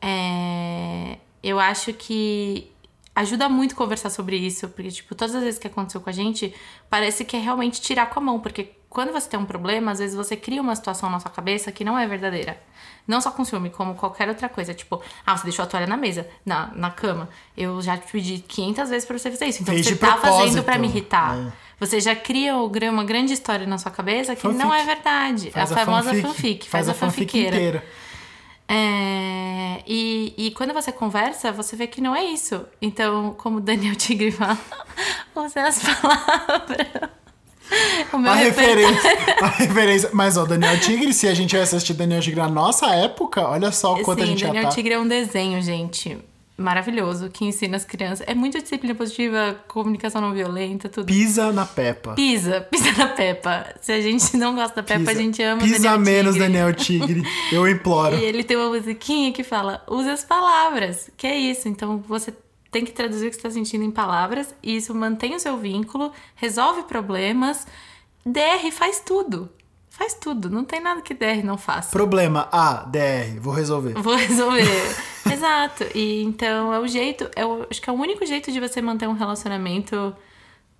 É, 0.00 1.16
eu 1.42 1.60
acho 1.60 1.92
que 1.92 2.71
ajuda 3.14 3.48
muito 3.48 3.74
conversar 3.74 4.10
sobre 4.10 4.36
isso, 4.36 4.68
porque, 4.68 4.90
tipo, 4.90 5.14
todas 5.14 5.34
as 5.34 5.42
vezes 5.42 5.58
que 5.58 5.66
aconteceu 5.66 6.00
com 6.00 6.10
a 6.10 6.12
gente, 6.12 6.54
parece 6.88 7.24
que 7.24 7.36
é 7.36 7.40
realmente 7.40 7.80
tirar 7.80 8.06
com 8.06 8.20
a 8.20 8.22
mão, 8.22 8.40
porque 8.40 8.72
quando 8.88 9.12
você 9.12 9.28
tem 9.28 9.40
um 9.40 9.46
problema, 9.46 9.92
às 9.92 9.98
vezes 9.98 10.14
você 10.14 10.36
cria 10.36 10.60
uma 10.60 10.76
situação 10.76 11.08
na 11.08 11.18
sua 11.18 11.30
cabeça 11.30 11.72
que 11.72 11.82
não 11.82 11.98
é 11.98 12.06
verdadeira. 12.06 12.60
Não 13.06 13.20
só 13.20 13.30
com 13.30 13.44
ciúme, 13.44 13.70
como 13.70 13.94
qualquer 13.94 14.28
outra 14.28 14.48
coisa. 14.48 14.74
Tipo, 14.74 15.00
ah, 15.26 15.36
você 15.36 15.44
deixou 15.44 15.64
a 15.64 15.66
toalha 15.66 15.86
na 15.86 15.96
mesa, 15.96 16.28
na, 16.44 16.70
na 16.74 16.90
cama. 16.90 17.28
Eu 17.56 17.80
já 17.80 17.96
te 17.96 18.12
pedi 18.12 18.38
500 18.38 18.90
vezes 18.90 19.04
pra 19.06 19.18
você 19.18 19.30
fazer 19.30 19.46
isso. 19.46 19.62
Então 19.62 19.74
Fez 19.74 19.86
você 19.86 19.96
tá 19.96 20.18
fazendo 20.18 20.62
pra 20.62 20.78
me 20.78 20.88
irritar. 20.88 21.36
É. 21.36 21.52
Você 21.80 22.00
já 22.00 22.14
cria 22.14 22.54
uma 22.54 23.02
grande 23.02 23.32
história 23.32 23.66
na 23.66 23.78
sua 23.78 23.90
cabeça 23.90 24.36
que 24.36 24.46
não 24.46 24.68
Fanfic. 24.68 24.82
é 24.82 24.84
verdade. 24.84 25.50
Faz 25.50 25.72
a 25.72 25.76
famosa 25.84 26.14
fanfic. 26.14 26.68
Faz, 26.68 26.88
a, 26.88 26.94
fanfic 26.94 27.24
fanfiqueira. 27.24 27.56
inteira. 27.56 27.86
É, 28.74 29.82
e, 29.86 30.32
e 30.38 30.50
quando 30.52 30.72
você 30.72 30.90
conversa, 30.90 31.52
você 31.52 31.76
vê 31.76 31.86
que 31.86 32.00
não 32.00 32.16
é 32.16 32.24
isso. 32.24 32.64
Então, 32.80 33.34
como 33.36 33.58
o 33.58 33.60
Daniel 33.60 33.94
Tigre 33.94 34.30
fala, 34.30 34.58
use 35.36 35.58
as 35.58 35.82
palavras. 35.82 37.10
A 38.26 38.34
referência, 38.34 39.10
a 39.42 39.46
referência. 39.48 40.10
Mas, 40.12 40.36
ó, 40.38 40.44
Daniel 40.44 40.78
Tigre, 40.80 41.12
se 41.12 41.28
a 41.28 41.34
gente 41.34 41.56
assistir 41.56 41.92
Daniel 41.92 42.20
Tigre 42.20 42.40
na 42.40 42.48
nossa 42.48 42.86
época, 42.94 43.46
olha 43.46 43.70
só 43.72 43.94
o 43.94 44.02
quanto 44.02 44.22
a 44.22 44.26
Sim, 44.26 44.30
gente 44.32 44.40
já 44.40 44.46
Daniel 44.48 44.64
tá. 44.64 44.70
Tigre 44.70 44.94
é 44.94 44.98
um 44.98 45.08
desenho, 45.08 45.60
gente. 45.60 46.18
Maravilhoso, 46.56 47.30
que 47.30 47.44
ensina 47.44 47.76
as 47.76 47.84
crianças. 47.84 48.26
É 48.28 48.34
muito 48.34 48.60
disciplina 48.60 48.94
positiva, 48.94 49.56
comunicação 49.66 50.20
não 50.20 50.32
violenta, 50.32 50.88
tudo. 50.88 51.06
Pisa 51.06 51.50
na 51.50 51.64
Peppa. 51.64 52.14
Pisa, 52.14 52.60
pisa 52.70 52.92
na 52.92 53.08
Peppa. 53.08 53.74
Se 53.80 53.90
a 53.90 54.00
gente 54.00 54.36
não 54.36 54.54
gosta 54.54 54.76
da 54.76 54.82
Peppa, 54.82 55.06
Pisa, 55.06 55.12
a 55.12 55.14
gente 55.14 55.42
ama 55.42 55.62
Pisa 55.62 55.78
Daniel 55.78 55.98
menos 55.98 56.34
Tigre. 56.34 56.48
Daniel 56.48 56.74
Tigre. 56.74 57.22
Eu 57.50 57.66
imploro. 57.68 58.16
E 58.16 58.22
ele 58.22 58.44
tem 58.44 58.56
uma 58.56 58.68
musiquinha 58.68 59.32
que 59.32 59.42
fala, 59.42 59.82
use 59.88 60.10
as 60.10 60.24
palavras, 60.24 61.10
que 61.16 61.26
é 61.26 61.38
isso. 61.38 61.68
Então 61.68 61.98
você 62.06 62.34
tem 62.70 62.84
que 62.84 62.92
traduzir 62.92 63.26
o 63.26 63.30
que 63.30 63.34
você 63.34 63.38
está 63.38 63.50
sentindo 63.50 63.84
em 63.84 63.90
palavras, 63.90 64.54
e 64.62 64.76
isso 64.76 64.94
mantém 64.94 65.34
o 65.34 65.40
seu 65.40 65.56
vínculo, 65.56 66.12
resolve 66.34 66.82
problemas. 66.84 67.66
DR 68.24 68.70
faz 68.72 69.00
tudo. 69.00 69.50
Faz 69.92 70.14
tudo. 70.14 70.48
Não 70.48 70.64
tem 70.64 70.80
nada 70.80 71.02
que 71.02 71.12
DR 71.12 71.44
não 71.44 71.58
faça. 71.58 71.90
Problema 71.90 72.48
A, 72.50 72.84
DR, 72.84 73.38
vou 73.40 73.52
resolver. 73.52 73.92
Vou 73.94 74.16
resolver. 74.16 74.66
Exato. 75.30 75.84
E 75.94 76.22
então 76.22 76.72
é 76.72 76.80
o 76.80 76.88
jeito, 76.88 77.28
é 77.36 77.44
o, 77.44 77.66
acho 77.70 77.80
que 77.80 77.88
é 77.88 77.92
o 77.92 77.96
único 77.96 78.24
jeito 78.24 78.50
de 78.50 78.58
você 78.58 78.80
manter 78.80 79.06
um 79.06 79.12
relacionamento 79.12 80.14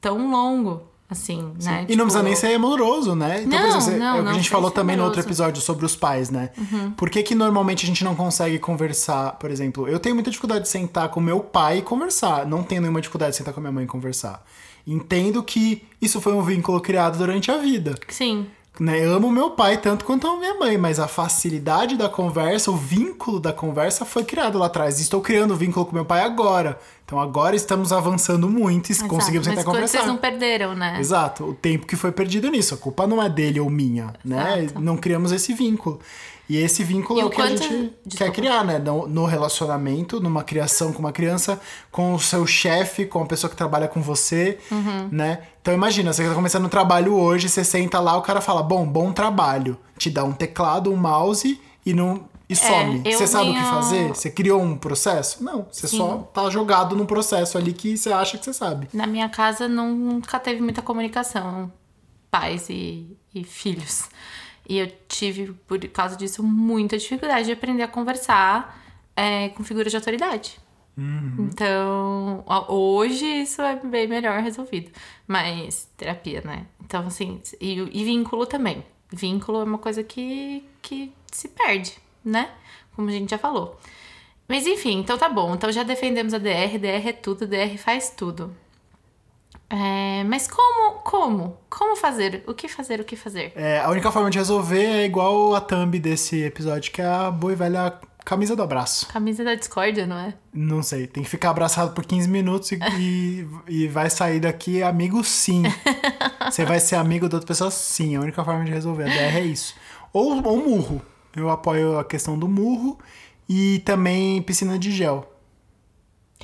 tão 0.00 0.30
longo, 0.30 0.82
assim, 1.10 1.52
né? 1.62 1.84
E 1.88 1.94
não 1.94 2.06
precisa 2.06 2.18
Tipo, 2.18 2.22
nem 2.22 2.34
ser 2.34 2.54
amoroso, 2.54 3.14
né? 3.14 3.42
Então, 3.42 3.60
Não, 3.60 3.76
exemplo, 3.76 3.98
não, 4.00 4.16
é 4.16 4.20
o 4.20 4.24
que 4.24 4.30
a 4.30 4.34
gente 4.34 4.50
falou 4.50 4.70
também 4.70 4.96
no 4.96 5.04
outro 5.04 5.20
amoroso. 5.20 5.42
Uhum. 5.42 5.46
episódio 5.46 5.62
sobre 5.62 5.84
os 5.84 5.94
pais, 5.94 6.30
né? 6.30 6.50
Por 6.96 7.10
que, 7.10 7.22
que 7.22 7.34
normalmente 7.34 7.84
a 7.84 7.86
gente 7.86 8.02
não 8.02 8.14
consegue 8.16 8.58
conversar? 8.58 9.32
Por 9.32 9.50
exemplo, 9.50 9.86
eu 9.86 10.00
tenho 10.00 10.14
muita 10.14 10.30
dificuldade 10.30 10.62
de 10.62 10.68
sentar 10.70 11.10
com 11.10 11.20
meu 11.20 11.40
pai 11.40 11.78
e 11.78 11.82
conversar. 11.82 12.46
Não 12.46 12.62
tenho 12.62 12.80
nenhuma 12.80 13.00
dificuldade 13.00 13.32
de 13.32 13.36
sentar 13.36 13.52
com 13.52 13.60
minha 13.60 13.72
mãe 13.72 13.84
e 13.84 13.86
conversar. 13.86 14.42
Entendo 14.86 15.42
que 15.42 15.86
isso 16.00 16.20
foi 16.20 16.32
um 16.32 16.42
vínculo 16.42 16.80
criado 16.80 17.18
durante 17.18 17.50
a 17.50 17.58
vida. 17.58 17.94
Sim. 18.08 18.46
Né? 18.80 19.04
Eu 19.04 19.14
amo 19.14 19.30
meu 19.30 19.50
pai 19.50 19.76
tanto 19.76 20.04
quanto 20.04 20.26
amo 20.26 20.38
minha 20.38 20.54
mãe, 20.54 20.78
mas 20.78 20.98
a 20.98 21.06
facilidade 21.06 21.96
da 21.96 22.08
conversa, 22.08 22.70
o 22.70 22.76
vínculo 22.76 23.38
da 23.38 23.52
conversa 23.52 24.04
foi 24.04 24.24
criado 24.24 24.58
lá 24.58 24.66
atrás. 24.66 24.98
Estou 24.98 25.20
criando 25.20 25.52
o 25.52 25.56
vínculo 25.56 25.84
com 25.84 25.94
meu 25.94 26.04
pai 26.04 26.22
agora. 26.22 26.78
Então 27.04 27.20
agora 27.20 27.54
estamos 27.54 27.92
avançando 27.92 28.48
muito 28.48 28.90
e 28.90 28.96
conseguimos 29.06 29.46
Exato. 29.46 29.56
Mas 29.56 29.64
quando 29.64 29.74
conversar. 29.74 29.98
vocês 29.98 30.06
não 30.06 30.16
perderam, 30.16 30.74
né? 30.74 30.96
Exato, 30.98 31.44
o 31.44 31.54
tempo 31.54 31.86
que 31.86 31.96
foi 31.96 32.10
perdido 32.10 32.50
nisso. 32.50 32.72
A 32.72 32.78
culpa 32.78 33.06
não 33.06 33.22
é 33.22 33.28
dele 33.28 33.60
ou 33.60 33.68
minha, 33.68 34.14
né? 34.24 34.64
Exato. 34.64 34.80
Não 34.80 34.96
criamos 34.96 35.32
esse 35.32 35.52
vínculo. 35.52 36.00
E 36.48 36.56
esse 36.56 36.82
vínculo 36.84 37.18
E 37.18 37.22
é 37.22 37.24
o 37.24 37.28
o 37.28 37.30
que 37.30 37.40
a 37.40 37.46
gente 37.46 37.60
Desculpa. 38.04 38.16
quer 38.16 38.30
criar, 38.32 38.64
né? 38.64 38.78
No, 38.78 39.06
no 39.06 39.24
relacionamento, 39.24 40.20
numa 40.20 40.42
criação 40.44 40.92
com 40.92 40.98
uma 40.98 41.12
criança, 41.12 41.60
com 41.90 42.14
o 42.14 42.18
seu 42.20 42.46
chefe, 42.46 43.06
com 43.06 43.22
a 43.22 43.26
pessoa 43.26 43.48
que 43.50 43.56
trabalha 43.56 43.88
com 43.88 44.02
você, 44.02 44.58
Uhum. 44.70 45.08
né? 45.10 45.38
Então 45.62 45.72
imagina, 45.72 46.12
você 46.12 46.28
tá 46.28 46.34
começando 46.34 46.64
um 46.66 46.68
trabalho 46.68 47.14
hoje, 47.14 47.48
você 47.48 47.62
senta 47.64 48.00
lá, 48.00 48.16
o 48.16 48.22
cara 48.22 48.40
fala, 48.40 48.62
bom, 48.62 48.84
bom 48.86 49.12
trabalho. 49.12 49.78
Te 49.96 50.10
dá 50.10 50.24
um 50.24 50.32
teclado, 50.32 50.92
um 50.92 50.96
mouse 50.96 51.60
e 51.86 51.94
não. 51.94 52.30
E 52.48 52.56
some. 52.56 53.00
É, 53.04 53.12
você 53.12 53.26
sabe 53.26 53.48
o 53.50 53.54
que 53.54 53.60
fazer? 53.62 54.08
Você 54.08 54.28
criou 54.30 54.60
um 54.60 54.76
processo? 54.76 55.42
Não. 55.42 55.66
Você 55.70 55.88
Sim. 55.88 55.96
só 55.96 56.16
tá 56.34 56.50
jogado 56.50 56.94
num 56.94 57.06
processo 57.06 57.56
ali 57.56 57.72
que 57.72 57.96
você 57.96 58.12
acha 58.12 58.36
que 58.36 58.44
você 58.44 58.52
sabe. 58.52 58.88
Na 58.92 59.06
minha 59.06 59.28
casa 59.28 59.68
nunca 59.68 60.38
teve 60.38 60.60
muita 60.60 60.82
comunicação, 60.82 61.72
pais 62.30 62.68
e, 62.68 63.16
e 63.34 63.42
filhos. 63.44 64.04
E 64.68 64.78
eu 64.78 64.92
tive, 65.08 65.52
por 65.66 65.78
causa 65.88 66.16
disso, 66.16 66.42
muita 66.42 66.96
dificuldade 66.96 67.46
de 67.46 67.52
aprender 67.52 67.82
a 67.82 67.88
conversar 67.88 68.80
é, 69.16 69.48
com 69.50 69.64
figuras 69.64 69.90
de 69.90 69.96
autoridade. 69.96 70.58
Então, 71.38 72.44
ó, 72.46 72.72
hoje 72.72 73.24
isso 73.24 73.62
é 73.62 73.76
bem 73.76 74.06
melhor 74.06 74.40
resolvido. 74.40 74.90
Mas, 75.26 75.88
terapia, 75.96 76.42
né? 76.44 76.66
Então, 76.84 77.06
assim, 77.06 77.40
e, 77.60 77.78
e 77.78 78.04
vínculo 78.04 78.46
também. 78.46 78.84
Vínculo 79.10 79.60
é 79.60 79.64
uma 79.64 79.78
coisa 79.78 80.02
que, 80.02 80.64
que 80.80 81.12
se 81.30 81.48
perde, 81.48 81.96
né? 82.24 82.50
Como 82.94 83.08
a 83.08 83.12
gente 83.12 83.30
já 83.30 83.38
falou. 83.38 83.78
Mas 84.48 84.66
enfim, 84.66 84.98
então 84.98 85.16
tá 85.16 85.28
bom. 85.28 85.54
Então 85.54 85.72
já 85.72 85.82
defendemos 85.82 86.34
a 86.34 86.38
DR, 86.38 86.78
DR 86.78 87.08
é 87.08 87.12
tudo, 87.12 87.46
DR 87.46 87.76
faz 87.78 88.10
tudo. 88.10 88.54
É, 89.72 90.22
mas 90.24 90.46
como, 90.46 90.98
como? 90.98 91.56
Como 91.70 91.96
fazer? 91.96 92.44
O 92.46 92.52
que 92.52 92.68
fazer, 92.68 93.00
o 93.00 93.04
que 93.04 93.16
fazer? 93.16 93.52
É, 93.56 93.80
a 93.80 93.88
única 93.88 94.12
forma 94.12 94.28
de 94.28 94.36
resolver 94.36 94.84
é 94.84 95.04
igual 95.06 95.54
a 95.54 95.62
thumb 95.62 95.98
desse 95.98 96.42
episódio, 96.42 96.92
que 96.92 97.00
é 97.00 97.06
a 97.06 97.30
boa 97.30 97.54
e 97.54 97.56
velha 97.56 97.98
camisa 98.22 98.54
do 98.54 98.62
abraço. 98.62 99.08
Camisa 99.08 99.42
da 99.42 99.54
discórdia, 99.54 100.06
não 100.06 100.18
é? 100.18 100.34
Não 100.52 100.82
sei, 100.82 101.06
tem 101.06 101.22
que 101.22 101.28
ficar 101.30 101.50
abraçado 101.50 101.94
por 101.94 102.04
15 102.04 102.28
minutos 102.28 102.70
e, 102.70 102.78
e, 102.98 103.48
e 103.66 103.88
vai 103.88 104.10
sair 104.10 104.40
daqui 104.40 104.82
amigo 104.82 105.24
sim. 105.24 105.62
Você 106.44 106.66
vai 106.66 106.78
ser 106.78 106.96
amigo 106.96 107.26
da 107.26 107.36
outra 107.36 107.48
pessoa 107.48 107.70
sim. 107.70 108.14
A 108.14 108.20
única 108.20 108.44
forma 108.44 108.64
de 108.66 108.70
resolver 108.70 109.04
a 109.04 109.06
DR 109.06 109.38
é 109.38 109.40
isso. 109.40 109.74
Ou, 110.12 110.46
ou 110.46 110.56
murro. 110.58 111.00
Eu 111.34 111.48
apoio 111.48 111.98
a 111.98 112.04
questão 112.04 112.38
do 112.38 112.46
murro 112.46 112.98
e 113.48 113.78
também 113.86 114.42
piscina 114.42 114.78
de 114.78 114.90
gel. 114.90 115.31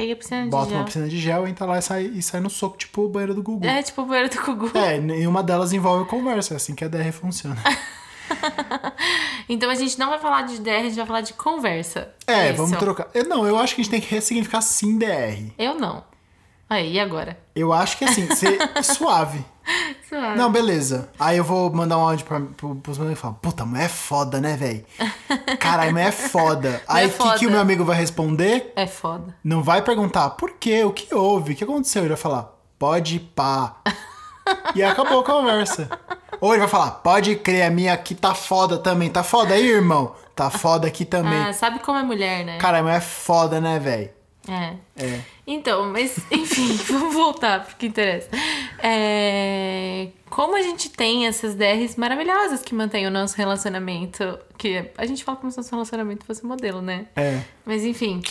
É 0.02 0.14
piscina 0.14 0.44
de 0.44 0.50
Bota 0.50 0.70
gel? 0.70 0.78
uma 0.78 0.84
piscina 0.84 1.08
de 1.08 1.18
gel, 1.18 1.46
entra 1.46 1.66
lá 1.66 1.78
e 1.78 1.82
sai, 1.82 2.04
e 2.04 2.22
sai 2.22 2.40
no 2.40 2.50
soco, 2.50 2.76
tipo 2.76 3.02
o 3.02 3.08
banheiro 3.08 3.34
do 3.34 3.42
Gugu. 3.42 3.66
É 3.66 3.82
tipo 3.82 4.02
o 4.02 4.06
banheiro 4.06 4.30
do 4.30 4.42
Gugu. 4.42 4.76
É, 4.76 4.98
nenhuma 4.98 5.42
delas 5.42 5.72
envolve 5.72 6.08
conversa, 6.08 6.54
é 6.54 6.56
assim 6.56 6.74
que 6.74 6.84
a 6.84 6.88
DR 6.88 7.12
funciona. 7.12 7.56
Então 9.48 9.70
a 9.70 9.74
gente 9.74 9.98
não 9.98 10.10
vai 10.10 10.18
falar 10.18 10.42
de 10.42 10.60
DR, 10.60 10.70
a 10.70 10.82
gente 10.82 10.96
vai 10.96 11.06
falar 11.06 11.20
de 11.22 11.32
conversa. 11.32 12.10
É, 12.26 12.48
Isso. 12.48 12.58
vamos 12.58 12.78
trocar. 12.78 13.08
Eu, 13.14 13.24
não, 13.26 13.46
eu 13.46 13.58
acho 13.58 13.74
que 13.74 13.80
a 13.80 13.84
gente 13.84 13.90
tem 13.90 14.00
que 14.00 14.14
ressignificar 14.14 14.60
sim 14.60 14.98
DR. 14.98 15.50
Eu 15.58 15.74
não. 15.74 16.04
Aí, 16.68 16.92
e 16.92 17.00
agora? 17.00 17.38
Eu 17.54 17.72
acho 17.72 17.96
que 17.96 18.04
assim, 18.04 18.26
ser 18.34 18.58
suave. 18.84 19.44
Suave. 20.06 20.36
Não, 20.36 20.50
beleza. 20.50 21.08
Aí 21.18 21.38
eu 21.38 21.44
vou 21.44 21.72
mandar 21.72 21.98
um 21.98 22.02
áudio 22.02 22.26
pra, 22.26 22.40
pro, 22.40 22.74
pros 22.76 22.98
meus 22.98 23.00
amigos 23.00 23.18
e 23.18 23.22
falar, 23.22 23.34
puta, 23.34 23.64
mulher 23.64 23.84
é 23.84 23.88
foda, 23.88 24.40
né, 24.40 24.56
velho? 24.56 24.84
Caralho, 25.58 25.92
mulher 25.92 26.08
é 26.08 26.12
foda. 26.12 26.82
Aí 26.86 27.06
o 27.06 27.10
que, 27.10 27.16
foda. 27.16 27.38
que 27.38 27.46
o 27.46 27.50
meu 27.50 27.60
amigo 27.60 27.84
vai 27.84 27.96
responder? 27.96 28.72
É 28.76 28.86
foda. 28.86 29.34
Não 29.42 29.62
vai 29.62 29.82
perguntar 29.82 30.30
por 30.30 30.52
quê, 30.52 30.84
o 30.84 30.92
que 30.92 31.14
houve, 31.14 31.52
o 31.52 31.56
que 31.56 31.64
aconteceu. 31.64 32.02
Ele 32.02 32.10
vai 32.10 32.18
falar, 32.18 32.54
pode 32.78 33.18
pá. 33.18 33.76
e 34.74 34.82
acabou 34.82 35.20
a 35.20 35.24
conversa. 35.24 35.88
Ou 36.40 36.52
ele 36.52 36.60
vai 36.60 36.68
falar, 36.68 36.90
pode 36.92 37.34
crer, 37.36 37.64
a 37.64 37.70
minha 37.70 37.92
aqui 37.94 38.14
tá 38.14 38.34
foda 38.34 38.78
também. 38.78 39.10
Tá 39.10 39.22
foda 39.22 39.54
aí, 39.54 39.66
irmão? 39.66 40.14
Tá 40.34 40.50
foda 40.50 40.86
aqui 40.86 41.04
também. 41.04 41.38
Ah, 41.38 41.52
sabe 41.52 41.80
como 41.80 41.98
é 41.98 42.02
mulher, 42.02 42.44
né? 42.44 42.58
Caralho, 42.58 42.84
mulher 42.84 42.98
é 42.98 43.00
foda, 43.00 43.60
né, 43.60 43.78
velho? 43.78 44.17
É. 44.48 44.74
É. 44.96 45.20
Então, 45.46 45.90
mas 45.92 46.16
enfim, 46.30 46.76
vamos 46.88 47.14
voltar 47.14 47.64
porque 47.64 47.86
interessa. 47.86 48.28
É, 48.82 50.08
Como 50.30 50.56
a 50.56 50.62
gente 50.62 50.90
tem 50.90 51.26
essas 51.26 51.54
DRs 51.54 51.96
maravilhosas 51.96 52.62
que 52.62 52.74
mantêm 52.74 53.06
o 53.06 53.10
nosso 53.10 53.36
relacionamento, 53.36 54.38
que 54.56 54.84
a 54.96 55.06
gente 55.06 55.22
fala 55.22 55.36
como 55.36 55.50
se 55.50 55.58
nosso 55.58 55.70
relacionamento 55.70 56.24
fosse 56.24 56.44
modelo, 56.44 56.80
né? 56.80 57.06
É. 57.14 57.40
Mas 57.64 57.84
enfim. 57.84 58.22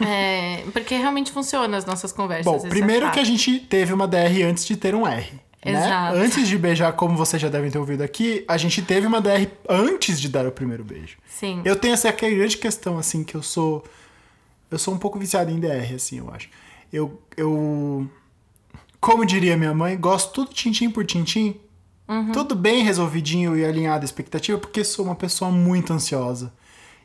é, 0.00 0.62
Porque 0.72 0.94
realmente 0.94 1.32
funciona 1.32 1.76
as 1.76 1.84
nossas 1.84 2.12
conversas. 2.12 2.44
Bom, 2.44 2.66
é 2.66 2.68
primeiro 2.68 3.10
que 3.10 3.20
a 3.20 3.24
gente 3.24 3.60
teve 3.60 3.92
uma 3.92 4.06
DR 4.06 4.42
antes 4.46 4.66
de 4.66 4.76
ter 4.76 4.94
um 4.94 5.06
R. 5.06 5.44
Né? 5.64 5.72
Exato. 5.72 6.16
Antes 6.16 6.46
de 6.46 6.58
beijar, 6.58 6.92
como 6.92 7.16
vocês 7.16 7.40
já 7.40 7.48
devem 7.48 7.70
ter 7.70 7.78
ouvido 7.78 8.02
aqui, 8.02 8.44
a 8.46 8.56
gente 8.58 8.82
teve 8.82 9.06
uma 9.06 9.20
DR 9.20 9.48
antes 9.68 10.20
de 10.20 10.28
dar 10.28 10.46
o 10.46 10.52
primeiro 10.52 10.84
beijo. 10.84 11.16
Sim. 11.26 11.62
Eu 11.64 11.74
tenho 11.74 11.94
essa 11.94 12.12
grande 12.12 12.58
questão, 12.58 12.98
assim, 12.98 13.24
que 13.24 13.34
eu 13.34 13.42
sou. 13.42 13.82
Eu 14.74 14.78
sou 14.78 14.92
um 14.92 14.98
pouco 14.98 15.18
viciado 15.18 15.50
em 15.50 15.60
DR, 15.60 15.94
assim, 15.94 16.18
eu 16.18 16.30
acho. 16.30 16.48
Eu. 16.92 17.22
eu 17.36 18.08
como 19.00 19.26
diria 19.26 19.56
minha 19.56 19.74
mãe, 19.74 19.98
gosto 19.98 20.32
tudo 20.32 20.54
tintim 20.54 20.88
por 20.90 21.04
tintim. 21.04 21.60
Tudo 22.32 22.54
bem 22.54 22.82
resolvidinho 22.82 23.56
e 23.56 23.64
alinhado 23.64 24.02
a 24.02 24.04
expectativa, 24.04 24.58
porque 24.58 24.82
sou 24.82 25.04
uma 25.04 25.14
pessoa 25.14 25.50
muito 25.50 25.92
ansiosa. 25.92 26.52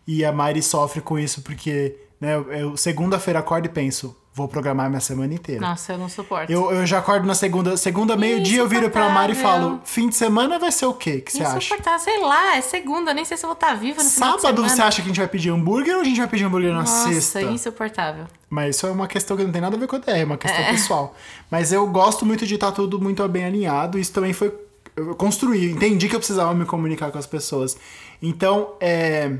E 0.08 0.25
a 0.25 0.32
Mari 0.32 0.62
sofre 0.62 1.01
com 1.01 1.19
isso 1.19 1.41
porque, 1.41 1.95
né, 2.19 2.36
eu 2.36 2.75
segunda-feira 2.75 3.39
acordo 3.39 3.65
e 3.65 3.69
penso, 3.69 4.15
vou 4.39 4.47
programar 4.47 4.89
minha 4.89 5.02
semana 5.02 5.34
inteira. 5.34 5.62
Nossa, 5.62 5.93
eu 5.93 5.97
não 5.97 6.08
suporto. 6.08 6.52
Eu, 6.52 6.71
eu 6.71 6.86
já 6.86 6.99
acordo 6.99 7.28
na 7.28 7.36
segunda, 7.36 7.75
segunda 7.75 8.15
meio-dia, 8.15 8.60
eu 8.60 8.67
viro 8.67 8.89
pra 8.89 9.10
Mari 9.10 9.34
e 9.34 9.36
falo, 9.36 9.82
fim 9.84 10.08
de 10.08 10.15
semana 10.15 10.58
vai 10.58 10.71
ser 10.71 10.86
o 10.86 10.93
quê? 10.93 11.19
que 11.19 11.32
você 11.32 11.43
acha? 11.43 11.58
Insuportável, 11.58 11.99
sei 11.99 12.19
lá, 12.21 12.56
é 12.56 12.62
segunda, 12.62 13.13
nem 13.13 13.25
sei 13.25 13.36
se 13.36 13.45
eu 13.45 13.49
vou 13.49 13.54
estar 13.54 13.73
viva 13.73 14.02
no 14.02 14.10
Sábado 14.10 14.63
você 14.63 14.82
acha 14.82 15.02
que 15.02 15.08
a 15.08 15.10
gente 15.10 15.19
vai 15.19 15.28
pedir 15.28 15.49
hambúrguer 15.49 15.95
ou 15.95 16.02
a 16.02 16.04
gente 16.04 16.17
vai 16.17 16.28
pedir 16.28 16.45
hambúrguer 16.45 16.71
na 16.71 16.80
Nossa, 16.80 17.10
sexta? 17.10 17.41
insuportável. 17.41 18.25
Mas 18.49 18.78
isso 18.78 18.88
é 18.88 18.91
uma 18.91 19.08
questão 19.08 19.36
que 19.36 19.43
não 19.43 19.52
tem 19.52 19.62
nada 19.62 19.75
a 19.75 19.80
ver 19.80 19.88
com 19.88 19.97
a 19.97 19.99
DR, 19.99 20.12
é 20.12 20.23
uma 20.25 20.38
questão 20.38 20.63
pessoal. 20.65 21.15
Mas 21.52 21.71
eu 21.71 21.86
gosto 21.88 22.25
muito 22.25 22.47
de 22.47 22.56
estar 22.56 22.71
tudo 22.71 22.99
muito 22.99 23.28
bem 23.28 23.45
alinhado. 23.45 23.99
Isso 23.99 24.12
também 24.12 24.34
foi. 24.34 24.54
Eu 24.95 25.15
construí, 25.15 25.71
entendi 25.71 26.10
que 26.10 26.15
eu 26.15 26.19
precisava 26.19 26.54
me 26.54 26.65
comunicar 26.65 27.12
com 27.12 27.17
as 27.17 27.28
pessoas. 27.28 27.78
Então, 28.21 28.73
é. 28.80 29.38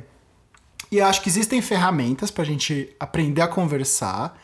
E 0.92 0.98
eu 0.98 1.06
acho 1.06 1.22
que 1.22 1.30
existem 1.30 1.62
ferramentas 1.62 2.32
pra 2.32 2.44
gente 2.44 2.90
aprender 3.00 3.42
a 3.42 3.48
conversar. 3.48 4.38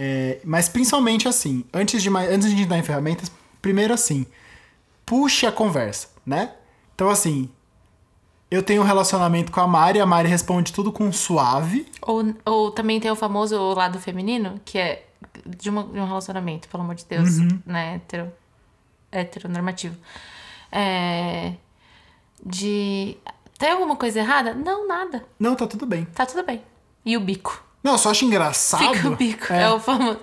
É, 0.00 0.38
mas 0.44 0.68
principalmente 0.68 1.26
assim, 1.26 1.64
antes 1.74 2.00
de, 2.02 2.08
antes 2.08 2.54
de 2.54 2.64
dar 2.64 2.78
em 2.78 2.82
ferramentas, 2.84 3.32
primeiro 3.60 3.92
assim, 3.92 4.24
puxe 5.04 5.44
a 5.44 5.50
conversa, 5.50 6.08
né? 6.24 6.52
Então 6.94 7.08
assim, 7.10 7.50
eu 8.48 8.62
tenho 8.62 8.80
um 8.82 8.84
relacionamento 8.84 9.50
com 9.50 9.60
a 9.60 9.66
Mari, 9.66 10.00
a 10.00 10.06
Mari 10.06 10.28
responde 10.28 10.72
tudo 10.72 10.92
com 10.92 11.10
suave. 11.12 11.84
Ou, 12.00 12.32
ou 12.44 12.70
também 12.70 13.00
tem 13.00 13.10
o 13.10 13.16
famoso 13.16 13.58
lado 13.74 13.98
feminino, 13.98 14.60
que 14.64 14.78
é 14.78 15.04
de, 15.44 15.68
uma- 15.68 15.82
de 15.82 15.98
um 15.98 16.06
relacionamento, 16.06 16.68
pelo 16.68 16.84
amor 16.84 16.94
de 16.94 17.04
Deus, 17.04 17.38
Uhum. 17.38 17.60
né? 17.66 17.96
Hetero, 17.96 18.32
heteronormativo. 19.10 19.96
É, 20.70 21.54
de. 22.44 23.16
Tem 23.58 23.70
alguma 23.72 23.96
coisa 23.96 24.20
errada? 24.20 24.54
Não, 24.54 24.86
nada. 24.86 25.24
Não, 25.40 25.56
tá 25.56 25.66
tudo 25.66 25.84
bem. 25.84 26.04
Tá 26.14 26.24
tudo 26.24 26.44
bem. 26.44 26.62
E 27.04 27.16
o 27.16 27.20
bico? 27.20 27.64
Não, 27.82 27.92
eu 27.92 27.98
só 27.98 28.10
acho 28.10 28.24
engraçado. 28.24 28.94
Fica 28.94 29.08
o 29.08 29.16
bico. 29.16 29.52
É. 29.52 29.62
É. 29.62 29.70
o 29.70 29.78
famoso. 29.80 30.18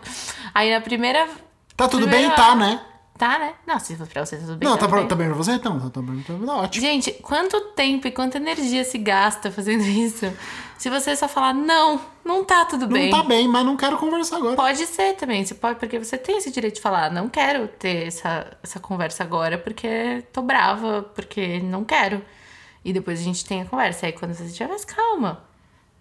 Aí 0.53 0.71
na 0.73 0.81
primeira. 0.81 1.27
Tá 1.75 1.87
tudo 1.87 2.03
primeira- 2.07 2.27
bem, 2.27 2.35
tá, 2.35 2.55
né? 2.55 2.81
Tá, 3.17 3.39
né? 3.39 3.53
Não, 3.65 3.79
se 3.79 3.95
for 3.95 4.05
pra 4.07 4.25
você, 4.25 4.35
tudo 4.35 4.57
bem. 4.57 4.67
não, 4.67 4.75
tá, 4.75 4.81
tudo 4.81 4.89
pra- 4.89 4.99
bem. 4.99 5.07
tá 5.07 5.15
bem 5.15 5.27
pra 5.27 5.37
você? 5.37 5.51
Então, 5.53 5.79
tá, 5.79 5.89
tá 5.89 6.01
bem, 6.01 6.21
tá 6.21 6.33
tá 6.33 6.53
ótimo. 6.53 6.85
Gente, 6.85 7.13
quanto 7.21 7.59
tempo 7.73 8.05
e 8.07 8.11
quanta 8.11 8.37
energia 8.37 8.83
se 8.83 8.97
gasta 8.97 9.49
fazendo 9.49 9.83
isso? 9.87 10.29
Se 10.77 10.89
você 10.89 11.15
só 11.15 11.25
falar, 11.29 11.53
não, 11.53 12.01
não 12.25 12.43
tá 12.43 12.65
tudo 12.65 12.81
Não 12.87 12.89
bem. 12.91 13.09
tá 13.09 13.23
bem, 13.23 13.47
mas 13.47 13.65
não 13.65 13.77
quero 13.77 13.97
conversar 13.97 14.35
agora. 14.35 14.57
Pode 14.57 14.85
ser 14.85 15.13
também, 15.13 15.45
você 15.45 15.55
pode, 15.55 15.79
porque 15.79 15.97
você 15.97 16.17
tem 16.17 16.37
esse 16.39 16.51
direito 16.51 16.75
de 16.75 16.81
falar, 16.81 17.09
não 17.09 17.29
quero 17.29 17.69
ter 17.69 18.07
essa, 18.07 18.57
essa 18.61 18.81
conversa 18.81 19.23
agora 19.23 19.57
porque 19.57 20.25
tô 20.33 20.41
brava, 20.41 21.03
porque 21.15 21.61
não 21.61 21.85
quero. 21.85 22.21
E 22.83 22.91
depois 22.91 23.21
a 23.21 23.23
gente 23.23 23.45
tem 23.45 23.61
a 23.61 23.65
conversa. 23.65 24.07
Aí 24.07 24.11
quando 24.11 24.33
você 24.33 24.43
estiver 24.43 24.67
mais 24.67 24.83
calma, 24.83 25.44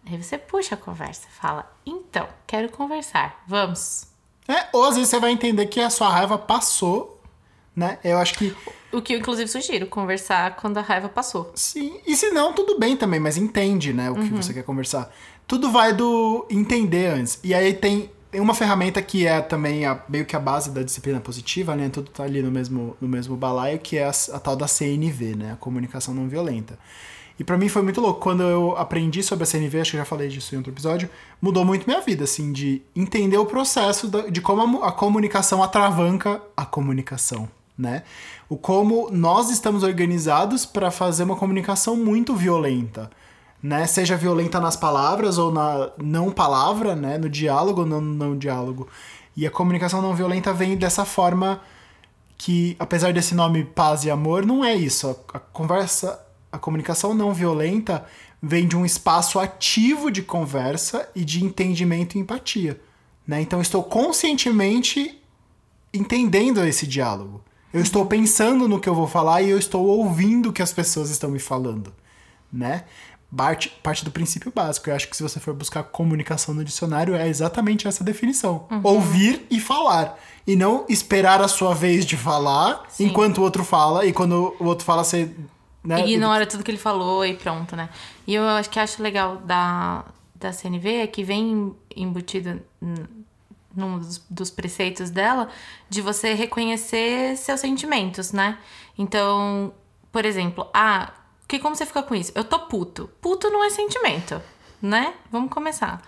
aí 0.07 0.23
você 0.23 0.37
puxa 0.38 0.75
a 0.75 0.79
conversa, 0.79 1.27
fala, 1.31 1.71
então, 1.87 2.29
quero 2.47 2.69
conversar, 2.71 3.43
vamos. 3.47 4.07
É, 4.47 4.67
ou 4.73 4.85
às 4.85 4.95
vezes 4.97 5.09
você 5.11 5.19
vai 5.19 5.31
entender 5.33 5.67
que 5.67 5.81
a 5.81 5.88
sua 5.90 6.09
raiva 6.11 6.37
passou, 6.37 7.21
né? 7.75 7.99
Eu 8.05 8.19
acho 8.19 8.35
que 8.35 8.55
O 8.93 9.01
que 9.03 9.14
eu 9.14 9.19
inclusive 9.19 9.49
sugiro, 9.51 9.87
conversar 9.87 10.57
quando 10.57 10.79
a 10.79 10.83
raiva 10.83 11.09
passou. 11.09 11.51
sim. 11.55 11.99
E 12.07 12.14
se 12.17 12.31
não, 12.31 12.53
tudo 12.53 12.79
bem 12.79 12.97
também, 12.97 13.19
mas 13.19 13.37
entende, 13.37 13.93
né, 13.93 14.11
o 14.11 14.14
Uhum. 14.14 14.29
que 14.29 14.35
você 14.35 14.53
quer 14.53 14.62
conversar. 14.62 15.11
Tudo 15.47 15.71
vai 15.73 15.93
do 15.93 16.47
entender 16.51 17.07
antes. 17.07 17.38
E 17.43 17.53
aí 17.55 17.75
tem, 17.75 18.11
tem 18.31 18.40
uma 18.40 18.55
ferramenta 18.55 19.01
que 19.03 19.27
é 19.27 19.40
também 19.40 19.85
a- 19.87 20.03
meio 20.09 20.25
que 20.27 20.37
a 20.37 20.40
base 20.40 20.71
da 20.71 20.83
disciplina 20.83 21.21
positiva, 21.21 21.75
né? 21.75 21.88
Tudo 21.88 22.11
tá 22.11 22.23
ali 22.25 22.40
no 22.43 22.51
mesmo, 22.51 22.97
no 23.01 23.09
mesmo 23.09 23.37
balaio, 23.37 23.79
que 23.79 23.97
é 23.99 24.05
a, 24.05 24.11
a 24.35 24.38
tal 24.38 24.57
da 24.57 24.67
CNV, 24.69 25.35
né? 25.37 25.53
A 25.53 25.57
comunicação 25.57 26.14
não 26.14 26.29
violenta. 26.29 26.79
E 27.38 27.42
pra 27.42 27.59
mim 27.59 27.68
foi 27.68 27.83
muito 27.83 28.01
louco. 28.01 28.20
Quando 28.20 28.42
eu 28.44 28.77
aprendi 28.77 29.23
sobre 29.23 29.42
a 29.42 29.47
CNV, 29.47 29.81
acho 29.81 29.90
que 29.92 29.97
já 29.97 30.05
falei 30.05 30.29
disso 30.29 30.55
em 30.55 30.59
outro 30.59 30.73
episódio, 30.73 31.11
mudou 31.42 31.64
muito 31.64 31.85
minha 31.87 32.01
vida, 32.01 32.25
assim, 32.25 32.53
de 32.53 32.81
entender 32.94 33.37
o 33.38 33.47
processo 33.47 34.09
de 34.31 34.40
como 34.40 34.62
a, 34.62 34.66
mu- 34.66 34.85
a 34.85 34.92
comunicação 34.92 35.62
atravanca 35.62 36.40
a 36.57 36.64
comunicação, 36.64 37.49
né? 37.77 38.05
O 38.49 38.57
como 38.57 39.09
nós 39.11 39.51
estamos 39.51 39.83
organizados 39.83 40.64
para 40.64 40.90
fazer 40.92 41.25
uma 41.25 41.35
comunicação 41.35 41.97
muito 41.97 42.37
violenta, 42.37 43.11
né? 43.61 43.85
Seja 43.87 44.16
violenta 44.16 44.61
nas 44.61 44.77
palavras 44.77 45.37
ou 45.37 45.51
na 45.51 45.90
não 45.99 46.31
palavra, 46.31 46.94
né? 46.94 47.18
No 47.18 47.29
diálogo 47.29 47.81
ou 47.81 47.87
no 47.87 48.01
não 48.01 48.38
diálogo. 48.38 48.87
E 49.37 49.44
a 49.44 49.51
comunicação 49.51 50.01
não 50.01 50.14
violenta 50.14 50.53
vem 50.53 50.77
dessa 50.77 51.05
forma 51.05 51.61
que, 52.38 52.77
apesar 52.79 53.12
desse 53.12 53.35
nome 53.35 53.64
paz 53.64 54.05
e 54.05 54.11
amor, 54.11 54.47
não 54.47 54.64
é 54.64 54.75
isso. 54.75 55.16
A 55.33 55.38
conversa, 55.40 56.23
a 56.55 56.59
comunicação 56.59 57.12
não 57.12 57.35
violenta 57.35 58.07
vem 58.40 58.69
de 58.69 58.77
um 58.77 58.87
espaço 58.87 59.40
ativo 59.40 60.09
de 60.09 60.23
conversa 60.23 61.09
e 61.12 61.25
de 61.25 61.45
entendimento 61.45 62.17
e 62.17 62.21
empatia. 62.21 62.81
Né? 63.27 63.40
Então, 63.40 63.61
estou 63.61 63.83
conscientemente 63.83 65.21
entendendo 65.93 66.64
esse 66.64 66.87
diálogo. 66.87 67.43
Eu 67.73 67.81
estou 67.81 68.07
pensando 68.07 68.69
no 68.69 68.79
que 68.79 68.88
eu 68.88 68.95
vou 68.95 69.09
falar 69.09 69.43
e 69.43 69.51
eu 69.51 69.59
estou 69.59 69.85
ouvindo 69.85 70.51
o 70.51 70.53
que 70.53 70.62
as 70.62 70.73
pessoas 70.73 71.11
estão 71.11 71.29
me 71.29 71.40
falando, 71.40 71.93
né? 72.53 72.85
Parte, 73.37 73.69
parte 73.83 74.05
do 74.05 74.12
princípio 74.12 74.53
básico. 74.55 74.88
Eu 74.88 74.95
acho 74.95 75.09
que 75.09 75.17
se 75.17 75.25
você 75.25 75.40
for 75.40 75.53
buscar 75.53 75.83
comunicação 75.83 76.55
no 76.55 76.62
dicionário, 76.62 77.17
é 77.17 77.27
exatamente 77.29 77.88
essa 77.88 78.05
definição. 78.05 78.69
Ouvir 78.85 79.45
e 79.51 79.59
falar. 79.59 80.17
E 80.47 80.55
não 80.55 80.85
esperar 80.88 81.43
a 81.43 81.49
sua 81.49 81.75
vez 81.75 82.07
de 82.07 82.17
falar 82.17 82.85
Sim. 82.90 83.07
enquanto 83.07 83.38
o 83.38 83.43
outro 83.43 83.64
fala. 83.64 84.07
E 84.07 84.12
quando 84.12 84.55
o 84.61 84.64
outro 84.67 84.85
fala, 84.85 85.03
você... 85.03 85.29
Né? 85.85 86.07
Ignora 86.07 86.47
tudo 86.47 86.64
que 86.64 86.70
ele 86.70 86.79
falou 86.79 87.25
e 87.27 87.35
pronto, 87.37 87.77
né? 87.77 87.90
E 88.27 88.35
eu 88.35 88.42
acho 88.49 88.70
que 88.70 88.81
acho 88.81 89.03
legal 89.03 89.37
da, 89.37 90.05
da 90.35 90.51
CNV 90.51 90.88
é 90.88 91.07
que 91.07 91.23
vem 91.23 91.77
embutido 91.94 92.61
num 93.75 93.99
dos, 93.99 94.18
dos 94.31 94.51
preceitos 94.51 95.11
dela 95.11 95.49
de 95.90 96.01
você 96.01 96.33
reconhecer 96.33 97.37
seus 97.37 97.61
sentimentos, 97.61 98.33
né? 98.33 98.59
Então, 98.97 99.75
por 100.11 100.25
exemplo, 100.25 100.66
ah, 100.73 101.12
que 101.47 101.59
como 101.59 101.77
você 101.77 101.85
fica 101.85 102.03
com 102.03 102.14
isso? 102.14 102.33
Eu 102.35 102.44
tô 102.44 102.61
puto. 102.61 103.11
Puto 103.20 103.51
não 103.51 103.62
é 103.62 103.68
sentimento, 103.68 104.40
né? 104.85 105.14
Vamos 105.31 105.51
começar. 105.51 106.03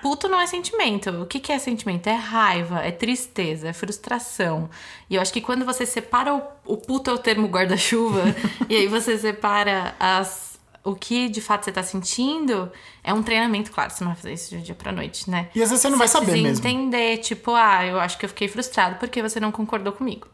Puto 0.00 0.26
não 0.26 0.40
é 0.40 0.46
sentimento. 0.46 1.10
O 1.22 1.26
que, 1.26 1.38
que 1.38 1.52
é 1.52 1.58
sentimento? 1.58 2.06
É 2.06 2.14
raiva, 2.14 2.80
é 2.80 2.90
tristeza, 2.90 3.68
é 3.68 3.72
frustração. 3.74 4.70
E 5.10 5.16
eu 5.16 5.20
acho 5.22 5.32
que 5.32 5.40
quando 5.40 5.66
você 5.66 5.84
separa 5.84 6.34
o, 6.34 6.42
o 6.64 6.76
puto 6.78 7.10
é 7.10 7.12
o 7.12 7.18
termo 7.18 7.46
guarda-chuva, 7.46 8.22
e 8.70 8.74
aí 8.74 8.86
você 8.86 9.18
separa 9.18 9.94
as 10.00 10.52
o 10.84 10.96
que 10.96 11.28
de 11.28 11.40
fato 11.40 11.64
você 11.64 11.70
tá 11.70 11.82
sentindo, 11.82 12.72
é 13.04 13.14
um 13.14 13.22
treinamento, 13.22 13.70
claro, 13.70 13.92
você 13.92 14.02
não 14.02 14.12
vai 14.12 14.20
fazer 14.20 14.32
isso 14.32 14.50
de 14.50 14.56
um 14.56 14.62
dia 14.62 14.74
pra 14.74 14.90
noite, 14.90 15.30
né? 15.30 15.48
E 15.54 15.62
às 15.62 15.68
vezes 15.68 15.82
você 15.82 15.88
não 15.88 15.98
vai 15.98 16.08
saber 16.08 16.32
mesmo. 16.42 16.66
entender, 16.66 17.18
tipo, 17.18 17.54
ah, 17.54 17.86
eu 17.86 18.00
acho 18.00 18.18
que 18.18 18.24
eu 18.24 18.28
fiquei 18.28 18.48
frustrado 18.48 18.96
porque 18.96 19.22
você 19.22 19.38
não 19.38 19.52
concordou 19.52 19.92
comigo. 19.92 20.26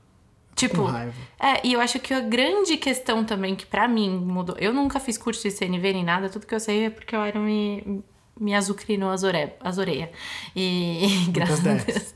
Tipo, 0.58 0.88
é, 1.38 1.60
e 1.64 1.72
eu 1.72 1.80
acho 1.80 2.00
que 2.00 2.12
a 2.12 2.20
grande 2.20 2.76
questão 2.76 3.24
também 3.24 3.54
que 3.54 3.64
pra 3.64 3.86
mim 3.86 4.10
mudou. 4.10 4.56
Eu 4.58 4.72
nunca 4.72 4.98
fiz 4.98 5.16
curso 5.16 5.42
de 5.42 5.52
CNV 5.52 5.92
nem 5.92 6.04
nada, 6.04 6.28
tudo 6.28 6.46
que 6.46 6.54
eu 6.54 6.60
sei 6.60 6.86
é 6.86 6.90
porque 6.90 7.16
o 7.16 7.24
Iron 7.24 7.42
me, 7.42 8.02
me 8.38 8.54
azucrinou 8.54 9.10
as, 9.10 9.22
ore, 9.22 9.52
as 9.60 9.78
orelhas. 9.78 10.10
E 10.56 11.26
graças 11.30 11.64
a. 11.64 11.74
Deus. 11.74 12.14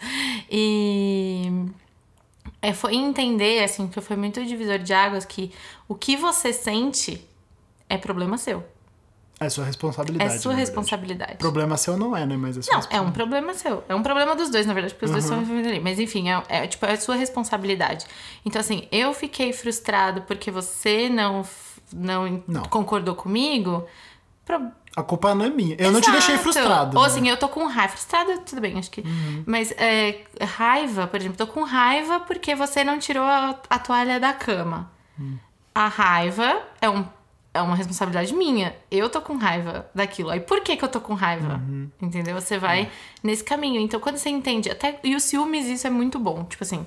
E 0.50 1.66
é, 2.60 2.72
foi 2.72 2.96
entender, 2.96 3.62
assim, 3.62 3.86
que 3.86 4.00
foi 4.00 4.16
muito 4.16 4.44
divisor 4.44 4.78
de 4.78 4.92
águas 4.92 5.24
que 5.24 5.52
o 5.86 5.94
que 5.94 6.16
você 6.16 6.52
sente 6.52 7.24
é 7.88 7.96
problema 7.96 8.36
seu. 8.36 8.64
É 9.44 9.48
sua 9.48 9.64
responsabilidade. 9.64 10.34
É 10.34 10.38
sua 10.38 10.54
responsabilidade. 10.54 11.36
Problema 11.36 11.76
seu 11.76 11.96
não 11.96 12.16
é, 12.16 12.24
né? 12.26 12.36
Mas 12.36 12.56
é 12.56 12.62
sua 12.62 12.74
Não, 12.74 12.82
é 12.90 13.00
um 13.00 13.10
problema 13.10 13.52
seu. 13.54 13.82
É 13.88 13.94
um 13.94 14.02
problema 14.02 14.34
dos 14.36 14.50
dois, 14.50 14.66
na 14.66 14.74
verdade, 14.74 14.94
porque 14.94 15.06
os 15.06 15.10
dois 15.10 15.24
Uhum. 15.24 15.30
estão 15.30 15.42
envolvidos 15.42 15.70
ali. 15.72 15.80
Mas 15.80 15.98
enfim, 15.98 16.28
é, 16.30 16.42
é, 16.48 16.66
tipo, 16.66 16.84
é 16.86 16.96
sua 16.96 17.14
responsabilidade. 17.16 18.06
Então, 18.44 18.60
assim, 18.60 18.86
eu 18.92 19.12
fiquei 19.14 19.52
frustrado 19.52 20.22
porque 20.22 20.50
você 20.50 21.08
não, 21.08 21.44
não, 21.92 22.42
Não. 22.46 22.62
concordou 22.64 23.14
comigo. 23.14 23.86
Pro- 24.44 24.70
A 24.96 25.02
culpa 25.02 25.34
não 25.34 25.44
é 25.46 25.50
minha. 25.50 25.76
Eu 25.78 25.92
não 25.92 26.00
te 26.00 26.10
deixei 26.10 26.34
Exato. 26.34 26.42
frustrado. 26.52 26.96
Ou 26.98 27.02
né? 27.04 27.08
assim, 27.08 27.28
eu 27.28 27.36
tô 27.36 27.48
com 27.48 27.64
raiva. 27.66 27.92
Frustrada, 27.92 28.38
tudo 28.38 28.60
bem, 28.60 28.78
acho 28.78 28.90
que. 28.90 29.02
Mas 29.46 29.70
é, 29.72 30.20
raiva, 30.40 31.06
por 31.06 31.18
exemplo, 31.20 31.36
tô 31.38 31.46
com 31.46 31.62
raiva 31.64 32.20
porque 32.20 32.54
você 32.54 32.82
não 32.84 32.98
tirou 32.98 33.22
a, 33.24 33.56
a 33.70 33.78
toalha 33.78 34.18
da 34.20 34.32
cama. 34.32 34.90
A 35.74 35.88
raiva 35.88 36.60
é, 36.82 36.90
um, 36.90 37.04
é 37.54 37.60
uma 37.60 37.76
responsabilidade 37.76 38.34
minha. 38.34 38.74
Eu 38.90 39.10
tô 39.10 39.20
com 39.20 39.36
raiva 39.36 39.88
daquilo. 39.94 40.30
Aí 40.30 40.40
por 40.40 40.62
que, 40.62 40.76
que 40.76 40.84
eu 40.84 40.88
tô 40.88 41.00
com 41.00 41.14
raiva? 41.14 41.60
Entendeu? 42.00 42.40
Você 42.40 42.58
vai 42.58 42.90
nesse 43.22 43.44
caminho. 43.44 43.80
Então, 43.80 44.00
quando 44.00 44.16
você 44.16 44.30
entende. 44.30 44.70
Até, 44.70 44.98
e 45.04 45.14
os 45.14 45.22
ciúmes, 45.24 45.66
isso 45.66 45.86
é 45.86 45.90
muito 45.90 46.18
bom. 46.18 46.44
Tipo 46.44 46.64
assim, 46.64 46.86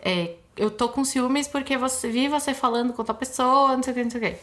é, 0.00 0.34
eu 0.56 0.70
tô 0.70 0.88
com 0.88 1.04
ciúmes 1.04 1.46
porque 1.46 1.76
você 1.76 2.08
vi 2.08 2.28
você 2.28 2.54
falando 2.54 2.92
com 2.92 3.02
outra 3.02 3.14
pessoa, 3.14 3.76
não 3.76 3.82
sei 3.82 3.92
o 3.92 3.96
que, 3.96 4.04
não 4.04 4.10
sei 4.10 4.20
o 4.20 4.24
que. 4.24 4.38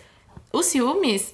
Os 0.51 0.65
ciúmes 0.67 1.33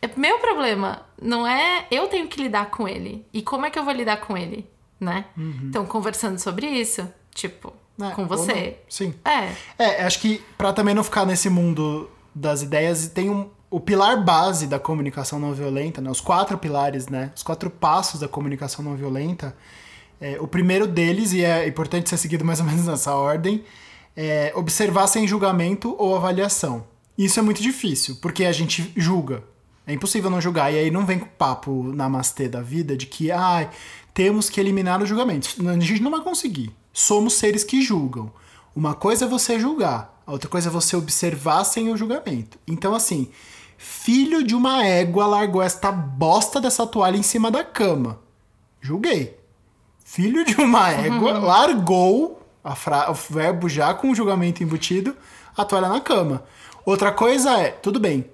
é 0.00 0.08
meu 0.16 0.38
problema. 0.38 1.02
Não 1.20 1.46
é. 1.46 1.86
Eu 1.90 2.06
tenho 2.06 2.28
que 2.28 2.40
lidar 2.40 2.70
com 2.70 2.86
ele. 2.86 3.26
E 3.32 3.42
como 3.42 3.66
é 3.66 3.70
que 3.70 3.78
eu 3.78 3.84
vou 3.84 3.92
lidar 3.92 4.18
com 4.18 4.36
ele? 4.36 4.68
Né? 5.00 5.24
Então, 5.64 5.84
conversando 5.86 6.38
sobre 6.38 6.66
isso, 6.66 7.08
tipo, 7.34 7.72
É, 8.00 8.10
com 8.10 8.26
você. 8.26 8.78
Sim. 8.88 9.14
É. 9.24 9.54
É, 9.78 10.04
acho 10.04 10.20
que 10.20 10.42
pra 10.58 10.72
também 10.74 10.94
não 10.94 11.02
ficar 11.02 11.24
nesse 11.24 11.48
mundo 11.48 12.08
das 12.34 12.62
ideias, 12.62 13.08
tem 13.08 13.30
um, 13.30 13.48
o 13.70 13.78
pilar 13.78 14.22
base 14.22 14.66
da 14.66 14.80
comunicação 14.80 15.38
não 15.38 15.54
violenta, 15.54 16.00
né? 16.00 16.10
Os 16.10 16.20
quatro 16.20 16.58
pilares, 16.58 17.06
né? 17.06 17.30
Os 17.34 17.42
quatro 17.42 17.70
passos 17.70 18.20
da 18.20 18.26
comunicação 18.26 18.84
não 18.84 18.96
violenta. 18.96 19.56
É, 20.20 20.38
o 20.40 20.48
primeiro 20.48 20.86
deles, 20.86 21.32
e 21.32 21.44
é 21.44 21.66
importante 21.68 22.10
ser 22.10 22.16
seguido 22.16 22.44
mais 22.44 22.58
ou 22.58 22.66
menos 22.66 22.86
nessa 22.86 23.14
ordem, 23.14 23.64
é 24.16 24.52
observar 24.56 25.06
sem 25.06 25.26
julgamento 25.26 25.94
ou 25.98 26.16
avaliação. 26.16 26.84
Isso 27.16 27.38
é 27.38 27.42
muito 27.42 27.62
difícil, 27.62 28.16
porque 28.20 28.44
a 28.44 28.52
gente 28.52 28.92
julga. 28.96 29.44
É 29.86 29.92
impossível 29.92 30.30
não 30.30 30.40
julgar. 30.40 30.72
E 30.72 30.78
aí 30.78 30.90
não 30.90 31.06
vem 31.06 31.20
com 31.20 31.26
papo 31.26 31.84
namastê 31.94 32.48
da 32.48 32.60
vida 32.60 32.96
de 32.96 33.06
que, 33.06 33.30
ai, 33.30 33.70
temos 34.12 34.50
que 34.50 34.60
eliminar 34.60 35.00
os 35.00 35.08
julgamentos. 35.08 35.56
A 35.64 35.78
gente 35.78 36.02
não 36.02 36.10
vai 36.10 36.20
conseguir. 36.20 36.74
Somos 36.92 37.34
seres 37.34 37.62
que 37.62 37.82
julgam. 37.82 38.32
Uma 38.74 38.94
coisa 38.94 39.24
é 39.24 39.28
você 39.28 39.58
julgar, 39.58 40.22
a 40.26 40.32
outra 40.32 40.48
coisa 40.48 40.68
é 40.68 40.72
você 40.72 40.96
observar 40.96 41.64
sem 41.64 41.90
o 41.90 41.96
julgamento. 41.96 42.58
Então, 42.66 42.94
assim, 42.94 43.28
filho 43.82 44.42
de 44.44 44.54
uma 44.54 44.84
égua 44.84 45.26
largou 45.26 45.62
esta 45.62 45.90
bosta 45.90 46.60
dessa 46.60 46.86
toalha 46.86 47.16
em 47.16 47.22
cima 47.22 47.50
da 47.50 47.64
cama. 47.64 48.20
Julguei. 48.78 49.38
Filho 50.04 50.44
de 50.44 50.54
uma 50.60 50.90
égua 50.92 51.38
largou 51.38 52.42
a 52.62 52.74
fra- 52.74 53.10
o 53.10 53.14
verbo 53.14 53.70
já 53.70 53.94
com 53.94 54.10
o 54.10 54.14
julgamento 54.14 54.62
embutido 54.62 55.16
a 55.56 55.64
toalha 55.64 55.88
na 55.88 55.98
cama. 56.00 56.44
Outra 56.84 57.10
coisa 57.10 57.58
é, 57.58 57.70
tudo 57.70 57.98
bem. 57.98 58.30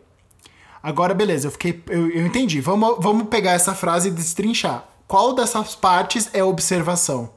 Agora, 0.82 1.14
beleza, 1.14 1.46
eu 1.46 1.52
fiquei. 1.52 1.80
Eu, 1.88 2.10
eu 2.10 2.26
entendi. 2.26 2.60
Vamos, 2.60 2.96
vamos 2.98 3.28
pegar 3.28 3.52
essa 3.52 3.72
frase 3.74 4.08
e 4.08 4.10
destrinchar. 4.12 4.84
Qual 5.06 5.32
dessas 5.32 5.76
partes 5.76 6.28
é 6.32 6.42
observação? 6.42 7.30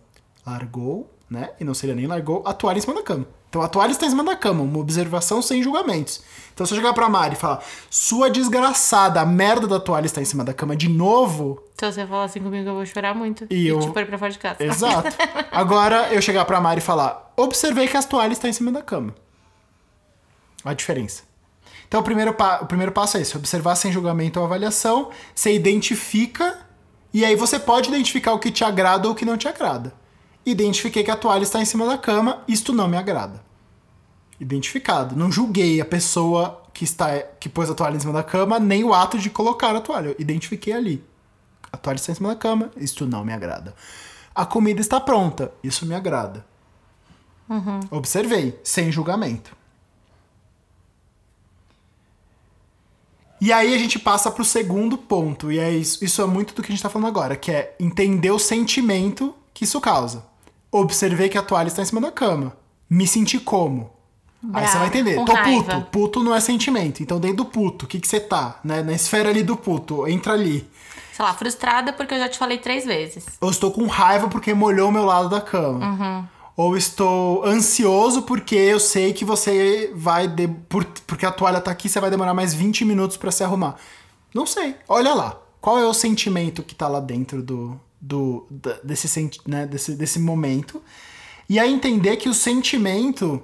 Largou, 0.45 1.11
né? 1.29 1.51
E 1.59 1.63
não 1.63 1.75
seria 1.75 1.93
nem 1.95 2.07
largou 2.07 2.41
a 2.45 2.53
toalha 2.53 2.79
em 2.79 2.81
cima 2.81 2.95
da 2.95 3.03
cama. 3.03 3.27
Então 3.49 3.61
a 3.63 3.67
toalha 3.67 3.91
está 3.91 4.05
em 4.05 4.09
cima 4.11 4.23
da 4.23 4.35
cama, 4.35 4.61
uma 4.61 4.77
observação 4.79 5.41
sem 5.41 5.63
julgamentos. 5.63 6.21
Então 6.53 6.65
se 6.67 6.73
eu 6.73 6.77
chegar 6.77 6.93
pra 6.93 7.09
Mari 7.09 7.33
e 7.33 7.37
falar, 7.37 7.63
sua 7.89 8.29
desgraçada, 8.29 9.21
a 9.21 9.25
merda 9.25 9.65
da 9.67 9.79
toalha 9.79 10.05
está 10.05 10.21
em 10.21 10.25
cima 10.25 10.43
da 10.43 10.53
cama 10.53 10.75
de 10.75 10.87
novo, 10.87 11.63
Se 11.79 11.91
você 11.91 12.05
falar 12.05 12.25
assim 12.25 12.41
comigo, 12.41 12.69
eu 12.69 12.75
vou 12.75 12.85
chorar 12.85 13.15
muito. 13.15 13.47
E 13.49 13.55
E, 13.63 13.67
eu- 13.67 13.79
te 13.79 13.89
pôr 13.91 14.05
pra 14.05 14.17
fora 14.19 14.31
de 14.31 14.37
casa. 14.37 14.63
Exato. 14.63 15.09
Agora 15.51 16.13
eu 16.13 16.21
chegar 16.21 16.45
pra 16.45 16.59
Mari 16.61 16.79
e 16.79 16.83
falar: 16.83 17.31
observei 17.37 17.87
que 17.87 17.97
as 17.97 18.05
toalhas 18.05 18.33
estão 18.33 18.49
em 18.49 18.53
cima 18.53 18.71
da 18.71 18.81
cama. 18.83 19.15
A 20.63 20.73
diferença. 20.73 21.23
Então 21.87 22.01
o 22.01 22.03
primeiro, 22.03 22.33
pa- 22.33 22.59
o 22.61 22.65
primeiro 22.67 22.91
passo 22.91 23.17
é 23.17 23.21
esse: 23.21 23.35
observar 23.35 23.75
sem 23.75 23.91
julgamento 23.91 24.39
ou 24.39 24.45
avaliação. 24.45 25.09
Você 25.33 25.53
identifica, 25.55 26.59
e 27.13 27.23
aí 27.25 27.35
você 27.35 27.57
pode 27.57 27.89
identificar 27.89 28.33
o 28.33 28.39
que 28.39 28.51
te 28.51 28.63
agrada 28.63 29.07
ou 29.07 29.13
o 29.13 29.15
que 29.15 29.25
não 29.25 29.37
te 29.37 29.47
agrada. 29.47 29.93
Identifiquei 30.49 31.03
que 31.03 31.11
a 31.11 31.15
toalha 31.15 31.43
está 31.43 31.61
em 31.61 31.65
cima 31.65 31.85
da 31.85 31.95
cama, 31.95 32.43
isto 32.47 32.73
não 32.73 32.87
me 32.87 32.97
agrada. 32.97 33.43
Identificado. 34.39 35.15
Não 35.15 35.31
julguei 35.31 35.79
a 35.79 35.85
pessoa 35.85 36.63
que 36.73 36.83
está 36.83 37.19
que 37.39 37.47
pôs 37.47 37.69
a 37.69 37.75
toalha 37.75 37.97
em 37.97 37.99
cima 37.99 38.13
da 38.13 38.23
cama, 38.23 38.59
nem 38.59 38.83
o 38.83 38.91
ato 38.91 39.19
de 39.19 39.29
colocar 39.29 39.75
a 39.75 39.79
toalha. 39.79 40.07
Eu 40.07 40.15
identifiquei 40.17 40.73
ali. 40.73 41.03
A 41.71 41.77
toalha 41.77 41.97
está 41.97 42.11
em 42.11 42.15
cima 42.15 42.29
da 42.29 42.35
cama, 42.35 42.71
isto 42.77 43.05
não 43.05 43.23
me 43.23 43.31
agrada. 43.31 43.75
A 44.33 44.43
comida 44.43 44.81
está 44.81 44.99
pronta, 44.99 45.51
isso 45.63 45.85
me 45.85 45.93
agrada. 45.93 46.43
Observei, 47.91 48.59
sem 48.63 48.91
julgamento. 48.91 49.55
E 53.39 53.53
aí 53.53 53.75
a 53.75 53.77
gente 53.77 53.99
passa 53.99 54.31
pro 54.31 54.43
segundo 54.43 54.97
ponto, 54.97 55.51
e 55.51 55.59
é 55.59 55.71
isso, 55.71 56.03
isso 56.03 56.21
é 56.21 56.25
muito 56.25 56.55
do 56.55 56.63
que 56.63 56.71
a 56.71 56.75
gente 56.75 56.83
tá 56.83 56.89
falando 56.89 57.07
agora, 57.07 57.35
que 57.35 57.51
é 57.51 57.75
entender 57.79 58.31
o 58.31 58.39
sentimento 58.39 59.35
que 59.53 59.63
isso 59.63 59.79
causa. 59.79 60.28
Observei 60.71 61.29
que 61.29 61.37
a 61.37 61.41
toalha 61.41 61.67
está 61.67 61.81
em 61.81 61.85
cima 61.85 62.01
da 62.01 62.11
cama. 62.11 62.55
Me 62.89 63.05
senti 63.07 63.39
como? 63.39 63.91
Aí 64.53 64.65
você 64.67 64.77
vai 64.77 64.87
entender. 64.87 65.23
Tô 65.25 65.33
raiva. 65.33 65.63
puto. 65.63 65.81
Puto 65.91 66.23
não 66.23 66.33
é 66.33 66.39
sentimento. 66.39 67.01
Então, 67.03 67.19
dentro 67.19 67.37
do 67.37 67.45
puto, 67.45 67.85
o 67.85 67.87
que, 67.87 67.99
que 67.99 68.07
você 68.07 68.19
tá? 68.19 68.59
Né? 68.63 68.81
Na 68.81 68.93
esfera 68.93 69.29
ali 69.29 69.43
do 69.43 69.55
puto, 69.57 70.07
entra 70.07 70.33
ali. 70.33 70.67
Sei 71.13 71.25
lá, 71.25 71.33
frustrada 71.33 71.91
porque 71.91 72.13
eu 72.13 72.19
já 72.19 72.29
te 72.29 72.37
falei 72.37 72.57
três 72.57 72.85
vezes. 72.85 73.25
Ou 73.41 73.49
estou 73.51 73.71
com 73.71 73.85
raiva 73.87 74.29
porque 74.29 74.53
molhou 74.53 74.87
o 74.89 74.91
meu 74.91 75.03
lado 75.05 75.27
da 75.27 75.41
cama. 75.41 76.29
Ou 76.55 76.77
estou 76.77 77.43
ansioso 77.45 78.21
porque 78.21 78.55
eu 78.55 78.79
sei 78.79 79.11
que 79.13 79.25
você 79.25 79.91
vai. 79.95 80.27
De... 80.27 80.47
por- 80.47 80.85
Porque 81.05 81.25
a 81.25 81.31
toalha 81.31 81.59
tá 81.59 81.71
aqui, 81.71 81.89
você 81.89 81.99
vai 81.99 82.09
demorar 82.09 82.33
mais 82.33 82.53
20 82.53 82.85
minutos 82.85 83.17
pra 83.17 83.31
se 83.31 83.43
arrumar. 83.43 83.75
Não 84.33 84.45
sei. 84.45 84.75
Olha 84.87 85.13
lá. 85.13 85.37
Qual 85.59 85.77
é 85.77 85.85
o 85.85 85.93
sentimento 85.93 86.63
que 86.63 86.73
tá 86.73 86.87
lá 86.87 87.01
dentro 87.01 87.43
do, 87.43 87.77
do 88.01 88.47
desse, 88.83 89.29
né, 89.47 89.65
desse, 89.65 89.93
desse 89.93 90.19
momento? 90.19 90.81
E 91.47 91.59
aí 91.59 91.73
entender 91.73 92.17
que 92.17 92.29
o 92.29 92.33
sentimento 92.33 93.41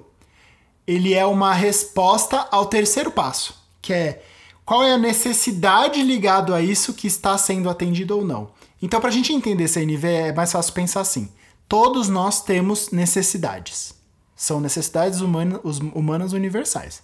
ele 0.87 1.13
é 1.13 1.25
uma 1.25 1.53
resposta 1.53 2.47
ao 2.51 2.67
terceiro 2.67 3.09
passo, 3.11 3.55
que 3.81 3.91
é 3.91 4.23
qual 4.63 4.83
é 4.83 4.93
a 4.93 4.97
necessidade 4.97 6.01
ligado 6.01 6.53
a 6.53 6.61
isso 6.61 6.93
que 6.93 7.07
está 7.07 7.37
sendo 7.37 7.69
atendido 7.69 8.17
ou 8.17 8.25
não. 8.25 8.49
Então, 8.81 8.99
para 8.99 9.09
a 9.09 9.13
gente 9.13 9.33
entender 9.33 9.63
esse 9.63 9.79
NV, 9.79 10.07
é 10.07 10.33
mais 10.33 10.51
fácil 10.51 10.73
pensar 10.73 11.01
assim: 11.01 11.31
todos 11.67 12.07
nós 12.09 12.43
temos 12.43 12.91
necessidades. 12.91 13.95
São 14.35 14.59
necessidades 14.59 15.21
humana- 15.21 15.59
os- 15.63 15.79
humanas 15.79 16.33
universais. 16.33 17.01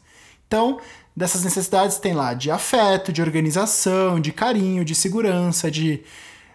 Então, 0.48 0.80
dessas 1.16 1.44
necessidades 1.44 1.98
tem 1.98 2.14
lá 2.14 2.34
de 2.34 2.52
afeto, 2.52 3.12
de 3.12 3.22
organização, 3.22 4.20
de 4.20 4.32
carinho, 4.32 4.84
de 4.84 4.94
segurança, 4.94 5.72
de 5.72 6.04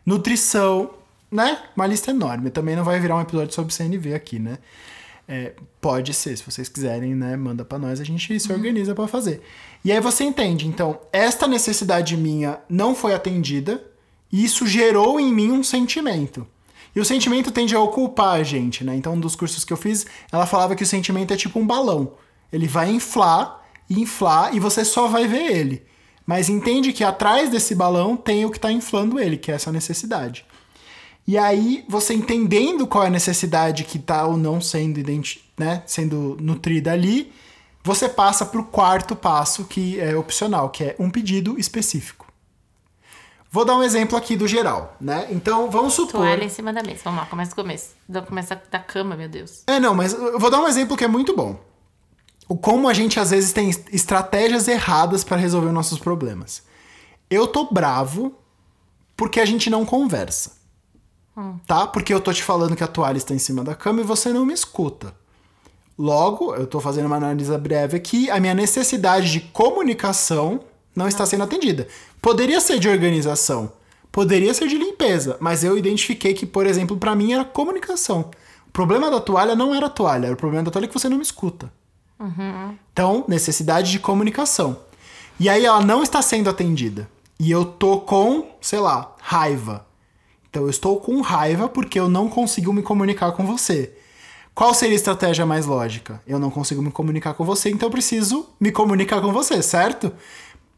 nutrição, 0.06 0.90
né? 1.30 1.58
Uma 1.76 1.86
lista 1.86 2.12
enorme. 2.12 2.50
Também 2.50 2.76
não 2.76 2.84
vai 2.84 2.98
virar 3.00 3.16
um 3.16 3.20
episódio 3.20 3.52
sobre 3.52 3.74
CNV 3.74 4.14
aqui, 4.14 4.38
né? 4.38 4.58
É, 5.28 5.54
pode 5.80 6.14
ser, 6.14 6.38
se 6.38 6.44
vocês 6.44 6.68
quiserem, 6.68 7.14
né? 7.14 7.36
Manda 7.36 7.64
pra 7.64 7.78
nós, 7.78 8.00
a 8.00 8.04
gente 8.04 8.38
se 8.38 8.52
organiza 8.52 8.94
pra 8.94 9.08
fazer. 9.08 9.42
E 9.84 9.90
aí 9.90 10.00
você 10.00 10.22
entende, 10.22 10.68
então, 10.68 11.00
esta 11.12 11.48
necessidade 11.48 12.16
minha 12.16 12.60
não 12.68 12.94
foi 12.94 13.12
atendida, 13.12 13.84
e 14.32 14.44
isso 14.44 14.66
gerou 14.66 15.18
em 15.18 15.32
mim 15.32 15.50
um 15.50 15.64
sentimento. 15.64 16.46
E 16.94 17.00
o 17.00 17.04
sentimento 17.04 17.50
tende 17.50 17.74
a 17.74 17.80
ocupar 17.80 18.40
a 18.40 18.42
gente, 18.42 18.84
né? 18.84 18.94
Então, 18.94 19.14
um 19.14 19.20
dos 19.20 19.34
cursos 19.34 19.64
que 19.64 19.72
eu 19.72 19.76
fiz, 19.76 20.06
ela 20.32 20.46
falava 20.46 20.74
que 20.76 20.82
o 20.82 20.86
sentimento 20.86 21.34
é 21.34 21.36
tipo 21.36 21.58
um 21.58 21.66
balão. 21.66 22.14
Ele 22.52 22.68
vai 22.68 22.88
inflar 22.90 23.66
inflar 23.88 24.54
e 24.54 24.60
você 24.60 24.84
só 24.84 25.06
vai 25.06 25.26
ver 25.26 25.52
ele. 25.52 25.82
Mas 26.26 26.48
entende 26.48 26.92
que 26.92 27.04
atrás 27.04 27.48
desse 27.48 27.74
balão 27.74 28.16
tem 28.16 28.44
o 28.44 28.50
que 28.50 28.58
está 28.58 28.72
inflando 28.72 29.20
ele, 29.20 29.36
que 29.36 29.52
é 29.52 29.54
essa 29.54 29.70
necessidade. 29.70 30.44
E 31.26 31.38
aí, 31.38 31.84
você 31.88 32.14
entendendo 32.14 32.86
qual 32.86 33.04
é 33.04 33.06
a 33.06 33.10
necessidade 33.10 33.84
que 33.84 33.96
está 33.96 34.26
ou 34.26 34.36
não 34.36 34.60
sendo, 34.60 35.00
né, 35.56 35.82
sendo 35.86 36.36
nutrida 36.40 36.92
ali, 36.92 37.32
você 37.82 38.08
passa 38.08 38.44
para 38.44 38.60
o 38.60 38.64
quarto 38.64 39.14
passo, 39.14 39.64
que 39.64 39.98
é 40.00 40.16
opcional, 40.16 40.70
que 40.70 40.82
é 40.82 40.96
um 40.98 41.08
pedido 41.08 41.58
específico. 41.58 42.26
Vou 43.48 43.64
dar 43.64 43.76
um 43.76 43.82
exemplo 43.82 44.18
aqui 44.18 44.36
do 44.36 44.46
geral, 44.46 44.96
né? 45.00 45.28
Então, 45.30 45.70
vamos 45.70 45.94
supor... 45.94 46.20
Toalha 46.20 46.44
em 46.44 46.48
cima 46.48 46.72
da 46.72 46.82
mesa. 46.82 47.00
Vamos 47.04 47.20
lá, 47.20 47.26
começa 47.26 47.52
do 47.52 47.56
começo. 47.56 47.90
Começa 48.26 48.60
da 48.70 48.78
cama, 48.80 49.16
meu 49.16 49.28
Deus. 49.28 49.62
É, 49.66 49.80
não, 49.80 49.94
mas 49.94 50.12
eu 50.12 50.38
vou 50.38 50.50
dar 50.50 50.60
um 50.60 50.66
exemplo 50.66 50.96
que 50.96 51.04
é 51.04 51.08
muito 51.08 51.34
bom. 51.34 51.58
O 52.48 52.56
como 52.56 52.88
a 52.88 52.94
gente 52.94 53.18
às 53.18 53.30
vezes 53.30 53.52
tem 53.52 53.70
estratégias 53.92 54.68
erradas 54.68 55.24
para 55.24 55.36
resolver 55.36 55.72
nossos 55.72 55.98
problemas. 55.98 56.62
Eu 57.28 57.46
tô 57.46 57.72
bravo 57.72 58.34
porque 59.16 59.40
a 59.40 59.44
gente 59.44 59.68
não 59.68 59.84
conversa. 59.84 60.52
Tá? 61.66 61.86
Porque 61.86 62.14
eu 62.14 62.20
tô 62.20 62.32
te 62.32 62.42
falando 62.42 62.76
que 62.76 62.84
a 62.84 62.88
toalha 62.88 63.18
está 63.18 63.34
em 63.34 63.38
cima 63.38 63.62
da 63.62 63.74
cama 63.74 64.00
e 64.00 64.04
você 64.04 64.32
não 64.32 64.46
me 64.46 64.54
escuta. 64.54 65.14
Logo, 65.98 66.54
eu 66.54 66.66
tô 66.66 66.80
fazendo 66.80 67.06
uma 67.06 67.16
análise 67.16 67.56
breve 67.58 67.96
aqui, 67.96 68.30
a 68.30 68.38
minha 68.38 68.54
necessidade 68.54 69.30
de 69.30 69.40
comunicação 69.40 70.60
não 70.94 71.08
está 71.08 71.26
sendo 71.26 71.44
atendida. 71.44 71.88
Poderia 72.20 72.60
ser 72.60 72.78
de 72.78 72.88
organização, 72.88 73.72
poderia 74.12 74.52
ser 74.54 74.68
de 74.68 74.76
limpeza, 74.76 75.36
mas 75.40 75.64
eu 75.64 75.76
identifiquei 75.76 76.32
que, 76.34 76.46
por 76.46 76.66
exemplo, 76.66 76.96
para 76.96 77.14
mim 77.14 77.32
era 77.32 77.44
comunicação. 77.44 78.30
O 78.68 78.72
problema 78.72 79.10
da 79.10 79.20
toalha 79.20 79.54
não 79.54 79.74
era 79.74 79.86
a 79.86 79.90
toalha, 79.90 80.32
o 80.32 80.36
problema 80.36 80.64
da 80.64 80.70
toalha 80.70 80.86
é 80.86 80.88
que 80.88 80.94
você 80.98 81.08
não 81.08 81.16
me 81.16 81.22
escuta. 81.22 81.72
Então, 82.92 83.24
necessidade 83.28 83.90
de 83.90 83.98
comunicação. 83.98 84.78
E 85.38 85.48
aí 85.48 85.64
ela 85.64 85.80
não 85.80 86.02
está 86.02 86.22
sendo 86.22 86.48
atendida. 86.48 87.08
E 87.38 87.50
eu 87.50 87.64
tô 87.64 88.00
com, 88.00 88.46
sei 88.60 88.78
lá, 88.78 89.14
raiva. 89.20 89.86
Então 90.48 90.62
eu 90.62 90.70
estou 90.70 90.98
com 90.98 91.20
raiva 91.20 91.68
porque 91.68 92.00
eu 92.00 92.08
não 92.08 92.28
consigo 92.28 92.72
me 92.72 92.82
comunicar 92.82 93.32
com 93.32 93.44
você. 93.44 93.92
Qual 94.54 94.72
seria 94.72 94.94
a 94.94 94.96
estratégia 94.96 95.44
mais 95.44 95.66
lógica? 95.66 96.22
Eu 96.26 96.38
não 96.38 96.50
consigo 96.50 96.80
me 96.80 96.90
comunicar 96.90 97.34
com 97.34 97.44
você, 97.44 97.68
então 97.68 97.88
eu 97.88 97.92
preciso 97.92 98.48
me 98.58 98.72
comunicar 98.72 99.20
com 99.20 99.30
você, 99.30 99.60
certo? 99.60 100.10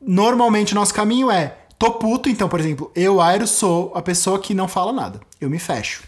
Normalmente 0.01 0.73
o 0.73 0.75
nosso 0.75 0.93
caminho 0.93 1.31
é 1.31 1.57
tô 1.79 1.93
puto, 1.93 2.29
então, 2.29 2.49
por 2.49 2.59
exemplo, 2.59 2.91
eu, 2.97 3.21
Airo, 3.21 3.47
sou 3.47 3.93
a 3.95 4.03
pessoa 4.03 4.41
que 4.41 4.53
não 4.53 4.67
fala 4.67 4.93
nada. 4.93 5.21
Eu 5.41 5.49
me 5.49 5.61
fecho. 5.61 6.03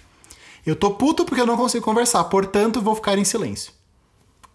Eu 0.66 0.74
tô 0.74 0.90
puto 0.90 1.24
porque 1.24 1.40
eu 1.40 1.46
não 1.46 1.56
consigo 1.56 1.84
conversar, 1.84 2.24
portanto, 2.24 2.82
vou 2.82 2.96
ficar 2.96 3.16
em 3.16 3.24
silêncio. 3.24 3.72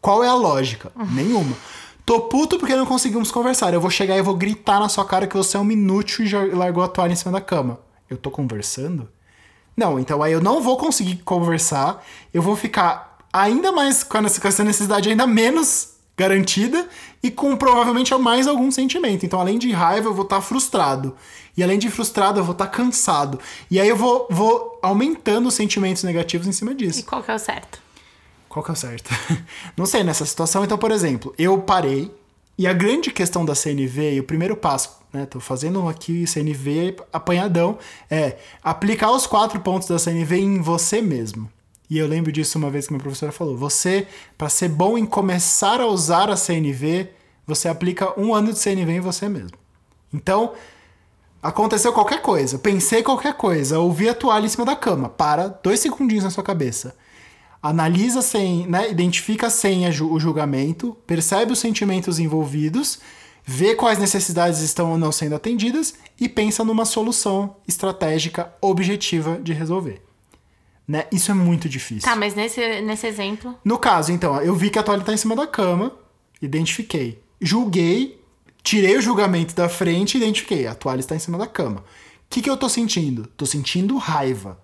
Qual 0.05 0.23
é 0.23 0.27
a 0.27 0.35
lógica? 0.35 0.91
Nenhuma. 1.11 1.57
Tô 2.05 2.21
puto 2.21 2.59
porque 2.59 2.75
não 2.75 2.85
conseguimos 2.85 3.31
conversar. 3.31 3.73
Eu 3.73 3.81
vou 3.81 3.89
chegar 3.89 4.15
e 4.15 4.21
vou 4.21 4.35
gritar 4.35 4.79
na 4.79 4.87
sua 4.87 5.03
cara 5.03 5.25
que 5.25 5.35
você 5.35 5.57
é 5.57 5.59
um 5.59 5.71
inútil 5.71 6.23
e 6.23 6.27
já 6.27 6.43
largou 6.43 6.83
a 6.83 6.87
toalha 6.87 7.13
em 7.13 7.15
cima 7.15 7.31
da 7.31 7.41
cama. 7.41 7.79
Eu 8.07 8.15
tô 8.15 8.29
conversando? 8.29 9.09
Não, 9.75 9.99
então 9.99 10.21
aí 10.21 10.31
eu 10.31 10.39
não 10.39 10.61
vou 10.61 10.77
conseguir 10.77 11.15
conversar. 11.23 12.05
Eu 12.31 12.43
vou 12.43 12.55
ficar 12.55 13.17
ainda 13.33 13.71
mais 13.71 14.03
com 14.03 14.19
essa 14.19 14.63
necessidade 14.63 15.09
ainda 15.09 15.25
menos 15.25 15.93
garantida 16.15 16.87
e 17.23 17.31
com 17.31 17.57
provavelmente 17.57 18.13
mais 18.13 18.45
algum 18.45 18.69
sentimento. 18.69 19.25
Então, 19.25 19.39
além 19.41 19.57
de 19.57 19.71
raiva, 19.71 20.07
eu 20.09 20.13
vou 20.13 20.25
estar 20.25 20.39
frustrado. 20.39 21.15
E 21.57 21.63
além 21.63 21.79
de 21.79 21.89
frustrado, 21.89 22.39
eu 22.39 22.43
vou 22.43 22.53
estar 22.53 22.67
cansado. 22.67 23.39
E 23.71 23.81
aí 23.81 23.89
eu 23.89 23.97
vou, 23.97 24.27
vou 24.29 24.79
aumentando 24.83 25.47
os 25.47 25.55
sentimentos 25.55 26.03
negativos 26.03 26.45
em 26.45 26.51
cima 26.51 26.75
disso. 26.75 26.99
E 26.99 27.03
qual 27.03 27.23
que 27.23 27.31
é 27.31 27.33
o 27.33 27.39
certo? 27.39 27.84
Qual 28.55 28.63
que 28.63 28.71
é 28.71 28.73
o 28.73 28.77
certo? 28.77 29.09
Não 29.75 29.85
sei, 29.85 30.01
nessa 30.01 30.25
situação, 30.25 30.63
então, 30.63 30.77
por 30.77 30.89
exemplo, 30.89 31.35
eu 31.37 31.57
parei 31.57 32.09
e 32.57 32.65
a 32.65 32.71
grande 32.71 33.11
questão 33.11 33.43
da 33.43 33.53
CNV 33.53 34.13
e 34.13 34.19
o 34.21 34.23
primeiro 34.23 34.55
passo, 34.55 34.97
né? 35.11 35.25
Tô 35.25 35.41
fazendo 35.41 35.85
aqui 35.89 36.25
CNV 36.25 36.95
apanhadão, 37.11 37.77
é 38.09 38.37
aplicar 38.63 39.11
os 39.11 39.27
quatro 39.27 39.59
pontos 39.59 39.89
da 39.89 39.99
CNV 39.99 40.37
em 40.37 40.61
você 40.61 41.01
mesmo. 41.01 41.51
E 41.89 41.97
eu 41.97 42.07
lembro 42.07 42.31
disso 42.31 42.57
uma 42.57 42.69
vez 42.69 42.87
que 42.87 42.93
minha 42.93 43.03
professora 43.03 43.33
falou: 43.33 43.57
você, 43.57 44.07
para 44.37 44.47
ser 44.47 44.69
bom 44.69 44.97
em 44.97 45.05
começar 45.05 45.81
a 45.81 45.87
usar 45.87 46.29
a 46.29 46.37
CNV, 46.37 47.09
você 47.45 47.67
aplica 47.67 48.17
um 48.17 48.33
ano 48.33 48.53
de 48.53 48.59
CNV 48.59 48.89
em 48.89 49.01
você 49.01 49.27
mesmo. 49.27 49.57
Então, 50.13 50.53
aconteceu 51.43 51.91
qualquer 51.91 52.21
coisa, 52.21 52.57
pensei 52.57 53.03
qualquer 53.03 53.33
coisa, 53.33 53.79
ouvi 53.79 54.07
a 54.07 54.13
toalha 54.13 54.45
em 54.45 54.49
cima 54.49 54.63
da 54.63 54.77
cama, 54.77 55.09
para 55.09 55.49
dois 55.49 55.81
segundinhos 55.81 56.23
na 56.23 56.29
sua 56.29 56.41
cabeça 56.41 56.95
analisa 57.69 58.21
sem, 58.21 58.67
né, 58.67 58.91
identifica 58.91 59.49
sem 59.49 59.87
o 59.87 60.19
julgamento, 60.19 60.95
percebe 61.07 61.51
os 61.51 61.57
sentimentos 61.57 62.19
envolvidos, 62.19 62.99
vê 63.43 63.73
quais 63.73 63.97
necessidades 63.97 64.59
estão 64.59 64.91
ou 64.91 64.99
não 64.99 65.11
sendo 65.11 65.33
atendidas 65.33 65.95
e 66.19 66.29
pensa 66.29 66.63
numa 66.63 66.85
solução 66.85 67.55
estratégica 67.67 68.53
objetiva 68.61 69.39
de 69.41 69.51
resolver. 69.51 69.99
Né? 70.87 71.05
Isso 71.11 71.31
é 71.31 71.33
muito 71.33 71.67
difícil. 71.67 72.07
Tá, 72.07 72.15
mas 72.15 72.35
nesse, 72.35 72.81
nesse 72.81 73.07
exemplo. 73.07 73.55
No 73.65 73.79
caso, 73.79 74.11
então, 74.11 74.39
eu 74.41 74.55
vi 74.55 74.69
que 74.69 74.77
a 74.77 74.83
toalha 74.83 74.99
está 74.99 75.13
em 75.13 75.17
cima 75.17 75.35
da 75.35 75.47
cama, 75.47 75.91
identifiquei. 76.39 77.19
Julguei, 77.41 78.21
tirei 78.61 78.95
o 78.95 79.01
julgamento 79.01 79.55
da 79.55 79.67
frente 79.67 80.13
e 80.13 80.17
identifiquei. 80.17 80.67
A 80.67 80.75
toalha 80.75 80.99
está 80.99 81.15
em 81.15 81.19
cima 81.19 81.39
da 81.39 81.47
cama. 81.47 81.79
O 81.79 81.83
que, 82.29 82.43
que 82.43 82.49
eu 82.49 82.57
tô 82.57 82.69
sentindo? 82.69 83.25
Tô 83.35 83.45
sentindo 83.47 83.97
raiva. 83.97 84.63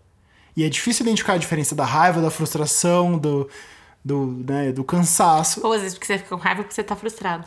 E 0.55 0.63
é 0.63 0.69
difícil 0.69 1.03
identificar 1.05 1.33
a 1.33 1.37
diferença 1.37 1.73
da 1.75 1.85
raiva, 1.85 2.21
da 2.21 2.29
frustração, 2.29 3.17
do, 3.17 3.49
do, 4.03 4.25
né, 4.47 4.71
do 4.71 4.83
cansaço. 4.83 5.61
Ou 5.65 5.73
às 5.73 5.81
vezes 5.81 5.97
porque 5.97 6.07
você 6.07 6.17
fica 6.17 6.29
com 6.35 6.41
raiva 6.41 6.63
porque 6.63 6.73
você 6.75 6.83
tá 6.83 6.95
frustrado. 6.95 7.45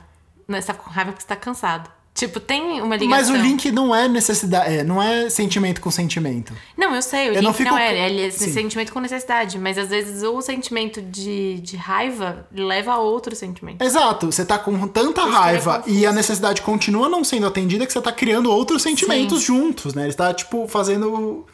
Não, 0.49 0.61
você 0.61 0.67
tá 0.67 0.75
com 0.75 0.91
raiva 0.91 1.13
porque 1.13 1.23
você 1.23 1.29
tá 1.29 1.37
cansado. 1.37 1.91
Tipo, 2.15 2.39
tem 2.39 2.81
uma 2.81 2.95
ligação. 2.95 3.09
Mas 3.09 3.29
o 3.29 3.35
link 3.35 3.73
não 3.73 3.93
é 3.93 4.07
necessidade, 4.07 4.73
é, 4.73 4.85
não 4.85 5.03
é 5.03 5.29
sentimento 5.29 5.81
com 5.81 5.91
sentimento. 5.91 6.55
Não, 6.77 6.95
eu 6.95 7.03
sei, 7.03 7.31
o 7.31 7.33
Eu 7.35 7.41
link 7.41 7.43
não 7.43 7.51
não, 7.51 7.53
fico- 7.53 7.77
é, 7.77 8.09
ele 8.09 8.27
é 8.29 8.31
Sim. 8.31 8.53
sentimento 8.53 8.93
com 8.93 9.01
necessidade. 9.01 9.59
Mas 9.59 9.77
às 9.77 9.89
vezes 9.89 10.23
o 10.23 10.41
sentimento 10.41 11.03
de, 11.03 11.59
de 11.61 11.77
raiva 11.77 12.47
leva 12.53 12.93
a 12.93 12.99
outro 12.99 13.35
sentimento. 13.35 13.83
Exato, 13.83 14.31
você 14.31 14.45
tá 14.45 14.61
com 14.61 14.87
tanta 14.87 15.23
é 15.23 15.29
raiva 15.29 15.83
e 15.89 16.07
a 16.07 16.13
necessidade 16.13 16.63
continua 16.63 17.09
não 17.09 17.25
sendo 17.25 17.49
atendida 17.49 17.85
que 17.85 17.93
você 17.93 18.01
tá 18.01 18.13
criando 18.13 18.49
outros 18.49 18.81
sentimentos 18.83 19.43
juntos, 19.43 19.93
né? 19.93 20.05
Ele 20.05 20.15
tá, 20.15 20.33
tipo, 20.33 20.69
fazendo 20.69 21.45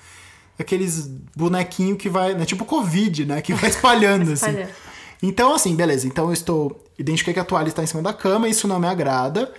aqueles 0.62 1.06
bonequinhos 1.36 1.98
que 1.98 2.08
vai. 2.08 2.34
Né? 2.34 2.44
Tipo 2.44 2.64
Covid, 2.64 3.24
né? 3.26 3.42
Que 3.42 3.54
vai 3.54 3.70
espalhando, 3.70 4.32
assim. 4.34 4.66
Então, 5.22 5.54
assim, 5.54 5.74
beleza. 5.74 6.06
Então 6.06 6.26
eu 6.26 6.32
estou. 6.32 6.84
Identifiquei 6.98 7.34
que 7.34 7.40
a 7.40 7.44
toalha 7.44 7.68
está 7.68 7.82
em 7.82 7.86
cima 7.86 8.02
da 8.02 8.12
cama, 8.12 8.48
isso 8.48 8.68
não 8.68 8.78
me 8.78 8.86
agrada. 8.86 9.52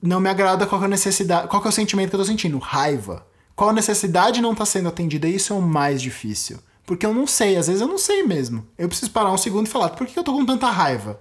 Não 0.00 0.20
me 0.20 0.28
agrada 0.28 0.66
qual 0.66 0.82
é 0.82 0.84
a 0.86 0.88
necessidade. 0.88 1.48
Qual 1.48 1.62
é 1.64 1.68
o 1.68 1.72
sentimento 1.72 2.10
que 2.10 2.16
eu 2.16 2.20
tô 2.20 2.26
sentindo? 2.26 2.58
Raiva. 2.58 3.24
Qual 3.54 3.70
a 3.70 3.72
necessidade 3.72 4.40
não 4.40 4.54
tá 4.54 4.64
sendo 4.64 4.88
atendida? 4.88 5.28
Isso 5.28 5.52
é 5.52 5.56
o 5.56 5.62
mais 5.62 6.02
difícil. 6.02 6.58
Porque 6.84 7.06
eu 7.06 7.14
não 7.14 7.26
sei, 7.26 7.56
às 7.56 7.68
vezes 7.68 7.80
eu 7.80 7.86
não 7.86 7.98
sei 7.98 8.22
mesmo. 8.22 8.66
Eu 8.76 8.88
preciso 8.88 9.10
parar 9.12 9.30
um 9.30 9.38
segundo 9.38 9.66
e 9.66 9.70
falar, 9.70 9.90
por 9.90 10.06
que 10.06 10.18
eu 10.18 10.24
tô 10.24 10.32
com 10.32 10.44
tanta 10.44 10.68
raiva? 10.68 11.20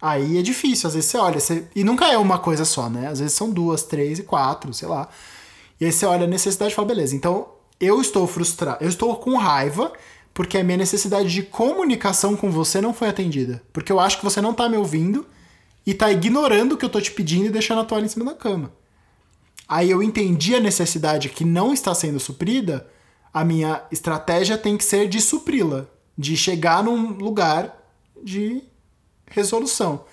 Aí 0.00 0.38
é 0.38 0.42
difícil, 0.42 0.86
às 0.86 0.94
vezes 0.94 1.10
você 1.10 1.18
olha, 1.18 1.40
você... 1.40 1.66
e 1.74 1.84
nunca 1.84 2.06
é 2.06 2.16
uma 2.16 2.38
coisa 2.38 2.64
só, 2.64 2.88
né? 2.88 3.08
Às 3.08 3.18
vezes 3.18 3.34
são 3.34 3.50
duas, 3.50 3.82
três 3.82 4.18
e 4.18 4.22
quatro, 4.22 4.72
sei 4.72 4.88
lá. 4.88 5.08
E 5.80 5.84
aí 5.84 5.92
você 5.92 6.06
olha 6.06 6.24
a 6.24 6.28
necessidade 6.28 6.72
e 6.72 6.74
fala, 6.74 6.88
beleza, 6.88 7.14
então 7.14 7.48
eu 7.80 8.00
estou 8.00 8.26
frustrado, 8.26 8.84
eu 8.84 8.88
estou 8.88 9.16
com 9.16 9.36
raiva 9.36 9.92
porque 10.32 10.58
a 10.58 10.64
minha 10.64 10.76
necessidade 10.76 11.30
de 11.30 11.42
comunicação 11.42 12.36
com 12.36 12.50
você 12.50 12.80
não 12.80 12.94
foi 12.94 13.08
atendida. 13.08 13.62
Porque 13.72 13.90
eu 13.90 13.98
acho 13.98 14.18
que 14.18 14.24
você 14.24 14.40
não 14.40 14.54
tá 14.54 14.68
me 14.68 14.76
ouvindo 14.76 15.26
e 15.84 15.92
tá 15.92 16.10
ignorando 16.10 16.72
o 16.72 16.76
que 16.76 16.84
eu 16.84 16.88
tô 16.88 17.00
te 17.00 17.10
pedindo 17.10 17.46
e 17.46 17.50
deixando 17.50 17.80
a 17.80 17.84
toalha 17.84 18.04
em 18.04 18.08
cima 18.08 18.24
da 18.24 18.34
cama. 18.34 18.72
Aí 19.68 19.90
eu 19.90 20.02
entendi 20.02 20.54
a 20.54 20.60
necessidade 20.60 21.28
que 21.28 21.44
não 21.44 21.72
está 21.72 21.94
sendo 21.94 22.20
suprida, 22.20 22.86
a 23.32 23.44
minha 23.44 23.82
estratégia 23.90 24.58
tem 24.58 24.76
que 24.76 24.84
ser 24.84 25.08
de 25.08 25.20
supri-la, 25.20 25.86
de 26.16 26.36
chegar 26.36 26.82
num 26.82 27.12
lugar 27.12 27.76
de 28.22 28.62
resolução. 29.26 30.04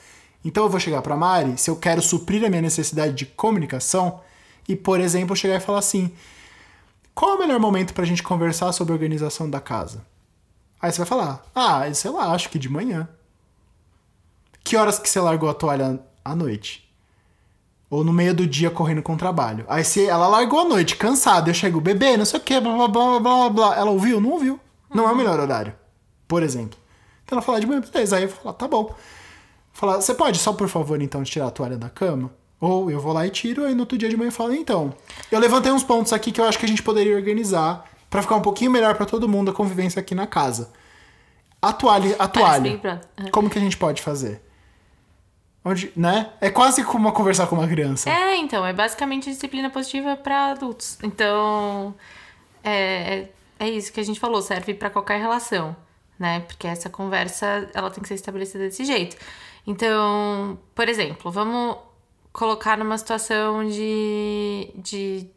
Então 0.46 0.64
eu 0.64 0.70
vou 0.70 0.80
chegar 0.80 1.02
para 1.02 1.16
Mari, 1.16 1.58
se 1.58 1.70
eu 1.70 1.76
quero 1.76 2.02
suprir 2.02 2.44
a 2.46 2.50
minha 2.50 2.62
necessidade 2.62 3.14
de 3.14 3.26
comunicação, 3.26 4.22
e 4.68 4.76
por 4.76 5.00
exemplo, 5.00 5.36
chegar 5.36 5.56
e 5.56 5.60
falar 5.60 5.80
assim: 5.80 6.12
qual 7.18 7.32
é 7.32 7.34
o 7.34 7.40
melhor 7.40 7.60
momento 7.60 7.96
pra 7.96 8.06
gente 8.06 8.22
conversar 8.22 8.72
sobre 8.72 8.94
a 8.94 8.96
organização 8.96 9.50
da 9.50 9.60
casa? 9.60 10.06
Aí 10.80 10.92
você 10.92 11.00
vai 11.00 11.08
falar: 11.08 11.44
ah, 11.56 11.92
sei 11.92 12.12
lá, 12.12 12.32
acho 12.32 12.48
que 12.48 12.60
de 12.60 12.70
manhã. 12.70 13.10
Que 14.64 14.78
horas 14.78 15.00
que 15.00 15.10
você 15.10 15.20
largou 15.20 15.50
a 15.50 15.54
toalha 15.56 16.00
à 16.24 16.36
noite? 16.36 16.88
Ou 17.90 18.04
no 18.04 18.14
meio 18.14 18.36
do 18.36 18.46
dia 18.46 18.70
correndo 18.70 19.02
com 19.02 19.16
o 19.16 19.18
trabalho. 19.18 19.66
Aí 19.68 19.84
se 19.84 20.06
ela 20.06 20.28
largou 20.28 20.60
à 20.60 20.66
noite, 20.66 20.96
cansada, 20.96 21.50
eu 21.50 21.56
chego, 21.56 21.82
bebê, 21.82 22.18
não 22.18 22.26
sei 22.26 22.40
o 22.40 22.44
que, 22.44 22.60
blá 22.60 22.76
blá 22.76 22.88
blá 22.88 23.20
blá 23.20 23.50
blá. 23.50 23.76
Ela 23.76 23.90
ouviu? 23.90 24.22
Não 24.22 24.30
ouviu. 24.30 24.60
Não 24.94 25.10
é 25.10 25.12
o 25.12 25.16
melhor 25.16 25.40
horário. 25.40 25.74
Por 26.28 26.44
exemplo. 26.44 26.78
Então 27.26 27.38
ela 27.38 27.42
fala 27.42 27.60
de 27.60 27.66
manhã, 27.66 27.82
beleza. 27.82 28.18
Aí 28.18 28.24
eu 28.26 28.30
falar, 28.30 28.54
tá 28.54 28.68
bom. 28.68 28.96
Falar, 29.74 29.96
você 29.96 30.14
pode 30.14 30.38
só, 30.38 30.54
por 30.54 30.70
favor, 30.70 31.02
então, 31.02 31.24
tirar 31.24 31.48
a 31.48 31.52
toalha 31.52 31.78
da 31.78 31.90
cama? 31.90 32.30
Ou 32.60 32.90
eu 32.90 33.00
vou 33.00 33.14
lá 33.14 33.26
e 33.28 33.30
tiro, 33.30 33.66
aí 33.66 33.74
no 33.74 33.82
outro 33.82 33.98
dia 33.98 34.10
de 34.10 34.18
manhã 34.18 34.30
eu 34.30 34.32
falo, 34.32 34.54
então. 34.54 34.94
Eu 35.32 35.40
levantei 35.40 35.72
uns 35.72 35.84
pontos 35.84 36.12
aqui 36.12 36.32
que 36.32 36.42
eu 36.42 36.46
acho 36.46 36.58
que 36.58 36.66
a 36.66 36.68
gente 36.68 36.82
poderia 36.82 37.16
organizar 37.16 37.86
pra 38.10 38.22
ficar 38.22 38.36
um 38.36 38.42
pouquinho 38.42 38.72
melhor 38.72 38.96
pra 38.96 39.06
todo 39.06 39.30
mundo 39.30 39.52
a 39.52 39.54
convivência 39.54 40.00
aqui 40.00 40.16
na 40.16 40.26
casa. 40.26 40.72
A 41.62 41.72
toalha, 41.74 42.16
a 42.18 42.28
toalha. 42.28 42.82
Uhum. 43.20 43.32
Como 43.32 43.50
que 43.50 43.58
a 43.58 43.62
gente 43.62 43.78
pode 43.78 44.02
fazer? 44.02 44.42
Onde, 45.64 45.92
né? 45.96 46.32
É 46.40 46.50
quase 46.50 46.84
como 46.84 47.12
conversar 47.12 47.48
com 47.48 47.56
uma 47.56 47.68
criança. 47.68 48.10
É, 48.10 48.38
então, 48.38 48.66
é 48.66 48.74
basicamente 48.74 49.30
disciplina 49.30 49.70
positiva 49.70 50.16
para 50.16 50.52
adultos. 50.52 50.98
Então, 51.04 51.94
é, 52.64 53.30
é, 53.60 53.66
é 53.66 53.70
isso 53.70 53.92
que 53.92 54.00
a 54.00 54.04
gente 54.04 54.20
falou, 54.20 54.42
serve 54.42 54.74
para 54.74 54.90
qualquer 54.90 55.20
relação, 55.20 55.76
né? 56.18 56.40
Porque 56.42 56.68
essa 56.68 56.90
conversa, 56.90 57.70
ela 57.74 57.92
tem 57.92 58.02
que 58.02 58.08
ser 58.08 58.16
estabelecida 58.16 58.64
desse 58.64 58.86
jeito. 58.86 59.18
Então, 59.66 60.58
por 60.74 60.88
exemplo, 60.88 61.30
vamos 61.30 61.76
colocar 62.34 62.78
numa 62.78 62.98
situação 62.98 63.68
de, 63.68 64.70
de 64.76 65.28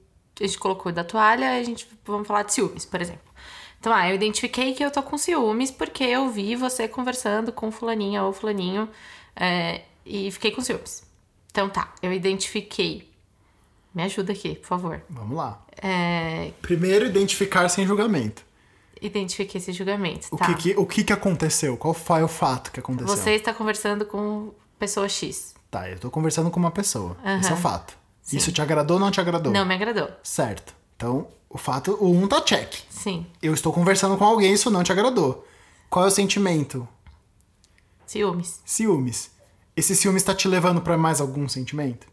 a 0.40 0.46
gente 0.46 0.58
colocou 0.58 0.90
da 0.92 1.04
toalha, 1.04 1.50
a 1.52 1.62
gente 1.62 1.86
vamos 2.04 2.26
falar 2.26 2.42
de 2.44 2.52
ciúmes, 2.54 2.84
por 2.84 3.00
exemplo. 3.00 3.30
Então, 3.78 3.92
ah, 3.92 4.08
eu 4.08 4.14
identifiquei 4.14 4.74
que 4.74 4.84
eu 4.84 4.90
tô 4.90 5.02
com 5.02 5.16
ciúmes 5.16 5.70
porque 5.70 6.04
eu 6.04 6.28
vi 6.30 6.54
você 6.54 6.86
conversando 6.86 7.50
com 7.52 7.70
fulaninha 7.70 8.22
ou 8.22 8.32
fulaninho 8.32 8.88
é, 9.34 9.82
e 10.04 10.30
fiquei 10.30 10.50
com 10.50 10.60
ciúmes. 10.60 11.02
Então 11.50 11.68
tá, 11.68 11.92
eu 12.02 12.12
identifiquei. 12.12 13.08
Me 13.94 14.02
ajuda 14.04 14.32
aqui, 14.32 14.54
por 14.54 14.66
favor. 14.68 15.02
Vamos 15.10 15.36
lá. 15.36 15.64
É, 15.82 16.52
Primeiro, 16.62 17.06
identificar 17.06 17.68
sem 17.68 17.86
julgamento. 17.86 18.44
identifiquei 19.02 19.58
esse 19.60 19.72
julgamento, 19.72 20.28
O, 20.30 20.36
tá? 20.36 20.46
que, 20.54 20.54
que- 20.74 20.78
o 20.78 20.86
que, 20.86 21.02
que 21.02 21.12
aconteceu? 21.12 21.76
Qual 21.76 21.92
foi 21.94 22.22
o 22.22 22.28
fato 22.28 22.70
que 22.70 22.78
aconteceu? 22.78 23.08
Você 23.16 23.30
está 23.34 23.52
conversando 23.54 24.04
com 24.04 24.52
pessoa 24.78 25.08
X. 25.08 25.54
Tá, 25.70 25.88
eu 25.88 25.98
tô 25.98 26.10
conversando 26.10 26.50
com 26.50 26.58
uma 26.58 26.70
pessoa. 26.70 27.16
Esse 27.40 27.52
é 27.52 27.56
fato. 27.56 27.96
Isso 28.32 28.52
te 28.52 28.60
agradou 28.60 28.96
ou 28.96 29.00
não 29.00 29.10
te 29.10 29.20
agradou? 29.20 29.52
Não 29.52 29.64
me 29.64 29.74
agradou. 29.74 30.08
Certo. 30.22 30.74
Então, 30.96 31.28
o 31.48 31.56
fato, 31.56 31.96
o 32.00 32.10
um 32.10 32.26
tá 32.26 32.40
check. 32.40 32.74
Sim, 32.88 33.26
Eu 33.40 33.54
estou 33.54 33.72
conversando 33.72 34.16
com 34.16 34.24
alguém, 34.24 34.52
isso 34.52 34.70
não 34.70 34.82
te 34.82 34.92
agradou. 34.92 35.46
Qual 35.88 36.04
é 36.04 36.08
o 36.08 36.10
sentimento? 36.10 36.86
ciúmes. 38.06 38.60
Ciúmes. 38.64 39.30
Esse 39.76 39.94
ciúmes 39.94 40.22
tá 40.24 40.34
te 40.34 40.48
levando 40.48 40.80
pra 40.80 40.98
mais 40.98 41.20
algum 41.20 41.48
sentimento? 41.48 42.06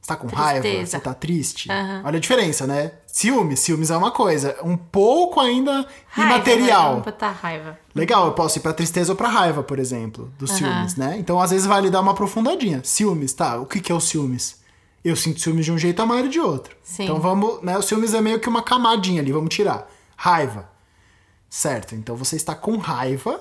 Você 0.00 0.08
tá 0.08 0.16
com 0.16 0.26
raiva? 0.28 0.62
Tristeza. 0.62 0.90
Você 0.92 1.00
tá 1.00 1.14
triste? 1.14 1.70
Aham. 1.70 2.02
Olha 2.04 2.16
a 2.16 2.20
diferença, 2.20 2.66
né? 2.66 2.92
Ciúmes. 3.06 3.60
Ciúmes 3.60 3.90
é 3.90 3.96
uma 3.96 4.10
coisa. 4.10 4.56
Um 4.62 4.76
pouco 4.76 5.38
ainda 5.40 5.86
Raiva, 6.08 6.34
imaterial. 6.36 6.82
né? 6.84 6.88
Vamos 6.90 7.04
botar 7.04 7.30
raiva. 7.32 7.78
Legal, 7.94 8.26
eu 8.26 8.32
posso 8.32 8.58
ir 8.58 8.62
pra 8.62 8.72
tristeza 8.72 9.12
ou 9.12 9.16
pra 9.16 9.28
raiva, 9.28 9.62
por 9.62 9.78
exemplo, 9.78 10.32
dos 10.38 10.50
Aham. 10.50 10.58
ciúmes, 10.58 10.96
né? 10.96 11.16
Então, 11.18 11.38
às 11.40 11.50
vezes, 11.50 11.66
vale 11.66 11.90
dar 11.90 12.00
uma 12.00 12.12
aprofundadinha. 12.12 12.80
Ciúmes, 12.82 13.32
tá? 13.34 13.56
O 13.58 13.66
que, 13.66 13.78
que 13.80 13.92
é 13.92 13.94
o 13.94 14.00
ciúmes? 14.00 14.58
Eu 15.04 15.16
sinto 15.16 15.40
ciúmes 15.40 15.64
de 15.64 15.72
um 15.72 15.78
jeito, 15.78 16.00
a 16.00 16.06
Mari 16.06 16.28
de 16.28 16.40
outro. 16.40 16.74
Sim. 16.82 17.04
Então, 17.04 17.20
vamos... 17.20 17.62
Né? 17.62 17.76
O 17.76 17.82
ciúmes 17.82 18.14
é 18.14 18.20
meio 18.20 18.40
que 18.40 18.48
uma 18.48 18.62
camadinha 18.62 19.20
ali, 19.20 19.32
vamos 19.32 19.54
tirar. 19.54 19.86
Raiva. 20.16 20.70
Certo, 21.48 21.94
então 21.94 22.14
você 22.16 22.36
está 22.36 22.54
com 22.54 22.76
raiva. 22.76 23.40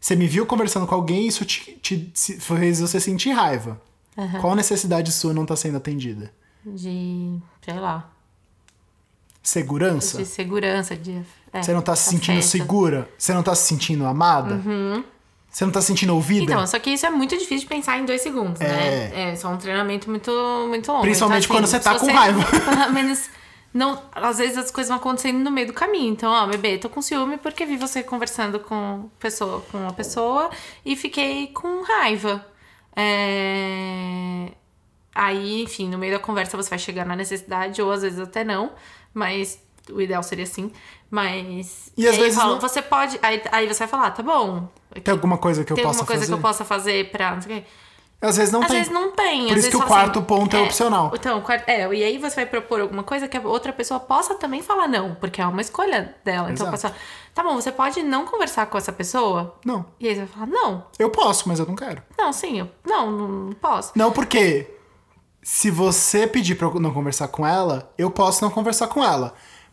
Você 0.00 0.16
me 0.16 0.26
viu 0.26 0.44
conversando 0.46 0.86
com 0.86 0.94
alguém 0.94 1.22
e 1.24 1.26
isso 1.28 1.44
te, 1.44 1.72
te- 1.72 2.10
se- 2.14 2.40
fez 2.40 2.80
você 2.80 2.98
sentir 2.98 3.30
raiva. 3.30 3.80
Qual 4.40 4.54
necessidade 4.54 5.12
sua 5.12 5.32
não 5.32 5.46
tá 5.46 5.56
sendo 5.56 5.76
atendida? 5.76 6.32
De, 6.64 7.38
sei 7.64 7.78
lá, 7.80 8.10
Segurança? 9.42 10.18
de 10.18 10.26
segurança, 10.26 10.94
de 10.96 11.22
É, 11.52 11.62
Você 11.62 11.72
não 11.72 11.80
tá 11.82 11.96
se 11.96 12.10
sentindo 12.10 12.38
afeto. 12.38 12.50
segura? 12.50 13.08
Você 13.16 13.32
não 13.32 13.42
tá 13.42 13.54
se 13.54 13.66
sentindo 13.66 14.04
amada? 14.04 14.60
Você 15.50 15.64
não 15.64 15.72
tá 15.72 15.80
se 15.80 15.88
sentindo 15.88 16.14
ouvida? 16.14 16.44
Então, 16.44 16.66
só 16.66 16.78
que 16.78 16.90
isso 16.90 17.06
é 17.06 17.10
muito 17.10 17.36
difícil 17.36 17.60
de 17.60 17.66
pensar 17.66 17.98
em 17.98 18.04
dois 18.04 18.20
segundos, 18.20 18.60
né? 18.60 19.30
É 19.32 19.36
só 19.36 19.48
um 19.48 19.56
treinamento 19.56 20.08
muito, 20.10 20.30
muito 20.68 20.92
longo. 20.92 21.02
Principalmente 21.02 21.44
Então, 21.44 21.56
quando 21.56 21.64
assim, 21.64 21.78
você 21.78 21.80
tá 21.82 21.98
com 21.98 22.06
raiva. 22.12 22.44
Pelo 22.76 22.92
menos. 22.92 23.28
Não, 23.72 24.02
às 24.12 24.38
vezes 24.38 24.56
as 24.58 24.70
coisas 24.70 24.88
vão 24.88 24.98
acontecendo 24.98 25.38
no 25.38 25.50
meio 25.50 25.68
do 25.68 25.72
caminho. 25.72 26.12
Então, 26.12 26.30
ó, 26.30 26.46
bebê, 26.46 26.76
tô 26.78 26.88
com 26.88 27.00
ciúme 27.00 27.36
porque 27.38 27.64
vi 27.64 27.76
você 27.76 28.02
conversando 28.02 28.60
com, 28.60 29.08
pessoa, 29.18 29.60
com 29.72 29.78
uma 29.78 29.92
pessoa 29.92 30.50
e 30.84 30.94
fiquei 30.96 31.48
com 31.48 31.82
raiva. 31.82 32.44
É... 32.96 34.52
Aí, 35.14 35.62
enfim, 35.62 35.88
no 35.88 35.98
meio 35.98 36.12
da 36.14 36.18
conversa 36.18 36.56
você 36.56 36.70
vai 36.70 36.78
chegar 36.78 37.04
na 37.04 37.16
necessidade, 37.16 37.82
ou 37.82 37.90
às 37.90 38.02
vezes 38.02 38.18
até 38.20 38.44
não, 38.44 38.72
mas 39.12 39.60
o 39.90 40.00
ideal 40.00 40.22
seria 40.22 40.44
assim. 40.44 40.70
Mas. 41.10 41.92
E 41.96 42.06
às 42.08 42.16
vezes 42.16 42.36
fala, 42.38 42.54
não- 42.54 42.60
você 42.60 42.80
pode. 42.80 43.18
Aí, 43.22 43.42
aí 43.50 43.66
você 43.66 43.80
vai 43.80 43.88
falar, 43.88 44.10
tá 44.12 44.22
bom. 44.22 44.68
Tem 45.02 45.12
alguma 45.12 45.36
coisa 45.38 45.64
que 45.64 45.72
eu 45.72 45.76
Tem 45.76 45.84
possa 45.84 45.98
alguma 45.98 46.06
coisa 46.06 46.20
fazer? 46.22 46.32
que 46.32 46.38
eu 46.38 46.42
possa 46.42 46.64
fazer 46.64 47.10
pra. 47.10 47.34
Não 47.34 47.42
sei 47.42 47.58
o 47.58 47.60
quê. 47.60 47.66
Às 48.22 48.36
vezes 48.36 48.52
não 48.52 48.60
Às 48.60 48.66
tem. 48.68 48.76
vezes 48.78 48.92
não 48.92 49.12
tem. 49.12 49.46
Por 49.48 49.54
às 49.54 49.60
isso 49.60 49.70
que 49.70 49.76
o 49.76 49.80
só 49.80 49.86
quarto 49.86 50.20
ponto 50.22 50.54
é 50.54 50.60
opcional. 50.60 51.10
Então, 51.14 51.38
o 51.38 51.42
quarto, 51.42 51.66
é, 51.68 51.82
e 51.94 52.04
aí 52.04 52.18
você 52.18 52.36
vai 52.36 52.46
propor 52.46 52.80
alguma 52.82 53.02
coisa 53.02 53.26
que 53.26 53.36
a 53.36 53.40
outra 53.40 53.72
pessoa 53.72 53.98
possa 53.98 54.34
também 54.34 54.62
falar 54.62 54.86
não, 54.86 55.14
porque 55.14 55.40
é 55.40 55.46
uma 55.46 55.62
escolha 55.62 56.14
dela. 56.24 56.50
Então, 56.52 56.66
a 56.66 56.68
Exato. 56.68 56.70
pessoa, 56.72 56.92
tá 57.34 57.42
bom, 57.42 57.54
você 57.54 57.72
pode 57.72 58.02
não 58.02 58.26
conversar 58.26 58.66
com 58.66 58.76
essa 58.76 58.92
pessoa? 58.92 59.54
Não. 59.64 59.86
E 59.98 60.06
aí 60.06 60.14
você 60.14 60.20
vai 60.24 60.28
falar, 60.28 60.46
não, 60.48 60.84
Eu 60.98 61.08
posso, 61.08 61.48
mas 61.48 61.58
eu 61.58 61.64
não 61.66 61.74
quero. 61.74 62.02
não, 62.18 62.30
sim, 62.30 62.58
eu, 62.58 62.68
não, 62.86 63.10
não 63.10 63.52
posso. 63.52 63.92
Não, 63.96 64.12
porque 64.12 64.68
se 65.42 65.70
você 65.70 66.26
pedir 66.26 66.56
pra 66.56 66.68
eu 66.68 66.78
não 66.78 66.92
conversar 66.92 67.28
com 67.28 67.46
ela, 67.46 67.90
eu 67.96 68.10
posso 68.10 68.44
não 68.44 68.50
conversar 68.50 68.88
com 68.88 69.02
ela. 69.02 69.32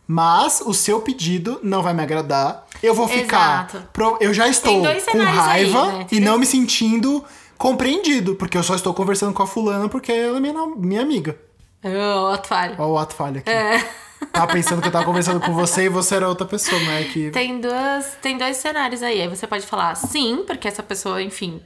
Mas 0.10 0.62
o 0.66 0.74
seu 0.74 1.02
pedido 1.02 1.60
não 1.62 1.84
vai 1.84 1.94
me 1.94 2.02
agradar. 2.02 2.66
Eu 2.82 2.94
vou 2.94 3.10
ficar. 3.10 3.68
Exato. 3.70 3.90
pro- 3.92 4.18
Eu 4.22 4.34
já 4.34 4.48
estou 4.48 4.74
com 4.82 5.00
cenários 5.02 5.18
aí, 5.18 5.70
raiva 5.70 5.86
né? 5.92 6.08
e 6.10 6.22
não 6.22 6.38
me 6.38 6.46
sentindo 6.46 7.26
compreendido. 7.58 8.36
Porque 8.36 8.58
eu 8.58 8.64
só 8.64 8.76
estou 8.76 8.94
conversando 8.94 9.34
com 9.34 9.44
a 9.44 9.48
fulana 9.48 9.90
porque 9.90 10.12
ela 10.12 10.38
é 10.38 10.40
minha, 10.40 10.68
minha 10.76 11.02
amiga. 11.02 11.38
Ô, 11.84 12.34
otário. 12.34 12.76
Olha 12.78 12.88
o 12.88 12.98
ato 12.98 13.14
falha 13.14 13.40
aqui. 13.40 13.50
É. 13.50 13.80
Tava 14.32 14.52
pensando 14.52 14.82
que 14.82 14.88
eu 14.88 14.92
tava 14.92 15.06
conversando 15.06 15.40
com 15.40 15.54
você 15.54 15.84
e 15.84 15.90
você 15.90 16.16
era 16.16 16.28
outra 16.28 16.46
pessoa, 16.46 16.82
não 16.82 16.92
é 16.92 17.04
que. 17.04 17.30
Tem, 17.32 17.62
duas, 17.62 18.18
tem 18.22 18.38
dois 18.38 18.58
cenários 18.58 19.04
aí. 19.04 19.22
Aí 19.22 19.28
você 19.28 19.46
pode 19.46 19.66
falar 19.66 19.94
sim, 19.96 20.44
porque 20.46 20.68
essa 20.68 20.82
pessoa, 20.82 21.22
enfim, 21.22 21.62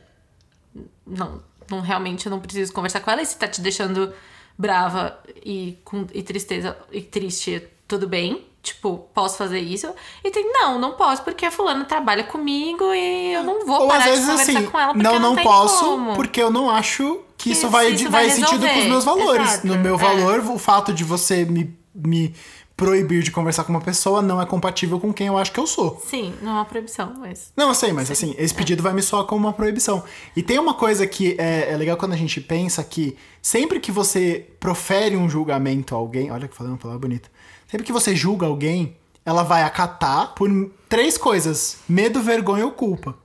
não, 1.07 1.41
não 1.69 1.79
realmente 1.79 2.25
eu 2.25 2.29
não 2.29 2.39
preciso 2.39 2.73
conversar 2.73 2.99
com 2.99 3.09
ela. 3.09 3.21
E 3.21 3.25
se 3.25 3.37
tá 3.37 3.47
te 3.47 3.61
deixando 3.61 4.13
brava 4.57 5.17
e, 5.43 5.79
com, 5.83 6.05
e 6.13 6.21
tristeza 6.21 6.77
e 6.91 7.01
triste, 7.01 7.67
tudo 7.87 8.07
bem. 8.07 8.45
Tipo, 8.61 9.09
posso 9.11 9.37
fazer 9.37 9.59
isso. 9.59 9.87
E 10.23 10.29
tem, 10.29 10.51
não, 10.53 10.77
não 10.77 10.91
posso, 10.93 11.23
porque 11.23 11.45
a 11.45 11.51
fulana 11.51 11.83
trabalha 11.83 12.23
comigo 12.23 12.93
e 12.93 13.33
eu 13.33 13.43
não 13.43 13.65
vou 13.65 13.81
Ou 13.81 13.87
parar 13.87 14.03
às 14.03 14.05
vezes 14.05 14.21
de 14.21 14.31
conversar 14.31 14.51
assim, 14.51 14.69
com 14.69 14.79
ela 14.79 14.93
porque 14.93 15.07
não, 15.07 15.19
não, 15.19 15.35
não 15.35 15.43
posso, 15.43 15.85
como. 15.85 16.13
porque 16.13 16.43
eu 16.43 16.51
não 16.51 16.69
acho 16.69 17.21
que, 17.37 17.49
Que 17.49 17.51
isso 17.53 17.67
vai, 17.69 17.89
isso 17.89 18.09
vai, 18.09 18.27
vai 18.27 18.29
sentido 18.29 18.67
com 18.67 18.79
os 18.79 18.85
meus 18.85 19.03
valores. 19.03 19.47
Exato, 19.47 19.67
No 19.67 19.77
meu 19.79 19.95
é. 19.95 19.97
valor, 19.97 20.39
o 20.41 20.59
fato 20.59 20.93
de 20.93 21.03
você 21.03 21.43
me, 21.43 21.75
me 21.95 22.35
proibir 22.81 23.21
de 23.21 23.31
conversar 23.31 23.63
com 23.63 23.71
uma 23.71 23.81
pessoa 23.81 24.23
não 24.23 24.41
é 24.41 24.45
compatível 24.45 24.99
com 24.99 25.13
quem 25.13 25.27
eu 25.27 25.37
acho 25.37 25.51
que 25.51 25.59
eu 25.59 25.67
sou. 25.67 26.01
Sim, 26.05 26.33
não 26.41 26.51
é 26.51 26.53
uma 26.55 26.65
proibição, 26.65 27.13
mas. 27.19 27.51
Não, 27.55 27.69
eu 27.69 27.75
sei, 27.75 27.93
mas 27.93 28.09
assim, 28.09 28.35
esse 28.37 28.53
pedido 28.53 28.81
vai 28.81 28.93
me 28.93 29.01
soar 29.01 29.23
como 29.25 29.47
uma 29.47 29.53
proibição. 29.53 30.03
E 30.35 30.41
tem 30.43 30.59
uma 30.59 30.73
coisa 30.73 31.05
que 31.05 31.35
é, 31.39 31.71
é 31.71 31.77
legal 31.77 31.95
quando 31.97 32.13
a 32.13 32.17
gente 32.17 32.41
pensa 32.41 32.83
que 32.83 33.17
sempre 33.41 33.79
que 33.79 33.91
você 33.91 34.47
profere 34.59 35.15
um 35.15 35.29
julgamento 35.29 35.93
a 35.93 35.97
alguém, 35.97 36.31
olha 36.31 36.47
que 36.47 36.55
falando 36.55 36.73
uma 36.73 36.79
palavra 36.79 36.99
bonita. 36.99 37.29
Sempre 37.71 37.85
que 37.85 37.93
você 37.93 38.13
julga 38.13 38.45
alguém, 38.45 38.97
ela 39.25 39.43
vai 39.43 39.63
acatar 39.63 40.33
por 40.35 40.49
três 40.89 41.17
coisas: 41.17 41.77
medo, 41.87 42.21
vergonha 42.21 42.65
ou 42.65 42.73
culpa. 42.73 43.17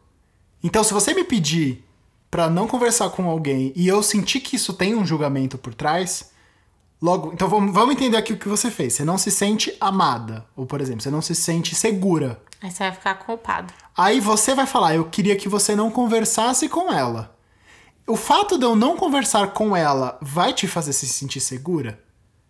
Então, 0.62 0.84
se 0.84 0.94
você 0.94 1.12
me 1.12 1.24
pedir 1.24 1.84
pra 2.30 2.48
não 2.48 2.68
conversar 2.68 3.10
com 3.10 3.28
alguém 3.28 3.72
e 3.74 3.88
eu 3.88 4.02
sentir 4.02 4.40
que 4.40 4.54
isso 4.54 4.72
tem 4.72 4.94
um 4.94 5.04
julgamento 5.04 5.58
por 5.58 5.74
trás, 5.74 6.30
logo, 7.02 7.32
então 7.32 7.48
vamos, 7.48 7.72
vamos 7.72 7.96
entender 7.96 8.16
aqui 8.16 8.32
o 8.32 8.38
que 8.38 8.48
você 8.48 8.70
fez. 8.70 8.92
Você 8.92 9.04
não 9.04 9.18
se 9.18 9.32
sente 9.32 9.76
amada, 9.80 10.46
ou 10.54 10.64
por 10.64 10.80
exemplo, 10.80 11.02
você 11.02 11.10
não 11.10 11.22
se 11.22 11.34
sente 11.34 11.74
segura. 11.74 12.40
Aí 12.62 12.70
você 12.70 12.84
vai 12.84 12.92
ficar 12.92 13.14
culpado. 13.16 13.74
Aí 13.96 14.20
você 14.20 14.54
vai 14.54 14.66
falar, 14.66 14.94
eu 14.94 15.04
queria 15.06 15.36
que 15.36 15.48
você 15.48 15.74
não 15.74 15.90
conversasse 15.90 16.68
com 16.68 16.92
ela. 16.92 17.36
O 18.06 18.16
fato 18.16 18.56
de 18.56 18.64
eu 18.64 18.76
não 18.76 18.96
conversar 18.96 19.48
com 19.48 19.76
ela 19.76 20.16
vai 20.22 20.52
te 20.52 20.68
fazer 20.68 20.92
se 20.92 21.08
sentir 21.08 21.40
segura? 21.40 22.05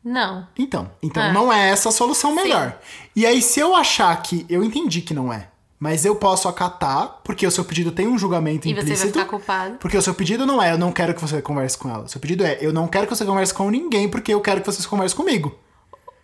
Não. 0.09 0.47
Então, 0.57 0.89
então 1.03 1.21
É. 1.21 1.33
não 1.33 1.53
é 1.53 1.69
essa 1.71 1.89
a 1.89 1.93
solução 1.93 2.33
melhor. 2.33 2.79
E 3.17 3.27
aí 3.27 3.43
se 3.43 3.59
eu 3.59 3.75
achar 3.75 4.15
que 4.23 4.47
eu 4.49 4.63
entendi 4.63 5.01
que 5.01 5.13
não 5.13 5.33
é, 5.33 5.49
mas 5.81 6.05
eu 6.05 6.15
posso 6.15 6.47
acatar, 6.49 7.21
porque 7.25 7.45
o 7.45 7.51
seu 7.51 7.65
pedido 7.65 7.91
tem 7.91 8.07
um 8.07 8.17
julgamento 8.17 8.69
E 8.69 8.71
você 8.71 8.75
vai 8.75 8.83
implícito. 8.85 9.09
ficar 9.19 9.25
culpado. 9.25 9.79
Porque 9.81 9.97
o 9.97 10.01
seu 10.03 10.15
pedido 10.15 10.47
não 10.47 10.63
é 10.63 10.71
eu 10.73 10.79
não 10.79 10.93
quero 10.93 11.13
que 11.13 11.21
você 11.21 11.43
converse 11.43 11.77
com 11.77 11.91
ela. 11.91 12.05
O 12.05 12.09
seu 12.09 12.21
pedido 12.21 12.45
é 12.45 12.57
eu 12.61 12.73
não 12.73 12.87
quero 12.87 13.09
que 13.09 13.17
você 13.17 13.25
converse 13.25 13.53
com 13.53 13.69
ninguém 13.69 14.09
porque 14.09 14.33
eu 14.33 14.41
quero 14.41 14.61
que 14.61 14.67
você 14.71 14.87
converse 14.89 15.15
comigo. 15.15 15.59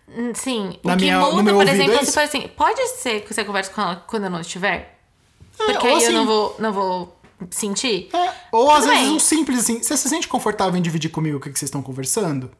Hum, 0.09 0.30
Sim. 0.35 0.78
Na 0.85 0.93
o 0.95 0.97
que 0.97 1.03
minha- 1.05 1.18
no 1.18 1.33
muda, 1.33 1.53
por 1.53 1.66
exemplo, 1.66 1.93
é 1.93 1.97
é 1.97 2.03
isso. 2.03 2.07
se 2.07 2.12
for 2.12 2.22
assim, 2.22 2.49
pode 2.57 2.87
ser 2.99 3.22
que 3.22 3.35
você 3.35 3.45
converse 3.45 3.70
com 3.70 3.80
ela 3.80 3.97
quando 4.07 4.24
eu 4.24 4.30
não 4.30 4.41
estiver? 4.41 4.99
Porque 5.57 5.89
ou 5.89 5.95
aí 5.97 6.05
assim- 6.05 6.07
eu 6.07 6.12
não 6.12 6.26
vou, 6.26 6.57
não 6.61 6.72
vou 6.72 7.16
sentir? 7.51 8.09
É, 8.14 8.33
ou 8.53 8.70
às 8.70 8.80
Tudo 8.85 8.91
vezes 8.91 9.07
bem. 9.07 9.16
um 9.16 9.18
simples 9.18 9.59
assim, 9.59 9.83
você 9.83 9.97
se 9.97 10.09
sente 10.09 10.28
confortável 10.28 10.78
em 10.78 10.83
dividir 10.83 11.11
comigo 11.11 11.39
o 11.39 11.41
que 11.41 11.51
que 11.51 11.59
vocês 11.59 11.68
estão 11.68 11.83
conversando? 11.83 12.51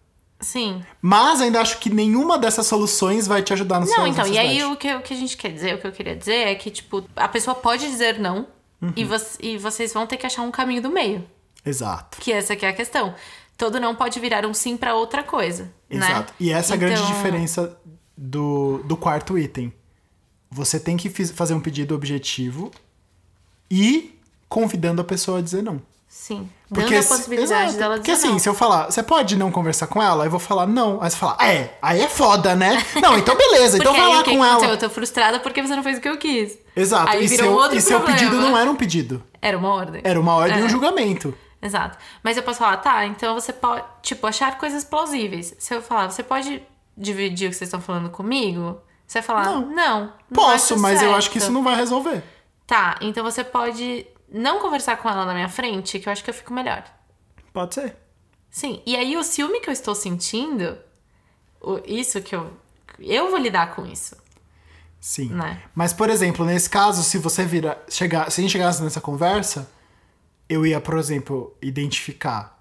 Sim. 0.43 0.83
Mas 1.01 1.41
ainda 1.41 1.61
acho 1.61 1.79
que 1.79 1.89
nenhuma 1.89 2.39
dessas 2.39 2.67
soluções 2.67 3.27
vai 3.27 3.43
te 3.43 3.53
ajudar 3.53 3.81
no 3.81 3.87
seu 3.87 3.97
Não, 3.97 4.07
então, 4.07 4.27
e 4.27 4.37
aí 4.39 4.63
o 4.65 4.77
que, 4.77 4.93
o 4.95 5.01
que 5.01 5.15
a 5.15 5.17
gente 5.17 5.37
quer 5.37 5.51
dizer, 5.53 5.77
o 5.77 5.79
que 5.79 5.87
eu 5.87 5.93
queria 5.93 6.17
dizer 6.17 6.49
é 6.49 6.55
que, 6.55 6.71
tipo, 6.71 7.05
a 7.17 7.29
pessoa 7.29 7.55
pode 7.55 7.89
dizer 7.89 8.19
não 8.19 8.47
Uhum. 8.83 8.93
e, 8.97 9.05
vo 9.05 9.15
e 9.39 9.57
vocês 9.59 9.93
vão 9.93 10.09
ter 10.09 10.17
que 10.17 10.27
achar 10.27 10.43
um 10.43 10.51
caminho 10.51 10.83
do 10.83 10.91
meio. 10.91 11.25
Exato. 11.65 12.19
Que 12.19 12.33
essa 12.33 12.57
que 12.57 12.67
é 12.67 12.69
a 12.69 12.73
questão. 12.73 13.15
Todo 13.57 13.79
não 13.79 13.95
pode 13.95 14.19
virar 14.19 14.45
um 14.45 14.53
sim 14.53 14.77
pra 14.77 14.97
outra 14.97 15.23
coisa. 15.23 15.73
Exato. 15.89 16.33
Né? 16.33 16.37
E 16.41 16.51
essa 16.51 16.73
é 16.73 16.75
a 16.75 16.79
grande 16.79 17.01
Então, 17.01 17.07
diferença 17.15 17.79
do, 18.17 18.83
do 18.85 18.97
quarto 18.97 19.39
item. 19.39 19.73
Você 20.51 20.81
tem 20.81 20.97
que 20.97 21.09
fazer 21.09 21.55
um 21.55 21.61
pedido 21.61 21.95
objetivo 21.95 22.73
e 23.71 24.19
convidando 24.49 25.01
a 25.01 25.05
pessoa 25.05 25.39
a 25.39 25.41
dizer 25.41 25.63
não. 25.63 25.81
Sim. 26.09 26.51
Porque, 26.73 26.95
Dando 26.95 27.05
a 27.05 27.09
possibilidade 27.09 27.63
exato, 27.65 27.79
dela 27.79 27.95
porque 27.97 28.13
dizer 28.13 28.25
assim, 28.25 28.33
não. 28.33 28.39
se 28.39 28.49
eu 28.49 28.55
falar, 28.55 28.87
você 28.87 29.03
pode 29.03 29.37
não 29.37 29.51
conversar 29.53 29.87
com 29.87 30.03
ela? 30.03 30.23
Aí 30.25 30.27
eu 30.27 30.31
vou 30.31 30.41
falar 30.41 30.67
não. 30.67 31.03
Aí 31.03 31.11
você 31.11 31.17
fala, 31.17 31.37
é, 31.41 31.77
aí 31.83 32.01
é 32.01 32.09
foda, 32.09 32.55
né? 32.55 32.83
Não, 33.03 33.19
então 33.19 33.37
beleza, 33.37 33.77
então 33.77 33.93
Porque 33.93 34.07
vai 34.07 34.17
lá 34.17 34.25
com 34.25 34.45
ela. 34.45 34.65
Eu 34.67 34.79
tô 34.79 34.89
frustrada 34.89 35.39
porque 35.41 35.61
você 35.61 35.75
não 35.77 35.83
fez 35.83 35.99
o 35.99 36.01
que 36.01 36.09
eu 36.09 36.17
quis. 36.17 36.59
Exato. 36.75 37.11
Aí 37.11 37.25
e 37.25 37.29
seu, 37.29 37.53
outro 37.53 37.77
e 37.77 37.81
seu 37.81 38.01
pedido 38.01 38.37
não 38.41 38.57
era 38.57 38.71
um 38.71 38.75
pedido. 38.77 39.23
Era 39.41 39.59
uma 39.59 39.69
ordem. 39.69 40.01
Era 40.05 40.19
uma 40.19 40.35
ordem 40.35 40.59
e 40.59 40.61
É. 40.63 40.65
um 40.65 40.69
julgamento. 40.69 41.37
Exato. 41.61 41.99
Mas 42.23 42.37
eu 42.37 42.43
posso 42.43 42.59
falar, 42.59 42.79
tá, 42.79 43.05
então 43.07 43.35
você 43.35 43.53
pode, 43.53 43.85
tipo, 44.03 44.27
achar 44.27 44.57
coisas 44.59 44.83
plausíveis. 44.85 45.55
Se 45.59 45.75
eu 45.75 45.83
falar, 45.83 46.11
você 46.11 46.23
pode 46.23 46.63
dividir 46.97 47.47
o 47.47 47.51
que 47.51 47.57
vocês 47.57 47.69
estão 47.69 47.81
falando 47.81 48.11
comigo? 48.11 48.79
Você 49.07 49.21
vai 49.21 49.27
falar, 49.27 49.45
Não. 49.45 49.61
não, 49.67 50.01
não, 50.01 50.13
Posso, 50.35 50.79
mas 50.79 50.95
eu 50.95 51.09
certo. 51.09 51.17
acho 51.19 51.31
que 51.31 51.39
isso 51.39 51.53
não 51.53 51.63
vai 51.63 51.77
resolver. 51.77 52.23
Tá, 52.67 52.97
então 53.03 53.23
você 53.23 53.45
pode 53.45 54.07
não 54.33 54.61
conversar 54.61 54.97
com 54.97 55.09
ela 55.09 55.27
na 55.27 55.35
minha 55.35 55.49
frente, 55.49 55.99
que 55.99 56.09
eu 56.09 56.13
acho 56.13 56.25
que 56.25 56.31
eu 56.31 56.35
fico 56.35 56.53
melhor. 56.53 56.85
Pode 57.53 57.75
ser. 57.75 57.97
Sim, 58.51 58.83
e 58.87 58.97
aí 58.97 59.17
o 59.17 59.23
ciúme 59.23 59.61
que 59.61 59.69
eu 59.69 59.73
estou 59.73 59.95
sentindo, 59.95 60.77
isso 61.87 62.21
que 62.23 62.35
eu. 62.35 62.51
Eu 62.99 63.31
vou 63.31 63.39
lidar 63.39 63.75
com 63.75 63.87
isso, 63.87 64.17
Sim. 65.01 65.31
né? 65.31 65.63
Mas, 65.75 65.93
por 65.93 66.11
exemplo, 66.11 66.45
nesse 66.45 66.69
caso, 66.69 67.03
se 67.03 67.19
você 67.19 67.45
vira. 67.45 67.83
Chegar, 67.89 68.31
se 68.31 68.41
a 68.41 68.43
gente 68.43 68.53
chegasse 68.53 68.83
nessa 68.83 69.01
conversa, 69.01 69.71
eu 70.49 70.67
ia, 70.67 70.81
por 70.81 70.99
exemplo, 70.99 71.57
identificar. 71.63 72.59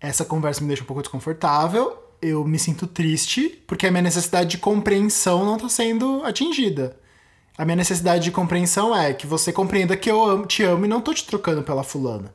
Essa 0.00 0.24
conversa 0.24 0.60
me 0.60 0.68
deixa 0.68 0.82
um 0.82 0.86
pouco 0.86 1.02
desconfortável. 1.02 2.02
Eu 2.20 2.44
me 2.44 2.58
sinto 2.58 2.86
triste, 2.86 3.62
porque 3.66 3.86
a 3.86 3.90
minha 3.90 4.02
necessidade 4.02 4.50
de 4.50 4.58
compreensão 4.58 5.44
não 5.44 5.56
está 5.56 5.68
sendo 5.68 6.24
atingida. 6.24 6.98
A 7.58 7.64
minha 7.64 7.74
necessidade 7.76 8.22
de 8.22 8.30
compreensão 8.30 8.96
é 8.96 9.12
que 9.12 9.26
você 9.26 9.52
compreenda 9.52 9.96
que 9.96 10.08
eu 10.08 10.24
amo- 10.24 10.46
te 10.46 10.62
amo 10.62 10.84
e 10.84 10.88
não 10.88 11.00
tô 11.00 11.12
te 11.12 11.26
trocando 11.26 11.60
pela 11.62 11.82
fulana. 11.82 12.32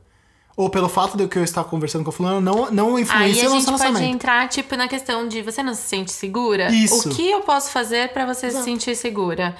Ou 0.55 0.69
pelo 0.69 0.87
fato 0.89 1.17
de 1.17 1.27
que 1.27 1.39
eu 1.39 1.43
estar 1.43 1.63
conversando 1.63 2.03
com 2.03 2.09
a 2.09 2.13
fulana 2.13 2.39
não, 2.41 2.69
não 2.69 2.95
Aí 2.97 3.01
influencia 3.03 3.43
a 3.47 3.49
no 3.49 3.55
gente 3.55 3.65
nosso 3.65 3.65
pode 3.71 3.83
relacionamento. 3.83 4.13
entrar, 4.15 4.49
tipo, 4.49 4.75
na 4.75 4.87
questão 4.87 5.27
de 5.27 5.41
você 5.41 5.63
não 5.63 5.73
se 5.73 5.81
sente 5.81 6.11
segura? 6.11 6.69
Isso. 6.71 7.09
O 7.09 7.15
que 7.15 7.27
eu 7.31 7.41
posso 7.41 7.71
fazer 7.71 8.09
pra 8.09 8.25
você 8.25 8.51
se 8.51 8.61
sentir 8.63 8.95
segura? 8.95 9.55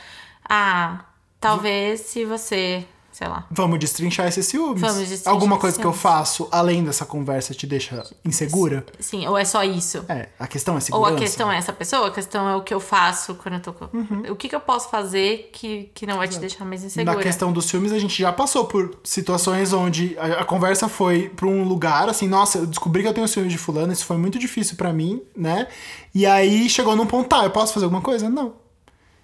Ah, 0.47 1.05
talvez 1.39 2.01
se 2.01 2.25
você, 2.25 2.85
sei 3.13 3.27
lá. 3.27 3.45
Vamos 3.49 3.79
destrinchar 3.79 4.27
esses 4.27 4.45
ciúmes. 4.45 4.81
Vamos 4.81 4.97
destrinchar 4.97 5.31
Alguma 5.31 5.57
coisa 5.57 5.79
que 5.79 5.85
eu 5.85 5.93
faço 5.93 6.47
além 6.51 6.83
dessa 6.83 7.05
conversa 7.05 7.53
te 7.53 7.65
deixa 7.65 8.03
insegura? 8.25 8.85
Sim, 8.99 9.27
ou 9.27 9.37
é 9.37 9.45
só 9.45 9.63
isso? 9.63 10.03
É, 10.09 10.29
a 10.39 10.47
questão 10.47 10.73
é 10.73 10.77
Ou 10.77 10.81
segurança. 10.81 11.15
a 11.15 11.19
questão 11.19 11.51
é 11.51 11.57
essa 11.57 11.71
pessoa, 11.71 12.07
a 12.07 12.11
questão 12.11 12.49
é 12.49 12.55
o 12.55 12.61
que 12.61 12.73
eu 12.73 12.79
faço 12.79 13.35
quando 13.35 13.55
eu 13.55 13.61
tô 13.61 13.71
com. 13.71 13.85
O 14.29 14.35
que, 14.35 14.49
que 14.49 14.55
eu 14.55 14.59
posso 14.59 14.89
fazer 14.89 15.49
que, 15.53 15.91
que 15.93 16.05
não 16.05 16.17
vai 16.17 16.27
te 16.27 16.39
deixar 16.39 16.65
mais 16.65 16.83
insegura? 16.83 17.15
Na 17.15 17.21
questão 17.23 17.53
dos 17.53 17.69
filmes, 17.69 17.91
a 17.91 17.99
gente 17.99 18.19
já 18.19 18.33
passou 18.33 18.65
por 18.65 18.97
situações 19.03 19.71
onde 19.71 20.17
a, 20.17 20.41
a 20.41 20.45
conversa 20.45 20.89
foi 20.89 21.29
pra 21.29 21.45
um 21.45 21.63
lugar, 21.63 22.09
assim, 22.09 22.27
nossa, 22.27 22.57
eu 22.57 22.65
descobri 22.65 23.03
que 23.03 23.07
eu 23.07 23.13
tenho 23.13 23.27
ciúmes 23.27 23.51
de 23.51 23.57
fulano, 23.57 23.93
isso 23.93 24.05
foi 24.05 24.17
muito 24.17 24.39
difícil 24.39 24.75
pra 24.75 24.91
mim, 24.91 25.21
né? 25.37 25.67
E 26.15 26.25
aí 26.25 26.67
chegou 26.69 26.95
num 26.95 27.05
ponto, 27.05 27.29
tá, 27.29 27.43
eu 27.43 27.51
posso 27.51 27.73
fazer 27.73 27.85
alguma 27.85 28.01
coisa? 28.01 28.29
Não. 28.29 28.62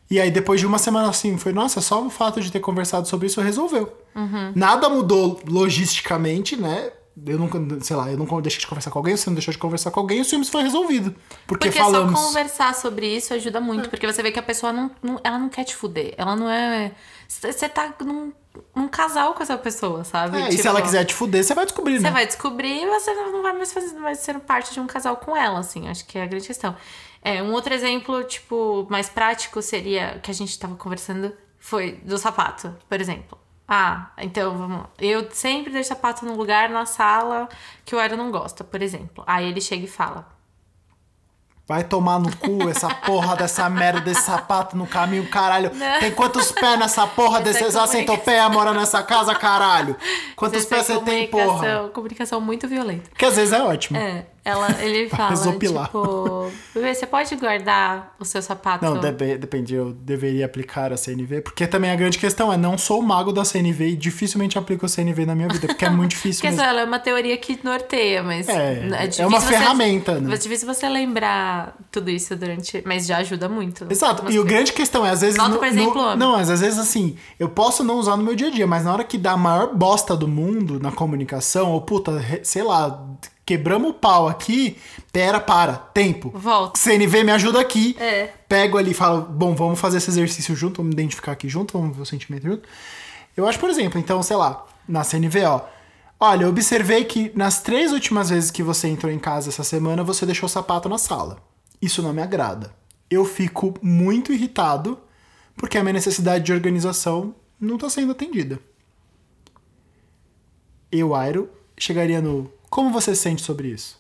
E 0.10 0.20
aí, 0.20 0.32
depois 0.32 0.60
de 0.60 0.66
uma 0.66 0.80
semana 0.80 1.10
assim, 1.10 1.38
foi, 1.38 1.54
nossa, 1.54 1.82
só 1.82 2.04
o 2.04 2.10
fato 2.10 2.42
de 2.42 2.52
ter 2.52 2.60
conversado 2.60 3.08
sobre 3.08 3.28
isso 3.28 3.40
resolveu. 3.42 3.96
Uhum. 4.16 4.52
Nada 4.56 4.90
mudou 4.90 5.40
logisticamente, 5.48 6.56
né? 6.56 6.92
Eu 7.26 7.38
nunca, 7.38 7.60
sei 7.82 7.96
lá, 7.96 8.10
eu 8.10 8.18
nunca 8.18 8.40
deixei 8.42 8.60
de 8.62 8.68
conversar 8.68 8.92
com 8.92 9.00
alguém, 9.00 9.16
você 9.18 9.30
não 9.30 9.36
deixou 9.36 9.52
de 9.52 9.58
conversar 9.58 9.92
com 9.92 10.00
alguém, 10.00 10.22
o 10.22 10.26
ciúmes 10.26 10.48
foi 10.50 10.64
resolvido. 10.64 11.12
Porque, 11.46 11.68
Porque 11.68 11.78
falamos. 11.80 12.18
só 12.18 12.28
conversar 12.28 12.74
sobre 12.74 13.08
isso 13.14 13.34
ajuda 13.34 13.60
muito. 13.60 13.90
Porque 13.90 14.08
você 14.08 14.24
vê 14.24 14.32
que 14.32 14.40
a 14.40 14.44
pessoa 14.44 14.72
não, 14.72 14.90
não- 15.04 15.20
ela 15.24 15.38
não 15.38 15.50
quer 15.50 15.66
te 15.66 15.76
fuder. 15.76 16.14
Ela 16.18 16.36
não 16.36 16.50
é. 16.50 16.92
Você 17.28 17.68
tá 17.68 17.94
num, 18.04 18.32
num 18.74 18.88
casal 18.88 19.34
com 19.34 19.44
essa 19.44 19.58
pessoa, 19.58 20.04
sabe? 20.06 20.38
É, 20.38 20.46
e 20.46 20.50
Tipo, 20.52 20.62
se 20.62 20.68
ela 20.68 20.82
quiser 20.82 21.04
te 21.06 21.14
fuder, 21.14 21.44
você 21.44 21.54
vai 21.54 21.66
descobrir, 21.66 21.98
Você 21.98 22.04
né? 22.04 22.12
vai 22.12 22.26
descobrir 22.26 22.84
e 22.84 22.88
você 22.88 23.14
não 23.14 23.42
vai 23.44 23.54
mais 23.54 23.74
fazer, 23.74 23.94
não 23.94 24.02
vai 24.04 24.16
ser 24.16 24.40
parte 24.40 24.74
de 24.74 24.80
um 24.80 24.88
casal 24.88 25.18
com 25.18 25.36
ela, 25.36 25.60
assim. 25.60 25.88
Acho 25.90 26.06
que 26.06 26.18
é 26.18 26.24
a 26.24 26.26
grande 26.26 26.48
questão. 26.48 26.74
É, 27.22 27.44
um 27.44 27.52
outro 27.52 27.74
exemplo, 27.74 28.24
tipo, 28.24 28.88
mais 28.90 29.10
prático 29.10 29.62
seria 29.62 30.20
que 30.20 30.32
a 30.32 30.34
gente 30.34 30.58
tava 30.58 30.76
conversando 30.76 31.34
foi 31.60 31.94
do 32.04 32.18
sapato, 32.18 32.74
por 32.88 33.00
exemplo. 33.00 33.38
Ah, 33.68 34.12
então 34.18 34.58
vamos 34.58 34.80
lá. 34.80 34.90
Eu 34.98 35.30
sempre 35.32 35.72
deixo 35.72 35.90
sapato 35.90 36.26
no 36.26 36.36
lugar 36.36 36.70
na 36.70 36.86
sala 36.86 37.48
que 37.86 37.96
o 37.96 38.00
Aero 38.00 38.18
não 38.18 38.32
gosta, 38.32 38.64
por 38.64 38.82
exemplo. 38.82 39.24
Aí 39.28 39.48
ele 39.48 39.62
chega 39.62 39.84
e 39.84 39.88
fala: 39.88 40.28
Vai 41.70 41.84
tomar 41.84 42.18
no 42.18 42.36
cu 42.36 42.68
essa 42.68 42.90
porra 43.06 43.36
dessa 43.36 43.70
merda 43.70 44.02
desse 44.02 44.24
sapato 44.24 44.76
no 44.76 44.88
caminho, 44.88 45.30
caralho. 45.30 45.72
Não. 45.76 46.00
Tem 46.00 46.12
quantos 46.12 46.52
pés 46.52 46.80
nessa 46.80 47.06
porra 47.06 47.42
Isso 47.42 47.60
é 47.60 47.64
desse 47.66 47.88
centopeia 47.90 48.50
mora 48.50 48.74
nessa 48.74 49.04
casa, 49.04 49.36
caralho? 49.36 49.96
É 50.48 50.50
pés 50.66 50.86
você 50.86 51.00
tem, 51.02 51.28
porra? 51.28 51.90
comunicação- 51.94 52.42
muito 52.42 52.68
violenta. 52.68 53.10
Que 53.18 53.26
às 53.26 53.36
vezes 53.36 53.54
é 53.54 53.62
ótimo. 53.62 53.98
É, 53.98 54.26
ela, 54.46 54.68
ele 54.82 55.10
fala, 55.10 55.30
resopilar. 55.30 55.86
tipo, 55.88 56.52
bebê, 56.74 56.94
você 56.96 57.06
pode 57.06 57.36
guardar 57.36 58.16
o 58.20 58.26
seu 58.26 58.42
sapato? 58.42 58.84
Não, 58.86 58.98
deve- 59.00 59.38
depende, 59.38 59.76
eu 59.76 59.92
deveria 59.92 60.46
aplicar 60.46 60.92
a 60.94 60.98
CNV, 60.98 61.42
porque 61.42 61.68
também 61.68 61.92
a 61.92 61.96
grande 61.96 62.18
questão 62.18 62.52
é, 62.52 62.58
não 62.58 62.78
sou 62.78 63.00
o 63.00 63.04
mago 63.04 63.32
da 63.32 63.44
CNV 63.44 63.90
e 63.90 63.96
dificilmente 63.96 64.58
aplico 64.58 64.86
a 64.86 64.90
CNV 64.90 65.26
na 65.26 65.36
minha 65.36 65.48
vida, 65.50 65.68
porque 65.68 65.86
é 65.86 65.90
muito 65.90 66.12
difícil 66.16 66.42
Porque 66.42 66.56
mesmo. 66.56 66.64
ela 66.70 66.82
é 66.82 66.86
uma 66.86 67.00
teoria 67.00 67.38
que 67.38 67.60
norteia, 67.64 68.24
mas. 68.24 68.48
É, 68.48 68.76
difícil 69.08 69.24
é 69.24 69.28
uma 69.28 69.40
você- 69.40 69.48
ferramenta, 69.50 70.20
né? 70.20 70.34
É 70.34 70.38
difícil 70.38 70.68
você 70.68 70.88
lembrar 70.88 71.76
tudo 71.92 72.10
isso 72.10 72.36
durante. 72.36 72.82
Mas 72.86 73.06
já 73.06 73.18
ajuda 73.18 73.50
muito. 73.50 73.86
Exato. 73.90 74.22
E 74.24 74.26
o 74.26 74.42
coisas. 74.42 74.46
grande 74.46 74.74
questão 74.74 75.06
é, 75.06 75.10
às 75.10 75.22
vezes. 75.22 75.38
Nota, 75.38 75.50
no- 75.50 75.58
por 75.60 75.68
exemplo, 75.68 76.02
no- 76.02 76.16
não, 76.16 76.32
mas 76.34 76.50
às 76.50 76.62
vezes 76.62 76.80
assim, 76.80 77.18
eu 77.40 77.50
posso 77.50 77.84
não 77.84 77.96
usar 78.00 78.16
no 78.16 78.24
meu 78.24 78.36
dia 78.36 78.48
a 78.48 78.52
dia, 78.52 78.66
mas 78.68 78.86
na 78.86 78.94
hora 78.94 79.04
que 79.04 79.18
dá 79.18 79.32
a 79.34 79.38
maior 79.38 79.74
bosta 79.76 80.16
do 80.16 80.28
mundo 80.30 80.80
na 80.80 80.92
comunicação, 80.92 81.72
ou 81.72 81.82
puta, 81.82 82.24
sei 82.44 82.64
lá, 82.64 83.08
quebramos 83.46 83.90
o 83.90 83.94
pau 83.94 84.28
aqui, 84.28 84.78
pera, 85.12 85.40
para, 85.40 85.76
tempo. 85.76 86.32
Volta. 86.36 86.80
CNV 86.80 87.24
me 87.24 87.32
ajuda 87.32 87.60
aqui. 87.60 87.96
É. 88.00 88.28
Pego 88.48 88.78
ali 88.78 88.92
e 88.92 88.94
falo, 88.94 89.22
bom, 89.22 89.56
vamos 89.56 89.80
fazer 89.80 89.98
esse 89.98 90.10
exercício 90.10 90.56
junto, 90.56 90.78
vamos 90.78 90.94
identificar 90.94 91.32
aqui 91.32 91.50
junto, 91.50 91.78
vamos 91.78 91.96
ver 91.96 92.04
o 92.04 92.06
sentimento 92.06 92.48
junto. 92.48 92.70
Eu 93.36 93.48
acho, 93.48 93.60
por 93.60 93.70
exemplo, 93.70 94.00
então, 94.00 94.22
sei 94.22 94.38
lá, 94.38 94.66
na 94.88 95.04
CNV, 95.04 95.44
ó. 95.46 95.62
Olha, 96.20 96.44
eu 96.44 96.50
observei 96.50 97.06
que 97.06 97.32
nas 97.36 97.62
três 97.62 97.94
últimas 97.94 98.30
vezes 98.30 98.52
que 98.52 98.62
você 98.62 98.88
entrou 98.88 99.12
em 99.12 99.18
casa 99.18 99.50
essa 99.50 99.64
semana, 99.64 100.04
você 100.04 100.26
deixou 100.26 100.48
o 100.48 100.50
sapato 100.50 100.90
na 100.90 100.98
sala. 100.98 101.38
Isso 101.82 102.04
não 102.04 102.14
me 102.14 102.22
agrada. 102.22 102.74
Eu 103.10 103.24
fico 103.24 103.74
muito 103.82 104.34
irritado 104.34 105.00
porque 105.56 105.78
a 105.78 105.82
minha 105.82 105.94
necessidade 105.94 106.44
de 106.44 106.54
organização 106.54 107.34
não 107.60 107.76
está 107.76 107.90
sendo 107.90 108.12
atendida. 108.12 108.60
Eu, 110.92 111.14
Airo, 111.16 111.50
chegaria 111.78 112.22
no. 112.22 112.52
Como 112.70 112.92
você 112.92 113.16
se 113.16 113.22
sente 113.22 113.42
sobre 113.42 113.70
isso? 113.70 113.98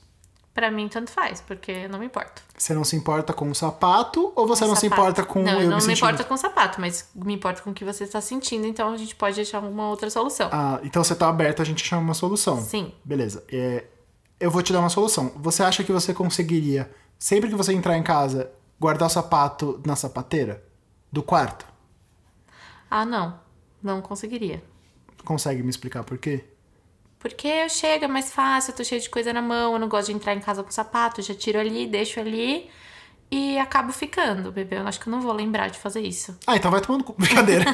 Pra 0.53 0.69
mim, 0.69 0.87
tanto 0.89 1.09
faz, 1.11 1.39
porque 1.41 1.71
eu 1.71 1.89
não 1.89 1.99
me 1.99 2.05
importo. 2.07 2.41
Você 2.57 2.73
não 2.73 2.83
se 2.83 2.95
importa 2.95 3.31
com 3.33 3.49
o 3.49 3.55
sapato 3.55 4.33
ou 4.35 4.45
você 4.45 4.61
Com 4.63 4.69
não 4.69 4.75
se 4.75 4.81
sapato. 4.89 5.01
importa 5.01 5.23
com 5.23 5.41
Não, 5.43 5.53
eu 5.53 5.61
eu 5.61 5.69
não 5.69 5.75
me 5.77 5.81
sentindo- 5.81 5.97
importo 6.09 6.25
com 6.27 6.33
o 6.33 6.37
sapato, 6.37 6.81
mas 6.81 7.09
me 7.15 7.33
importo 7.33 7.63
com 7.63 7.69
o 7.69 7.73
que 7.73 7.85
você 7.85 8.03
está 8.03 8.19
sentindo, 8.19 8.65
então 8.67 8.91
a 8.91 8.97
gente 8.97 9.15
pode 9.15 9.39
achar 9.39 9.59
uma 9.63 9.87
outra 9.87 10.09
solução. 10.09 10.49
Ah, 10.51 10.79
então 10.83 11.01
você 11.03 11.15
tá 11.15 11.29
aberto, 11.29 11.61
a 11.61 11.65
gente 11.65 11.85
chama 11.85 12.01
uma 12.01 12.13
solução. 12.13 12.61
Sim. 12.61 12.91
Beleza. 13.05 13.43
É, 13.51 13.85
eu 14.39 14.51
vou 14.51 14.61
te 14.61 14.73
dar 14.73 14.79
uma 14.79 14.89
solução. 14.89 15.31
Você 15.37 15.63
acha 15.63 15.83
que 15.83 15.93
você 15.93 16.13
conseguiria, 16.13 16.91
sempre 17.17 17.49
que 17.49 17.55
você 17.55 17.71
entrar 17.71 17.97
em 17.97 18.03
casa, 18.03 18.51
guardar 18.79 19.07
o 19.07 19.11
sapato 19.11 19.79
na 19.85 19.95
sapateira? 19.95 20.61
Do 21.11 21.23
quarto? 21.23 21.65
Ah, 22.91 23.05
não. 23.05 23.39
Não 23.81 24.01
conseguiria. 24.01 24.61
Consegue 25.23 25.63
me 25.63 25.69
explicar 25.69 26.03
por 26.03 26.17
quê? 26.17 26.43
Porque 27.19 27.47
eu 27.47 27.69
chego, 27.69 28.05
é 28.05 28.07
mais 28.07 28.31
fácil, 28.31 28.71
eu 28.71 28.77
tô 28.77 28.83
cheio 28.83 29.01
de 29.01 29.09
coisa 29.09 29.33
na 29.33 29.41
mão, 29.41 29.73
eu 29.73 29.79
não 29.79 29.89
gosto 29.89 30.07
de 30.07 30.13
entrar 30.13 30.33
em 30.33 30.39
casa 30.39 30.63
com 30.63 30.71
sapato, 30.71 31.21
já 31.21 31.35
tiro 31.35 31.59
ali, 31.59 31.85
deixo 31.85 32.19
ali 32.19 32.69
e 33.29 33.57
acabo 33.59 33.91
ficando, 33.91 34.51
bebê. 34.51 34.77
Eu 34.77 34.87
acho 34.87 34.99
que 34.99 35.07
eu 35.07 35.11
não 35.11 35.19
vou 35.21 35.33
lembrar 35.33 35.69
de 35.69 35.77
fazer 35.77 35.99
isso. 36.01 36.37
Ah, 36.47 36.55
então 36.55 36.71
vai 36.71 36.79
tomando. 36.81 37.03
Brincadeira. 37.17 37.65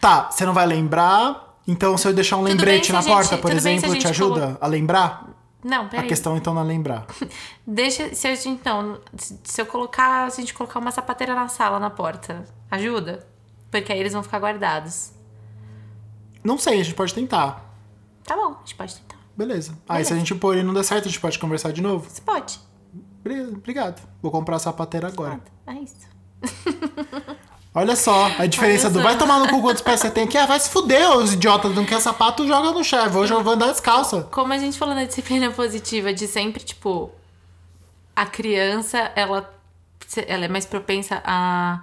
tá, 0.00 0.30
você 0.30 0.46
não 0.46 0.54
vai 0.54 0.66
lembrar? 0.66 1.58
Então, 1.66 1.98
se 1.98 2.08
eu 2.08 2.14
deixar 2.14 2.38
um 2.38 2.42
lembrete 2.42 2.90
na 2.90 3.00
a 3.00 3.02
gente- 3.02 3.12
porta, 3.12 3.36
por 3.36 3.52
exemplo, 3.52 3.92
a 3.92 3.98
te 3.98 4.08
ajuda 4.08 4.56
a 4.60 4.66
lembrar? 4.66 5.28
Não, 5.62 5.84
A 5.84 5.88
peraí. 5.88 6.08
questão 6.08 6.34
então 6.36 6.54
não 6.54 6.62
é 6.62 6.64
lembrar. 6.64 7.06
Deixa, 7.66 8.14
se 8.14 8.26
a 8.26 8.34
gente, 8.34 8.48
então, 8.48 8.98
se 9.16 9.60
eu 9.60 9.66
colocar, 9.66 10.30
se 10.30 10.40
a 10.40 10.42
gente 10.42 10.54
colocar 10.54 10.78
uma 10.78 10.90
sapateira 10.90 11.34
na 11.34 11.48
sala, 11.48 11.78
na 11.78 11.90
porta, 11.90 12.44
ajuda? 12.70 13.26
Porque 13.70 13.92
aí 13.92 13.98
eles 13.98 14.14
vão 14.14 14.22
ficar 14.22 14.38
guardados. 14.38 15.12
Não 16.42 16.56
sei, 16.56 16.80
a 16.80 16.84
gente 16.84 16.94
pode 16.94 17.12
tentar. 17.12 17.67
Tá 18.28 18.36
bom, 18.36 18.56
a 18.56 18.58
gente 18.58 18.74
pode 18.74 18.94
tentar. 18.94 19.16
Beleza. 19.34 19.72
Aí 19.88 20.04
se 20.04 20.12
a 20.12 20.16
gente 20.16 20.34
pôr 20.34 20.58
e 20.58 20.62
não 20.62 20.74
der 20.74 20.84
certo, 20.84 21.06
a 21.06 21.08
gente 21.08 21.18
pode 21.18 21.38
conversar 21.38 21.72
de 21.72 21.80
novo? 21.80 22.08
Você 22.10 22.20
pode. 22.20 22.60
Beleza, 23.24 23.52
obrigado. 23.52 24.06
Vou 24.20 24.30
comprar 24.30 24.56
a 24.56 24.58
sapateira 24.58 25.08
agora. 25.08 25.40
É 25.66 25.72
isso. 25.72 26.06
Olha 27.74 27.96
só 27.96 28.26
a 28.38 28.44
diferença 28.44 28.90
do 28.90 29.00
vai 29.00 29.16
tomar 29.16 29.38
no 29.38 29.48
cu 29.48 29.62
quantos 29.62 29.80
pés 29.80 30.00
você 30.00 30.10
tem 30.10 30.24
aqui. 30.24 30.36
Ah, 30.36 30.44
vai 30.44 30.60
se 30.60 30.68
fuder, 30.68 31.10
os 31.16 31.32
idiotas 31.32 31.74
não 31.74 31.86
quer 31.86 32.00
sapato, 32.00 32.46
joga 32.46 32.70
no 32.72 32.84
chão. 32.84 33.06
Hoje 33.16 33.32
eu 33.32 33.42
vou 33.42 33.54
andar 33.54 33.70
descalça. 33.70 34.24
Como 34.30 34.52
a 34.52 34.58
gente 34.58 34.78
falou 34.78 34.94
na 34.94 35.04
disciplina 35.04 35.50
positiva, 35.50 36.12
de 36.12 36.26
sempre, 36.26 36.62
tipo, 36.62 37.10
a 38.14 38.26
criança, 38.26 38.98
ela, 39.14 39.50
ela 40.26 40.44
é 40.44 40.48
mais 40.48 40.66
propensa 40.66 41.22
a, 41.24 41.82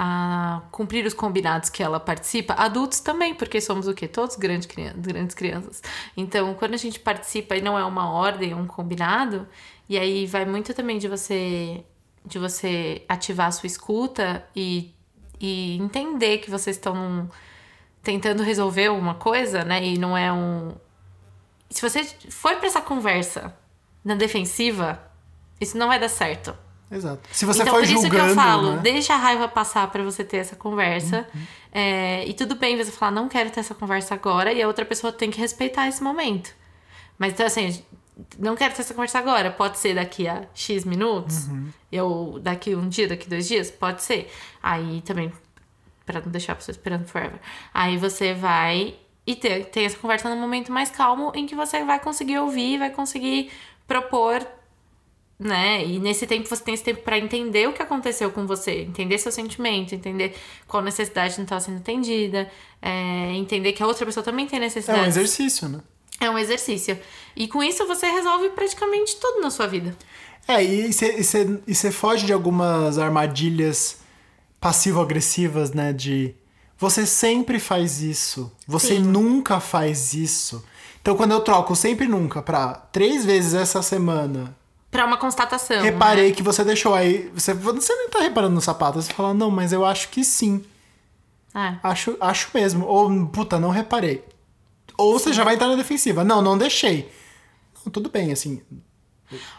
a 0.00 0.62
cumprir 0.70 1.04
os 1.04 1.12
combinados 1.12 1.68
que 1.68 1.82
ela 1.82 1.98
participa. 1.98 2.54
Adultos 2.54 3.00
também, 3.00 3.34
porque 3.34 3.60
somos 3.60 3.88
o 3.88 3.94
quê? 3.94 4.06
Todos 4.06 4.36
grandes, 4.36 4.68
crian- 4.68 4.94
grandes 4.96 5.34
crianças. 5.34 5.82
Então, 6.16 6.54
quando 6.54 6.74
a 6.74 6.76
gente 6.76 7.00
participa 7.00 7.56
e 7.56 7.60
não 7.60 7.76
é 7.76 7.84
uma 7.84 8.08
ordem, 8.08 8.52
é 8.52 8.56
um 8.56 8.64
combinado, 8.66 9.48
e 9.88 9.98
aí 9.98 10.24
vai 10.24 10.44
muito 10.44 10.72
também 10.72 10.98
de 10.98 11.08
você 11.08 11.84
de 12.24 12.38
você 12.38 13.02
ativar 13.08 13.46
a 13.46 13.50
sua 13.50 13.66
escuta 13.66 14.44
e, 14.54 14.94
e 15.40 15.78
entender 15.78 16.38
que 16.38 16.50
vocês 16.50 16.76
estão 16.76 17.28
tentando 18.02 18.42
resolver 18.42 18.90
uma 18.90 19.14
coisa, 19.14 19.64
né? 19.64 19.82
E 19.82 19.98
não 19.98 20.16
é 20.16 20.30
um, 20.30 20.74
se 21.70 21.80
você 21.80 22.04
for 22.30 22.56
pra 22.56 22.66
essa 22.66 22.82
conversa 22.82 23.56
na 24.04 24.14
defensiva, 24.14 25.02
isso 25.60 25.78
não 25.78 25.88
vai 25.88 25.98
dar 25.98 26.08
certo. 26.10 26.54
Exato. 26.90 27.20
Se 27.30 27.44
você 27.44 27.62
então, 27.62 27.74
for 27.74 27.80
por 27.80 27.84
isso 27.84 28.00
julgando, 28.02 28.24
que 28.24 28.30
eu 28.30 28.34
falo, 28.34 28.72
né? 28.76 28.80
deixa 28.82 29.14
a 29.14 29.16
raiva 29.16 29.46
passar 29.46 29.90
pra 29.90 30.02
você 30.02 30.24
ter 30.24 30.38
essa 30.38 30.56
conversa. 30.56 31.26
Uhum. 31.34 31.40
É, 31.72 32.26
e 32.26 32.32
tudo 32.32 32.54
bem 32.56 32.76
você 32.76 32.90
falar, 32.90 33.12
não 33.12 33.28
quero 33.28 33.50
ter 33.50 33.60
essa 33.60 33.74
conversa 33.74 34.14
agora, 34.14 34.52
e 34.52 34.62
a 34.62 34.66
outra 34.66 34.84
pessoa 34.84 35.12
tem 35.12 35.30
que 35.30 35.38
respeitar 35.38 35.86
esse 35.86 36.02
momento. 36.02 36.50
Mas 37.18 37.32
então, 37.34 37.46
assim, 37.46 37.82
não 38.38 38.56
quero 38.56 38.74
ter 38.74 38.80
essa 38.80 38.94
conversa 38.94 39.18
agora. 39.18 39.50
Pode 39.50 39.78
ser 39.78 39.94
daqui 39.94 40.26
a 40.26 40.44
X 40.54 40.84
minutos, 40.84 41.46
Uhum. 41.48 41.70
ou 42.02 42.38
daqui 42.40 42.74
um 42.74 42.88
dia, 42.88 43.06
daqui 43.08 43.28
dois 43.28 43.46
dias, 43.46 43.70
pode 43.70 44.02
ser. 44.02 44.32
Aí 44.62 45.02
também, 45.02 45.32
pra 46.06 46.20
não 46.20 46.30
deixar 46.32 46.52
a 46.52 46.56
pessoa 46.56 46.72
esperando 46.72 47.06
forever. 47.06 47.38
Aí 47.74 47.96
você 47.98 48.32
vai 48.32 48.94
e 49.26 49.36
ter, 49.36 49.66
tem 49.66 49.84
essa 49.84 49.98
conversa 49.98 50.30
num 50.30 50.40
momento 50.40 50.72
mais 50.72 50.88
calmo 50.90 51.32
em 51.34 51.44
que 51.44 51.54
você 51.54 51.84
vai 51.84 52.00
conseguir 52.00 52.38
ouvir, 52.38 52.78
vai 52.78 52.88
conseguir 52.90 53.50
propor 53.86 54.46
né? 55.38 55.84
E 55.86 55.98
nesse 56.00 56.26
tempo 56.26 56.48
você 56.48 56.62
tem 56.62 56.74
esse 56.74 56.82
tempo 56.82 57.02
pra 57.02 57.18
entender 57.18 57.68
o 57.68 57.72
que 57.72 57.82
aconteceu 57.82 58.30
com 58.30 58.46
você, 58.46 58.82
entender 58.82 59.18
seu 59.18 59.30
sentimento, 59.30 59.94
entender 59.94 60.34
qual 60.66 60.82
necessidade 60.82 61.36
não 61.36 61.44
estava 61.44 61.60
sendo 61.60 61.78
atendida, 61.78 62.50
é, 62.82 63.32
entender 63.34 63.72
que 63.72 63.82
a 63.82 63.86
outra 63.86 64.04
pessoa 64.04 64.24
também 64.24 64.46
tem 64.46 64.58
É 64.58 64.62
necessidade. 64.62 65.00
um 65.00 65.04
exercício, 65.06 65.68
né? 65.68 65.80
É 66.20 66.28
um 66.28 66.36
exercício. 66.36 66.98
E 67.36 67.46
com 67.46 67.62
isso 67.62 67.86
você 67.86 68.06
resolve 68.06 68.48
praticamente 68.50 69.16
tudo 69.16 69.40
na 69.40 69.50
sua 69.50 69.68
vida. 69.68 69.96
É, 70.48 70.64
e 70.64 70.92
você 70.92 71.90
foge 71.92 72.26
de 72.26 72.32
algumas 72.32 72.98
armadilhas 72.98 73.98
passivo-agressivas, 74.60 75.72
né? 75.72 75.92
De 75.92 76.34
você 76.76 77.06
sempre 77.06 77.58
faz 77.60 78.02
isso, 78.02 78.52
você 78.66 78.96
Sim. 78.96 79.02
nunca 79.02 79.60
faz 79.60 80.14
isso. 80.14 80.64
Então 81.00 81.16
quando 81.16 81.30
eu 81.32 81.40
troco 81.40 81.76
sempre 81.76 82.08
nunca 82.08 82.42
pra 82.42 82.74
três 82.74 83.24
vezes 83.24 83.54
essa 83.54 83.82
semana, 83.82 84.56
Pra 84.90 85.04
uma 85.04 85.16
constatação. 85.18 85.82
reparei 85.82 86.28
né? 86.30 86.34
que 86.34 86.42
você 86.42 86.64
deixou 86.64 86.94
aí. 86.94 87.30
Você, 87.34 87.52
você 87.52 87.94
nem 87.94 88.08
tá 88.08 88.20
reparando 88.20 88.54
no 88.54 88.60
sapato, 88.60 89.00
você 89.02 89.12
fala, 89.12 89.34
não, 89.34 89.50
mas 89.50 89.72
eu 89.72 89.84
acho 89.84 90.08
que 90.08 90.24
sim. 90.24 90.64
É. 91.54 91.74
Acho, 91.82 92.16
acho 92.20 92.48
mesmo. 92.54 92.86
Ou, 92.86 93.26
puta, 93.26 93.58
não 93.58 93.70
reparei. 93.70 94.24
Ou 94.96 95.18
você 95.18 95.32
já 95.32 95.44
vai 95.44 95.54
entrar 95.54 95.68
na 95.68 95.76
defensiva. 95.76 96.24
Não, 96.24 96.40
não 96.40 96.56
deixei. 96.56 97.10
Não, 97.84 97.92
tudo 97.92 98.08
bem, 98.10 98.32
assim. 98.32 98.62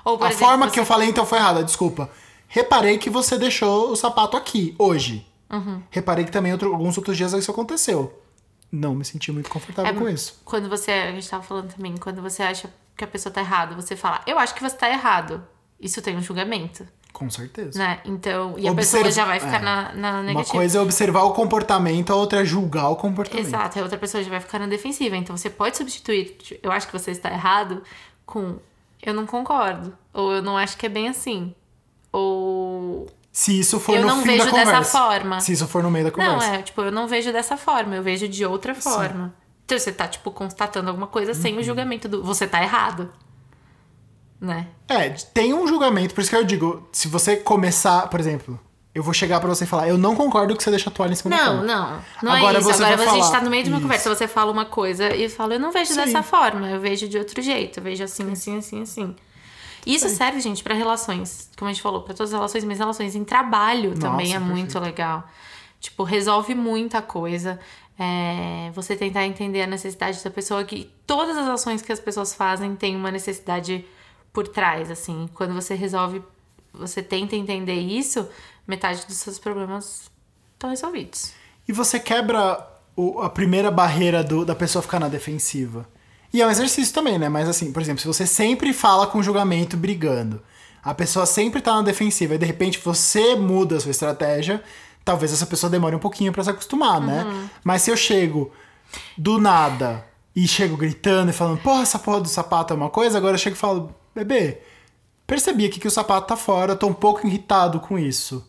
Ou, 0.03 0.15
a 0.23 0.27
exemplo, 0.27 0.37
forma 0.47 0.65
você- 0.67 0.73
que 0.73 0.79
eu 0.79 0.85
falei 0.85 1.09
então 1.09 1.25
foi 1.25 1.37
errada, 1.37 1.63
desculpa. 1.63 2.09
Reparei 2.47 2.97
que 2.97 3.09
você 3.09 3.37
deixou 3.37 3.91
o 3.91 3.95
sapato 3.95 4.35
aqui, 4.35 4.75
hoje. 4.79 5.25
Reparei 5.91 6.25
que 6.25 6.31
também 6.31 6.51
outro- 6.51 6.71
alguns 6.71 6.97
outros 6.97 7.15
dias 7.17 7.33
isso 7.33 7.51
aconteceu. 7.51 8.19
Não 8.71 8.93
me 8.95 9.03
senti 9.05 9.31
muito 9.31 9.49
confortável 9.49 9.91
É, 9.91 9.95
com 9.95 10.07
isso. 10.09 10.39
Quando 10.45 10.69
você. 10.69 10.91
A 10.91 11.11
gente 11.11 11.27
tava 11.29 11.41
falando 11.43 11.73
também, 11.73 11.95
quando 11.97 12.21
você 12.21 12.43
acha 12.43 12.71
que 12.99 13.03
a 13.03 13.07
pessoa 13.07 13.33
tá 13.33 13.41
errada, 13.41 13.73
você 13.73 13.95
fala, 13.95 14.21
eu 14.27 14.37
acho 14.37 14.53
que 14.53 14.61
você 14.61 14.75
tá 14.75 14.87
errado. 14.89 15.41
Isso 15.79 16.01
tem 16.01 16.15
um 16.17 16.21
julgamento, 16.21 16.85
Com 17.13 17.29
certeza. 17.29 17.79
né? 17.79 18.01
Então. 18.03 18.55
E 18.57 18.67
a 18.67 18.71
Observa- 18.71 18.75
pessoa 19.05 19.11
já 19.11 19.23
vai 19.25 19.39
ficar 19.39 19.61
é. 19.61 19.63
na, 19.63 19.93
na 19.93 20.11
Uma 20.11 20.23
negativa. 20.23 20.51
coisa 20.57 20.77
é 20.77 20.81
observar 20.81 21.23
o 21.23 21.31
comportamento, 21.33 22.11
a 22.11 22.15
outra 22.17 22.41
é 22.41 22.45
julgar 22.45 22.89
o 22.89 22.97
comportamento. 22.97 23.47
Exato, 23.47 23.79
a 23.79 23.81
outra 23.83 23.97
pessoa 23.97 24.21
já 24.21 24.29
vai 24.29 24.41
ficar 24.41 24.59
na 24.59 24.67
defensiva. 24.67 25.15
Então 25.15 25.35
você 25.37 25.49
pode 25.49 25.77
substituir, 25.77 26.37
eu 26.61 26.71
acho 26.71 26.85
que 26.87 26.93
você 26.93 27.11
está 27.11 27.31
errado, 27.31 27.81
com 28.25 28.57
eu 29.01 29.13
não 29.13 29.25
concordo. 29.25 29.97
Ou 30.13 30.33
eu 30.33 30.41
não 30.41 30.57
acho 30.57 30.75
que 30.77 30.85
é 30.85 30.89
bem 30.89 31.07
assim. 31.07 31.55
Ou. 32.11 33.07
Se 33.31 33.57
isso 33.57 33.79
for 33.79 33.95
Eu 33.95 34.01
no 34.01 34.07
não 34.07 34.17
fim 34.21 34.27
vejo 34.31 34.45
da 34.45 34.51
dessa 34.51 34.65
conversa. 34.71 34.97
forma. 34.97 35.39
Se 35.39 35.53
isso 35.53 35.67
for 35.67 35.81
no 35.83 35.89
meio 35.91 36.11
da 36.11 36.17
Não, 36.17 36.33
conversa. 36.33 36.55
é, 36.55 36.61
tipo, 36.61 36.81
eu 36.81 36.91
não 36.91 37.07
vejo 37.07 37.31
dessa 37.31 37.55
forma, 37.55 37.95
eu 37.95 38.03
vejo 38.03 38.27
de 38.27 38.45
outra 38.45 38.75
forma. 38.75 39.33
Você 39.77 39.91
tá, 39.91 40.07
tipo, 40.07 40.31
constatando 40.31 40.87
alguma 40.89 41.07
coisa 41.07 41.33
sem 41.33 41.53
Uhum. 41.53 41.59
o 41.59 41.63
julgamento 41.63 42.07
do 42.07 42.23
você 42.23 42.47
tá 42.47 42.63
errado. 42.63 43.11
Né? 44.41 44.67
É, 44.87 45.09
tem 45.09 45.53
um 45.53 45.67
julgamento, 45.67 46.15
por 46.15 46.21
isso 46.21 46.29
que 46.29 46.35
eu 46.35 46.45
digo, 46.45 46.87
se 46.93 47.09
você 47.09 47.35
começar, 47.35 48.07
por 48.07 48.19
exemplo, 48.21 48.57
eu 48.95 49.03
vou 49.03 49.13
chegar 49.13 49.37
pra 49.41 49.49
você 49.49 49.65
e 49.65 49.67
falar, 49.67 49.89
eu 49.89 49.97
não 49.97 50.15
concordo 50.15 50.55
que 50.55 50.63
você 50.63 50.69
deixa 50.69 50.89
a 50.89 50.93
toalha 50.93 51.11
em 51.11 51.15
cima 51.15 51.35
Não, 51.35 51.45
cama. 51.45 51.63
não. 51.63 52.01
Não 52.23 52.31
Agora 52.31 52.57
é 52.57 52.59
isso. 52.61 52.69
você 52.69 52.83
Agora 52.83 52.97
vai 52.97 53.07
a 53.07 53.13
gente 53.21 53.31
tá 53.31 53.41
no 53.41 53.49
meio 53.49 53.63
de 53.63 53.69
uma 53.69 53.77
Isso. 53.79 53.83
conversa, 53.85 54.15
você 54.15 54.27
fala 54.29 54.49
uma 54.51 54.63
coisa 54.65 55.13
e 55.13 55.27
fala, 55.27 55.55
eu 55.55 55.59
não 55.59 55.71
vejo 55.73 55.91
Sim. 55.91 55.97
dessa 55.97 56.23
forma, 56.23 56.69
eu 56.69 56.79
vejo 56.79 57.07
de 57.09 57.17
outro 57.17 57.41
jeito, 57.41 57.79
eu 57.79 57.83
vejo 57.83 58.01
assim, 58.03 58.31
assim, 58.31 58.57
assim, 58.57 58.81
assim. 58.81 59.15
Isso 59.85 60.07
serve, 60.09 60.39
gente, 60.39 60.63
pra 60.63 60.73
relações, 60.73 61.49
como 61.57 61.69
a 61.69 61.73
gente 61.73 61.81
falou, 61.81 62.01
pra 62.01 62.13
todas 62.13 62.31
as 62.31 62.37
relações, 62.37 62.63
mas 62.63 62.79
relações 62.79 63.15
em 63.15 63.23
trabalho 63.25 63.97
também 63.99 64.27
é 64.33 64.37
perfeito. 64.37 64.41
muito 64.55 64.79
legal. 64.79 65.27
Tipo, 65.81 66.03
resolve 66.03 66.53
muita 66.55 67.01
coisa. 67.01 67.59
É, 68.01 68.71
você 68.73 68.95
tentar 68.95 69.25
entender 69.25 69.61
a 69.61 69.67
necessidade 69.67 70.23
da 70.23 70.31
pessoa, 70.31 70.63
que 70.63 70.89
todas 71.05 71.35
as 71.37 71.47
ações 71.49 71.81
que 71.81 71.91
as 71.91 71.99
pessoas 71.99 72.33
fazem 72.33 72.73
têm 72.75 72.95
uma 72.95 73.11
necessidade 73.11 73.85
por 74.31 74.47
trás, 74.47 74.89
assim. 74.89 75.29
Quando 75.33 75.53
você 75.53 75.75
resolve, 75.75 76.21
você 76.73 77.03
tenta 77.03 77.35
entender 77.35 77.73
isso, 77.79 78.25
metade 78.65 79.05
dos 79.05 79.17
seus 79.17 79.37
problemas 79.37 80.09
estão 80.53 80.69
resolvidos. 80.69 81.33
E 81.67 81.73
você 81.73 81.99
quebra 81.99 82.65
o- 82.95 83.19
a 83.21 83.29
primeira 83.29 83.69
barreira 83.69 84.23
do- 84.23 84.45
da 84.45 84.55
pessoa 84.55 84.81
ficar 84.81 84.99
na 84.99 85.09
defensiva. 85.09 85.85
E 86.33 86.41
é 86.41 86.47
um 86.47 86.49
exercício 86.49 86.93
também, 86.93 87.17
né? 87.19 87.27
Mas 87.27 87.49
assim, 87.49 87.71
por 87.73 87.81
exemplo, 87.81 87.99
se 88.01 88.07
você 88.07 88.25
sempre 88.25 88.71
fala 88.71 89.07
com 89.07 89.21
julgamento 89.21 89.75
brigando, 89.75 90.41
a 90.81 90.93
pessoa 90.93 91.25
sempre 91.25 91.59
tá 91.59 91.73
na 91.73 91.81
defensiva 91.81 92.35
e 92.35 92.37
de 92.37 92.45
repente 92.45 92.79
você 92.79 93.35
muda 93.35 93.75
a 93.75 93.79
sua 93.79 93.91
estratégia, 93.91 94.63
talvez 95.09 95.33
essa 95.33 95.47
pessoa 95.47 95.71
demore 95.71 95.95
um 95.95 95.99
pouquinho 95.99 96.31
pra 96.31 96.43
se 96.43 96.51
acostumar, 96.51 97.01
né? 97.01 97.49
Mas 97.63 97.81
se 97.81 97.89
eu 97.89 97.97
chego 97.97 98.51
do 99.17 99.39
nada 99.39 100.05
e 100.35 100.47
chego 100.47 100.77
gritando 100.77 101.31
e 101.31 101.33
falando, 101.33 101.59
porra, 101.63 101.81
essa 101.81 101.97
porra 101.97 102.21
do 102.21 102.27
sapato 102.27 102.75
é 102.75 102.77
uma 102.77 102.91
coisa, 102.91 103.17
agora 103.17 103.33
eu 103.33 103.39
chego 103.39 103.55
e 103.55 103.59
falo, 103.59 103.95
bebê, 104.13 104.61
percebi 105.25 105.65
aqui 105.65 105.79
que 105.79 105.87
o 105.87 105.91
sapato 105.91 106.27
tá 106.27 106.35
fora, 106.35 106.73
eu 106.73 106.77
tô 106.77 106.85
um 106.85 106.93
pouco 106.93 107.25
irritado 107.25 107.79
com 107.79 107.97
isso. 107.97 108.47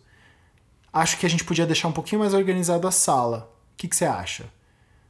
Acho 0.93 1.17
que 1.17 1.25
a 1.25 1.31
gente 1.31 1.45
podia 1.45 1.65
deixar 1.65 1.89
um 1.89 1.93
pouquinho 1.93 2.21
mais 2.21 2.35
organizado 2.35 2.87
a 2.87 2.91
sala. 2.91 3.51
O 3.73 3.77
que, 3.79 3.89
que 3.89 3.97
você 3.97 4.05
acha? 4.05 4.45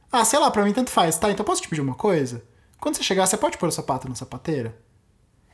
Ah, 0.09 0.23
sei 0.23 0.39
lá, 0.39 0.49
pra 0.49 0.63
mim 0.63 0.71
tanto 0.71 0.89
faz. 0.89 1.17
Tá, 1.17 1.29
então 1.29 1.45
posso 1.45 1.61
te 1.61 1.67
pedir 1.67 1.81
uma 1.81 1.95
coisa? 1.95 2.45
Quando 2.79 2.95
você 2.95 3.03
chegar, 3.03 3.27
você 3.27 3.35
pode 3.35 3.57
pôr 3.57 3.67
o 3.67 3.73
sapato 3.73 4.07
na 4.07 4.15
sapateira? 4.15 4.73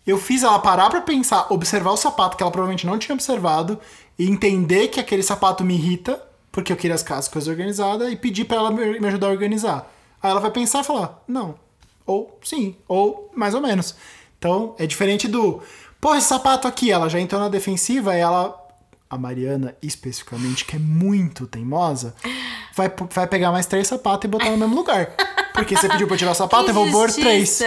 Eu 0.08 0.18
fiz 0.18 0.42
ela 0.42 0.58
parar 0.58 0.90
pra 0.90 1.02
pensar, 1.02 1.48
observar 1.50 1.92
o 1.92 1.98
sapato 1.98 2.38
que 2.38 2.42
ela 2.42 2.50
provavelmente 2.50 2.88
não 2.88 2.98
tinha 2.98 3.14
observado 3.14 3.78
e 4.18 4.26
entender 4.26 4.88
que 4.88 5.02
aquele 5.02 5.22
sapato 5.22 5.66
me 5.66 5.74
irrita, 5.74 6.24
porque 6.50 6.72
eu 6.72 6.78
queria 6.78 6.96
as 6.96 7.04
casas 7.04 7.28
coisas 7.28 7.50
organizadas, 7.50 8.10
e 8.10 8.16
pedir 8.16 8.46
pra 8.46 8.56
ela 8.56 8.72
me 8.72 9.02
me 9.02 9.08
ajudar 9.08 9.28
a 9.28 9.32
organizar. 9.32 9.92
Aí 10.24 10.32
ela 10.32 10.40
vai 10.40 10.50
pensar 10.50 10.80
e 10.80 10.84
falar, 10.86 11.22
não. 11.28 11.56
Ou 12.06 12.40
sim, 12.42 12.78
ou 12.88 13.30
mais 13.36 13.54
ou 13.54 13.60
menos. 13.60 13.96
Então, 14.40 14.76
é 14.80 14.88
diferente 14.88 15.28
do, 15.28 15.62
pô, 16.00 16.16
esse 16.16 16.28
sapato 16.28 16.70
aqui, 16.70 16.90
ela 16.90 17.10
já 17.10 17.20
entrou 17.20 17.42
na 17.42 17.50
defensiva 17.50 18.16
e 18.16 18.20
ela, 18.20 18.58
a 19.10 19.18
Mariana 19.18 19.76
especificamente, 19.82 20.64
que 20.64 20.78
é 20.78 20.80
muito 20.80 21.46
teimosa, 21.48 22.16
vai, 22.74 22.90
vai 23.12 23.28
pegar 23.28 23.52
mais 23.52 23.66
três 23.66 23.88
sapatos 23.88 24.24
e 24.26 24.28
botar 24.30 24.52
no 24.52 24.58
mesmo 24.58 24.76
lugar. 24.76 25.14
Porque 25.54 25.76
você 25.76 25.90
pediu 25.90 26.08
pra 26.08 26.16
eu 26.16 26.20
tirar 26.20 26.32
o 26.32 26.36
sapato, 26.36 26.66
Que 26.66 26.70
eu 26.70 26.76
vou 26.76 26.90
pôr 26.92 27.12
três. 27.12 27.60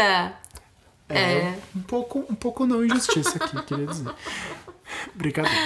Justiça! 1.15 1.47
É, 1.47 1.59
um 1.77 1.83
pouco, 1.83 2.27
um 2.31 2.35
pouco 2.35 2.67
não 2.67 2.85
injustiça 2.85 3.37
aqui, 3.43 3.63
queria 3.67 3.87
dizer. 3.87 4.15
Brincadeira. 5.15 5.59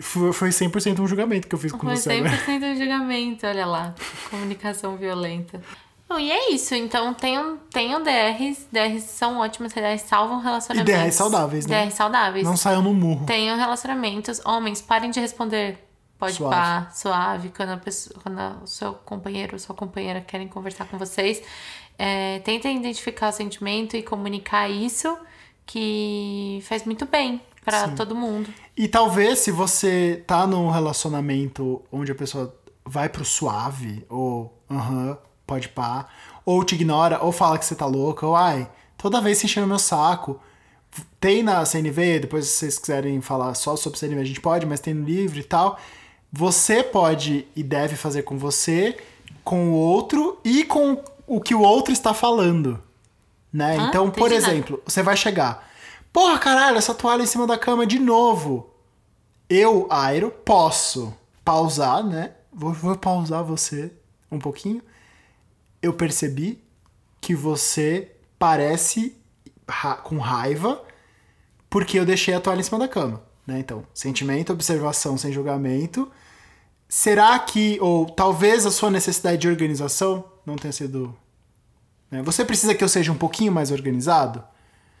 Foi, 0.00 0.32
foi 0.32 0.48
100% 0.50 1.00
um 1.00 1.06
julgamento 1.06 1.48
que 1.48 1.54
eu 1.54 1.58
fiz 1.58 1.72
com 1.72 1.86
Foi 1.86 1.96
você 1.96 2.12
agora. 2.12 2.36
100% 2.46 2.72
um 2.72 2.76
julgamento, 2.76 3.46
olha 3.46 3.66
lá. 3.66 3.94
Comunicação 4.30 4.96
violenta. 4.96 5.60
Bom, 6.08 6.18
e 6.18 6.30
é 6.30 6.52
isso. 6.52 6.74
Então, 6.74 7.14
tenham, 7.14 7.58
tenham 7.70 8.02
DRs. 8.02 8.66
DRs 8.70 9.04
são 9.04 9.38
ótimas. 9.38 9.72
DRs 9.72 10.02
salvam 10.02 10.40
relacionamentos. 10.40 10.94
E 10.94 10.98
DRs 10.98 11.14
saudáveis, 11.14 11.66
né? 11.66 11.82
DRs 11.82 11.94
saudáveis. 11.94 12.44
Não 12.44 12.56
saiam 12.56 12.82
no 12.82 12.92
murro. 12.92 13.24
Tenham 13.26 13.56
relacionamentos. 13.56 14.40
Homens, 14.44 14.82
parem 14.82 15.10
de 15.10 15.20
responder. 15.20 15.78
Pode 16.18 16.34
Suave. 16.34 16.54
pá, 16.54 16.90
suave. 16.92 17.48
Quando, 17.48 17.70
a 17.70 17.76
pessoa, 17.78 18.20
quando 18.22 18.62
o 18.62 18.66
seu 18.66 18.92
companheiro 18.92 19.54
ou 19.54 19.58
sua 19.58 19.74
companheira 19.74 20.20
querem 20.20 20.46
conversar 20.48 20.86
com 20.86 20.98
vocês. 20.98 21.42
É, 22.04 22.40
tentem 22.40 22.78
identificar 22.78 23.28
o 23.28 23.32
sentimento 23.32 23.96
e 23.96 24.02
comunicar 24.02 24.68
isso, 24.68 25.16
que 25.64 26.58
faz 26.64 26.84
muito 26.84 27.06
bem 27.06 27.40
pra 27.64 27.90
todo 27.90 28.12
mundo. 28.12 28.52
E 28.76 28.88
talvez 28.88 29.38
se 29.38 29.52
você 29.52 30.20
tá 30.26 30.44
num 30.44 30.68
relacionamento 30.68 31.80
onde 31.92 32.10
a 32.10 32.14
pessoa 32.16 32.52
vai 32.84 33.08
pro 33.08 33.24
suave, 33.24 34.04
ou 34.08 34.52
aham, 34.68 35.16
pode 35.46 35.68
pá, 35.68 36.08
ou 36.44 36.64
te 36.64 36.74
ignora, 36.74 37.22
ou 37.22 37.30
fala 37.30 37.56
que 37.56 37.64
você 37.64 37.76
tá 37.76 37.86
louca, 37.86 38.26
ou 38.26 38.34
ai, 38.34 38.68
toda 38.98 39.20
vez 39.20 39.38
se 39.38 39.46
enchendo 39.46 39.68
meu 39.68 39.78
saco. 39.78 40.40
Tem 41.20 41.40
na 41.40 41.64
CNV, 41.64 42.18
depois 42.18 42.46
se 42.46 42.52
vocês 42.58 42.78
quiserem 42.80 43.20
falar 43.20 43.54
só 43.54 43.76
sobre 43.76 44.00
CNV, 44.00 44.20
a 44.20 44.24
gente 44.24 44.40
pode, 44.40 44.66
mas 44.66 44.80
tem 44.80 44.92
no 44.92 45.04
livro 45.04 45.38
e 45.38 45.44
tal. 45.44 45.78
Você 46.32 46.82
pode 46.82 47.46
e 47.54 47.62
deve 47.62 47.94
fazer 47.94 48.22
com 48.22 48.36
você, 48.36 48.98
com 49.44 49.70
o 49.70 49.74
outro 49.74 50.40
e 50.44 50.64
com 50.64 51.00
o 51.26 51.40
que 51.40 51.54
o 51.54 51.60
outro 51.60 51.92
está 51.92 52.12
falando. 52.14 52.82
Né? 53.52 53.76
Ah, 53.78 53.86
então, 53.88 54.10
por 54.10 54.30
nada. 54.30 54.34
exemplo, 54.34 54.82
você 54.84 55.02
vai 55.02 55.16
chegar. 55.16 55.68
Porra, 56.12 56.38
caralho, 56.38 56.78
essa 56.78 56.94
toalha 56.94 57.22
em 57.22 57.26
cima 57.26 57.46
da 57.46 57.58
cama 57.58 57.86
de 57.86 57.98
novo. 57.98 58.70
Eu, 59.48 59.86
Airo, 59.90 60.30
posso 60.30 61.12
pausar, 61.44 62.02
né? 62.04 62.32
Vou, 62.52 62.72
vou 62.72 62.96
pausar 62.96 63.42
você 63.44 63.92
um 64.30 64.38
pouquinho. 64.38 64.82
Eu 65.82 65.92
percebi 65.92 66.62
que 67.20 67.34
você 67.34 68.12
parece 68.38 69.16
ra- 69.68 69.96
com 69.96 70.18
raiva 70.18 70.82
porque 71.68 71.98
eu 71.98 72.04
deixei 72.04 72.34
a 72.34 72.40
toalha 72.40 72.60
em 72.60 72.64
cima 72.64 72.78
da 72.78 72.88
cama, 72.88 73.22
né? 73.46 73.58
Então, 73.58 73.84
sentimento, 73.94 74.52
observação 74.52 75.16
sem 75.18 75.32
julgamento. 75.32 76.10
Será 76.88 77.38
que, 77.38 77.78
ou 77.80 78.06
talvez 78.06 78.66
a 78.66 78.70
sua 78.70 78.90
necessidade 78.90 79.38
de 79.38 79.48
organização 79.48 80.24
não 80.46 80.56
tenha 80.56 80.72
sido. 80.72 81.14
né? 82.10 82.22
Você 82.22 82.44
precisa 82.44 82.74
que 82.74 82.82
eu 82.84 82.88
seja 82.88 83.10
um 83.12 83.16
pouquinho 83.16 83.52
mais 83.52 83.70
organizado? 83.70 84.42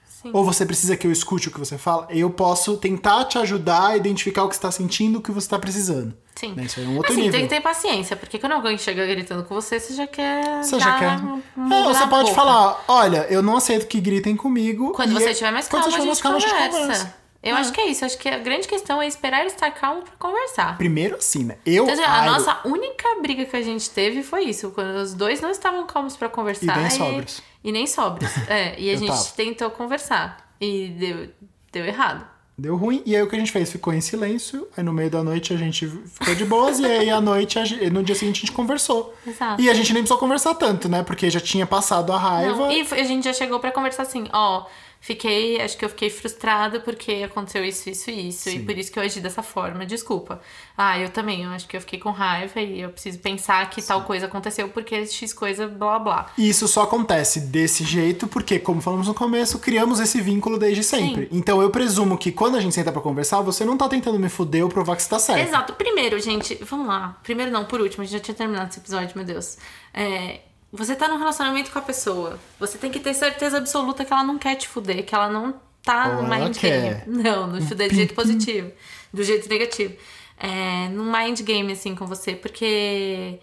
Sim. 0.06 0.30
Ou 0.32 0.44
você 0.44 0.64
precisa 0.64 0.96
que 0.96 1.04
eu 1.04 1.10
escute 1.10 1.48
o 1.48 1.50
que 1.50 1.58
você 1.58 1.76
fala? 1.76 2.06
Eu 2.08 2.30
posso 2.30 2.76
tentar 2.76 3.24
te 3.24 3.38
ajudar 3.38 3.88
a 3.88 3.96
identificar 3.96 4.44
o 4.44 4.48
que 4.48 4.54
você 4.54 4.58
está 4.58 4.70
sentindo, 4.70 5.18
o 5.18 5.20
que 5.22 5.32
você 5.32 5.46
está 5.46 5.58
precisando. 5.58 6.14
Sim. 6.36 6.54
Né? 6.54 6.64
Isso 6.64 6.78
é 6.78 6.84
um 6.84 6.96
outro 6.96 7.10
assim, 7.12 7.22
nível. 7.22 7.40
tem 7.40 7.48
que 7.48 7.54
ter 7.56 7.60
paciência, 7.60 8.14
porque 8.16 8.38
quando 8.38 8.52
alguém 8.52 8.78
chega 8.78 9.04
gritando 9.04 9.42
com 9.42 9.52
você, 9.54 9.80
você 9.80 9.94
já 9.94 10.06
quer. 10.06 10.62
Você 10.62 10.78
já 10.78 10.96
quer. 10.98 11.18
um- 11.20 11.42
um 11.56 11.72
É, 11.72 11.82
você 11.82 12.06
pode 12.06 12.24
boca. 12.30 12.34
falar: 12.36 12.84
olha, 12.86 13.26
eu 13.30 13.42
não 13.42 13.56
aceito 13.56 13.88
que 13.88 14.00
gritem 14.00 14.36
comigo. 14.36 14.92
Quando 14.92 15.12
você 15.12 15.24
é- 15.26 15.32
estiver 15.32 15.50
mais 15.50 15.66
quando 15.66 15.82
calmo, 15.82 15.96
a 15.96 15.98
gente, 15.98 16.06
mais 16.08 16.20
calmo, 16.20 16.40
conversa. 16.40 17.14
Eu 17.42 17.56
acho 17.56 17.72
que 17.72 17.80
é 17.80 17.86
isso. 17.88 18.04
Acho 18.04 18.16
que 18.18 18.28
a 18.28 18.38
grande 18.38 18.68
questão 18.68 19.02
é 19.02 19.06
esperar 19.06 19.44
estar 19.46 19.70
calmo 19.72 20.02
pra 20.02 20.12
conversar. 20.18 20.76
Primeiro 20.78 21.16
assim, 21.16 21.44
né? 21.44 21.56
Eu. 21.66 21.88
Então, 21.88 22.04
a 22.04 22.24
nossa 22.24 22.60
única 22.64 23.08
briga 23.20 23.44
que 23.44 23.56
a 23.56 23.62
gente 23.62 23.90
teve 23.90 24.22
foi 24.22 24.44
isso. 24.44 24.70
Quando 24.70 24.94
os 24.96 25.12
dois 25.14 25.40
não 25.40 25.50
estavam 25.50 25.84
calmos 25.86 26.16
pra 26.16 26.28
conversar. 26.28 26.76
E 26.78 26.80
nem 26.80 26.90
sóbrios. 26.90 27.42
E 27.64 27.72
nem 27.72 27.86
sóbrios. 27.86 28.30
É, 28.48 28.78
e 28.80 28.88
a 28.90 28.92
Eu 28.92 28.98
gente 28.98 29.08
tava. 29.08 29.24
tentou 29.36 29.70
conversar. 29.70 30.52
E 30.60 30.88
deu, 30.88 31.28
deu 31.72 31.84
errado. 31.84 32.30
Deu 32.56 32.76
ruim. 32.76 33.02
E 33.06 33.16
aí 33.16 33.22
o 33.22 33.28
que 33.28 33.34
a 33.34 33.38
gente 33.38 33.50
fez? 33.50 33.72
Ficou 33.72 33.92
em 33.92 34.00
silêncio. 34.00 34.68
Aí 34.76 34.84
no 34.84 34.92
meio 34.92 35.10
da 35.10 35.24
noite 35.24 35.52
a 35.52 35.56
gente 35.56 35.88
ficou 35.88 36.34
de 36.34 36.44
boas. 36.44 36.78
e 36.78 36.86
aí 36.86 37.10
à 37.10 37.20
noite, 37.20 37.58
gente- 37.64 37.90
no 37.90 38.02
dia 38.04 38.14
seguinte, 38.14 38.36
a 38.36 38.40
gente 38.46 38.52
conversou. 38.52 39.12
Exato. 39.26 39.60
E 39.60 39.68
a 39.68 39.74
gente 39.74 39.92
nem 39.92 40.02
precisou 40.02 40.18
conversar 40.18 40.54
tanto, 40.54 40.88
né? 40.88 41.02
Porque 41.02 41.28
já 41.30 41.40
tinha 41.40 41.66
passado 41.66 42.12
a 42.12 42.18
raiva. 42.18 42.54
Não, 42.54 42.70
e 42.70 42.82
a 42.92 43.02
gente 43.04 43.24
já 43.24 43.32
chegou 43.32 43.58
pra 43.58 43.72
conversar 43.72 44.02
assim, 44.02 44.28
ó, 44.32 44.66
fiquei, 45.02 45.60
acho 45.60 45.76
que 45.76 45.84
eu 45.84 45.88
fiquei 45.88 46.08
frustrada 46.08 46.78
porque 46.78 47.24
aconteceu 47.24 47.64
isso, 47.64 47.90
isso 47.90 48.08
e 48.08 48.28
isso, 48.28 48.48
e 48.48 48.52
Sim. 48.52 48.64
por 48.64 48.78
isso 48.78 48.90
que 48.90 48.98
eu 48.98 49.02
agi 49.02 49.20
dessa 49.20 49.42
forma, 49.42 49.84
desculpa. 49.84 50.40
Ah, 50.78 50.96
eu 50.98 51.10
também, 51.10 51.42
eu 51.42 51.50
acho 51.50 51.66
que 51.66 51.76
eu 51.76 51.80
fiquei 51.80 51.98
com 51.98 52.10
raiva 52.10 52.60
e 52.60 52.80
eu 52.80 52.88
preciso 52.88 53.18
pensar 53.18 53.68
que 53.68 53.82
tal 53.82 54.04
coisa 54.04 54.26
aconteceu 54.26 54.68
porque 54.68 55.04
X 55.04 55.34
coisa, 55.34 55.66
blá 55.66 55.98
blá. 55.98 56.30
E 56.38 56.48
isso 56.48 56.68
só 56.68 56.82
acontece 56.82 57.40
desse 57.40 57.84
jeito 57.84 58.28
porque, 58.28 58.60
como 58.60 58.80
falamos 58.80 59.08
no 59.08 59.14
começo, 59.14 59.58
criamos 59.58 59.98
esse 59.98 60.20
vínculo 60.20 60.56
desde 60.56 60.84
sempre. 60.84 61.28
Então 61.32 61.60
eu 61.60 61.70
presumo 61.70 62.16
que 62.16 62.30
quando 62.30 62.56
a 62.56 62.60
gente 62.60 62.74
senta 62.74 62.92
pra 62.92 63.02
conversar, 63.02 63.40
você 63.40 63.64
não 63.64 63.76
tá 63.76 63.88
tentando 63.88 64.20
me 64.20 64.28
fuder 64.28 64.62
ou 64.62 64.70
provar 64.70 64.94
que 64.94 65.02
você 65.02 65.10
tá 65.10 65.18
certo. 65.18 65.48
Exato. 65.48 65.72
Primeiro, 65.72 66.20
gente, 66.20 66.54
vamos 66.62 66.86
lá. 66.86 67.18
Primeiro 67.24 67.50
não, 67.50 67.64
por 67.64 67.80
último, 67.80 68.04
a 68.04 68.06
gente 68.06 68.18
já 68.18 68.20
tinha 68.20 68.36
terminado 68.36 68.70
esse 68.70 68.78
episódio, 68.78 69.10
meu 69.16 69.24
Deus. 69.24 69.58
É, 69.92 70.42
você 70.72 70.96
tá 70.96 71.06
num 71.06 71.18
relacionamento 71.18 71.70
com 71.70 71.78
a 71.78 71.82
pessoa. 71.82 72.38
Você 72.58 72.78
tem 72.78 72.90
que 72.90 72.98
ter 72.98 73.12
certeza 73.12 73.58
absoluta 73.58 74.04
que 74.04 74.12
ela 74.12 74.24
não 74.24 74.38
quer 74.38 74.54
te 74.54 74.66
fuder, 74.66 75.04
que 75.04 75.14
ela 75.14 75.28
não 75.28 75.60
tá 75.82 76.16
Ou 76.16 76.22
no 76.22 76.28
mind 76.28 76.56
game. 76.56 77.02
Não, 77.06 77.46
no 77.46 77.60
fuder 77.60 77.90
do 77.90 77.94
jeito 77.94 78.14
positivo. 78.14 78.72
Do 79.12 79.22
jeito 79.22 79.48
negativo. 79.48 79.94
É, 80.38 80.88
num 80.88 81.12
mind 81.12 81.42
game, 81.42 81.72
assim, 81.72 81.94
com 81.94 82.06
você, 82.06 82.34
porque. 82.34 83.38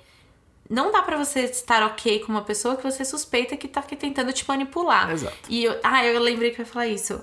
Não 0.67 0.91
dá 0.91 1.01
pra 1.01 1.17
você 1.17 1.41
estar 1.41 1.83
ok 1.83 2.19
com 2.19 2.31
uma 2.31 2.43
pessoa 2.43 2.75
que 2.75 2.83
você 2.83 3.03
suspeita 3.03 3.57
que 3.57 3.67
tá 3.67 3.79
aqui 3.79 3.95
tentando 3.95 4.31
te 4.31 4.47
manipular. 4.47 5.09
Exato. 5.11 5.35
E 5.49 5.63
eu, 5.63 5.79
ah, 5.83 6.05
eu 6.05 6.19
lembrei 6.19 6.51
que 6.51 6.61
eu 6.61 6.65
ia 6.65 6.71
falar 6.71 6.87
isso. 6.87 7.19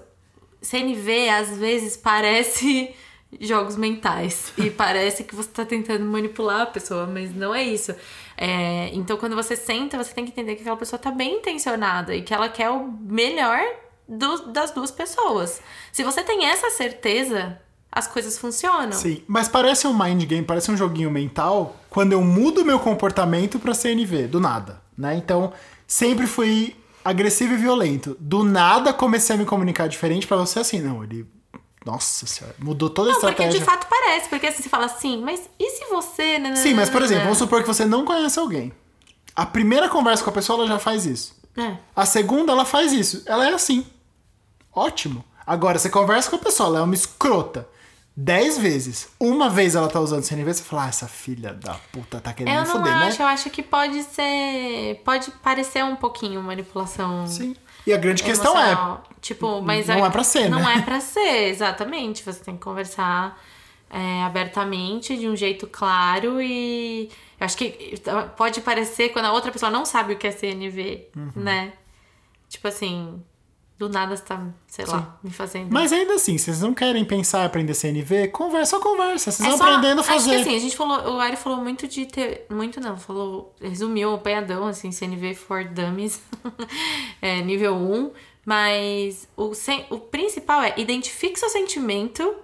CNV 0.61 1.29
às 1.29 1.57
vezes 1.57 1.97
parece 1.97 2.93
jogos 3.41 3.77
mentais 3.77 4.53
e 4.59 4.69
parece 4.71 5.23
que 5.23 5.35
você 5.35 5.49
tá 5.49 5.65
tentando 5.65 6.05
manipular 6.05 6.63
a 6.63 6.67
pessoa, 6.67 7.07
mas 7.07 7.33
não 7.35 7.55
é 7.55 7.63
isso. 7.63 7.95
É, 8.37 8.91
então, 8.93 9.16
quando 9.16 9.34
você 9.34 9.57
senta, 9.57 9.97
você 9.97 10.12
tem 10.12 10.24
que 10.24 10.30
entender 10.30 10.55
que 10.57 10.61
aquela 10.62 10.76
pessoa 10.76 10.99
tá 10.99 11.11
bem 11.11 11.39
intencionada 11.39 12.14
e 12.14 12.22
que 12.22 12.34
ela 12.34 12.49
quer 12.49 12.70
o 12.70 12.87
melhor 13.01 13.61
do- 14.09 14.49
das 14.53 14.70
duas 14.72 14.91
pessoas. 14.91 15.61
Se 15.93 16.05
você 16.05 16.22
tem 16.22 16.45
essa 16.47 16.70
certeza, 16.70 17.59
as 17.91 18.07
coisas 18.07 18.39
funcionam. 18.39 18.93
Sim, 18.93 19.22
mas 19.26 19.49
parece 19.49 19.87
um 19.87 19.97
mind 19.99 20.22
game, 20.24 20.45
parece 20.45 20.70
um 20.70 20.76
joguinho 20.76 21.11
mental 21.11 21.76
quando 21.89 22.12
eu 22.12 22.22
mudo 22.22 22.64
meu 22.64 22.78
comportamento 22.78 23.59
pra 23.59 23.72
CNV, 23.72 24.26
do 24.26 24.39
nada, 24.39 24.82
né? 24.97 25.16
Então, 25.16 25.53
sempre 25.87 26.26
fui 26.26 26.76
agressivo 27.05 27.55
e 27.55 27.57
violento. 27.57 28.16
Do 28.20 28.45
nada 28.45 28.93
comecei 28.93 29.34
a 29.34 29.39
me 29.39 29.47
comunicar 29.47 29.89
diferente 29.89 30.26
pra 30.26 30.37
você 30.37 30.59
assim, 30.59 30.80
não, 30.80 31.03
ele 31.03 31.26
nossa 31.87 32.26
senhora, 32.26 32.55
mudou 32.59 32.91
toda 32.91 33.11
a 33.11 33.12
Não, 33.12 33.20
porque 33.20 33.45
estratégia. 33.45 33.61
de 33.61 33.64
fato 33.64 33.87
parece, 33.89 34.28
porque 34.28 34.47
assim 34.49 34.62
você 34.64 34.68
fala 34.68 34.87
assim, 34.87 35.22
mas 35.22 35.49
e 35.59 35.70
se 35.70 35.84
você. 35.87 36.39
né, 36.39 36.57
Sim, 36.57 36.74
mas 36.74 36.91
por 36.91 37.01
exemplo, 37.01 37.20
né? 37.20 37.24
vamos 37.26 37.39
supor 37.39 37.62
que 37.62 37.68
você 37.68 37.84
não 37.84 38.05
conhece 38.05 38.39
alguém. 38.39 38.72
A 39.34 39.47
primeira 39.47 39.89
conversa 39.89 40.24
com 40.24 40.30
a 40.30 40.32
pessoa 40.32 40.59
ela 40.59 40.66
já 40.68 40.78
faz 40.80 41.07
isso. 41.07 41.37
É. 41.57 41.76
A 41.95 42.05
segunda 42.05 42.53
ela 42.53 42.64
faz 42.64 42.93
isso. 42.93 43.22
Ela 43.26 43.49
é 43.49 43.55
assim. 43.55 43.87
Ótimo. 44.74 45.24
Agora, 45.47 45.78
você 45.78 45.89
conversa 45.89 46.28
com 46.28 46.37
a 46.37 46.39
pessoa, 46.41 46.68
ela 46.68 46.78
é 46.80 46.82
uma 46.82 46.95
escrota. 46.95 47.68
Dez 48.18 48.59
vezes. 48.59 49.09
Uma 49.20 49.49
vez 49.51 49.74
ela 49.74 49.89
tá 49.89 50.01
usando 50.01 50.22
CNV, 50.24 50.55
você 50.55 50.62
fala, 50.62 50.84
ah, 50.87 50.89
essa 50.89 51.07
filha 51.07 51.53
da 51.53 51.74
puta 51.93 52.18
tá 52.20 52.32
querendo 52.32 52.55
Eu 52.55 52.62
me 52.62 52.66
não 52.66 52.76
fuder, 52.76 52.93
acho, 52.95 53.18
né? 53.18 53.24
eu 53.24 53.28
acho 53.28 53.51
que 53.51 53.62
pode 53.62 54.03
ser. 54.05 55.01
Pode 55.05 55.30
parecer 55.43 55.84
um 55.84 55.97
pouquinho 55.97 56.43
manipulação. 56.43 57.26
Sim. 57.26 57.55
E 57.87 57.93
a 57.93 57.97
grande 57.99 58.22
questão 58.22 58.59
é, 58.59 58.72
emocional. 58.72 59.05
Tipo, 59.27 59.61
mas 59.61 59.89
não 59.89 60.07
é 60.07 60.11
pra 60.11 60.22
ser, 60.22 60.49
Não 60.49 60.61
né? 60.61 60.77
é 60.79 60.83
pra 60.83 61.01
ser, 61.01 61.49
exatamente. 61.49 62.22
Você 62.22 62.45
tem 62.45 62.55
que 62.57 62.62
conversar 62.62 63.37
é, 63.91 64.22
abertamente, 64.22 65.16
de 65.16 65.27
um 65.29 65.35
jeito 65.35 65.66
claro 65.66 66.41
e. 66.41 67.11
Eu 67.41 67.45
acho 67.45 67.57
que 67.57 67.95
pode 68.37 68.61
parecer 68.61 69.09
quando 69.11 69.24
a 69.27 69.33
outra 69.33 69.51
pessoa 69.51 69.70
não 69.70 69.85
sabe 69.85 70.12
o 70.14 70.16
que 70.16 70.27
é 70.27 70.31
CNV, 70.31 71.09
Uhum. 71.16 71.33
né? 71.35 71.72
Tipo 72.49 72.68
assim, 72.68 73.20
do 73.79 73.89
nada 73.91 74.16
você 74.16 74.22
tá, 74.22 74.47
sei 74.68 74.87
lá, 74.87 75.18
me 75.22 75.31
fazendo. 75.31 75.70
Mas 75.70 75.93
ainda 75.93 76.14
assim, 76.14 76.39
vocês 76.39 76.62
não 76.62 76.72
querem 76.72 77.05
pensar 77.05 77.43
e 77.43 77.47
aprender 77.47 77.74
CNV, 77.74 78.29
conversa, 78.29 78.77
só 78.77 78.81
conversa. 78.81 79.31
Vocês 79.33 79.47
É 79.47 79.51
vão 79.51 79.59
só- 79.59 79.64
aprendendo 79.64 79.99
a 79.99 80.01
Acho 80.03 80.12
fazer. 80.12 80.31
que 80.31 80.37
assim, 80.43 80.57
a 80.57 80.61
gente 80.61 80.77
falou, 80.77 81.16
o 81.16 81.20
Ari 81.20 81.37
falou 81.37 81.59
muito 81.59 81.87
de 81.89 82.07
ter. 82.07 82.47
Muito 82.49 82.81
não, 82.81 82.97
falou. 82.97 83.55
Resumiu 83.61 84.12
o 84.12 84.14
apanhadão, 84.14 84.66
assim, 84.68 84.91
CNV 84.93 85.35
for 85.35 85.64
Dummies, 85.64 86.22
é, 87.20 87.43
nível 87.43 87.74
1. 87.74 88.12
Mas 88.47 89.28
o, 89.36 89.53
sen- 89.55 89.86
o 89.90 89.99
principal 89.99 90.62
é 90.62 90.72
identifique 90.78 91.36
seu 91.38 91.49
sentimento 91.51 92.36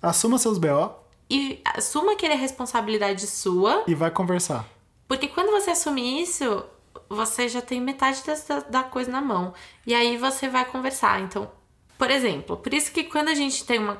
Assuma 0.00 0.38
seus 0.38 0.56
BO 0.56 0.94
e 1.28 1.60
assuma 1.64 2.14
que 2.16 2.24
ele 2.24 2.34
é 2.34 2.36
responsabilidade 2.36 3.26
sua. 3.26 3.82
e 3.86 3.94
vai 3.94 4.10
conversar. 4.10 4.66
Porque 5.08 5.26
quando 5.28 5.50
você 5.50 5.72
assume 5.72 6.22
isso, 6.22 6.64
você 7.08 7.48
já 7.48 7.60
tem 7.60 7.80
metade 7.80 8.22
da, 8.24 8.60
da 8.60 8.82
coisa 8.84 9.10
na 9.10 9.20
mão. 9.20 9.52
E 9.84 9.92
aí 9.92 10.16
você 10.16 10.48
vai 10.48 10.64
conversar. 10.64 11.20
Então, 11.20 11.50
por 11.98 12.10
exemplo, 12.10 12.56
por 12.56 12.72
isso 12.72 12.92
que 12.92 13.04
quando 13.04 13.28
a 13.28 13.34
gente 13.34 13.64
tem 13.66 13.78
uma. 13.80 13.98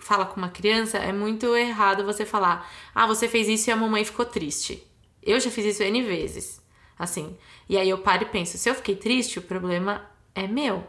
fala 0.00 0.26
com 0.26 0.36
uma 0.36 0.48
criança, 0.50 0.98
é 0.98 1.12
muito 1.12 1.56
errado 1.56 2.04
você 2.04 2.26
falar: 2.26 2.68
ah, 2.94 3.06
você 3.06 3.28
fez 3.28 3.48
isso 3.48 3.70
e 3.70 3.72
a 3.72 3.76
mamãe 3.76 4.04
ficou 4.04 4.24
triste. 4.26 4.84
Eu 5.22 5.38
já 5.38 5.50
fiz 5.50 5.64
isso 5.64 5.82
N 5.84 6.02
vezes. 6.02 6.60
Assim. 6.98 7.38
E 7.68 7.78
aí 7.78 7.88
eu 7.88 7.98
paro 7.98 8.24
e 8.24 8.26
penso: 8.26 8.58
se 8.58 8.68
eu 8.68 8.74
fiquei 8.74 8.96
triste, 8.96 9.38
o 9.38 9.42
problema 9.42 10.09
é 10.34 10.46
meu. 10.46 10.84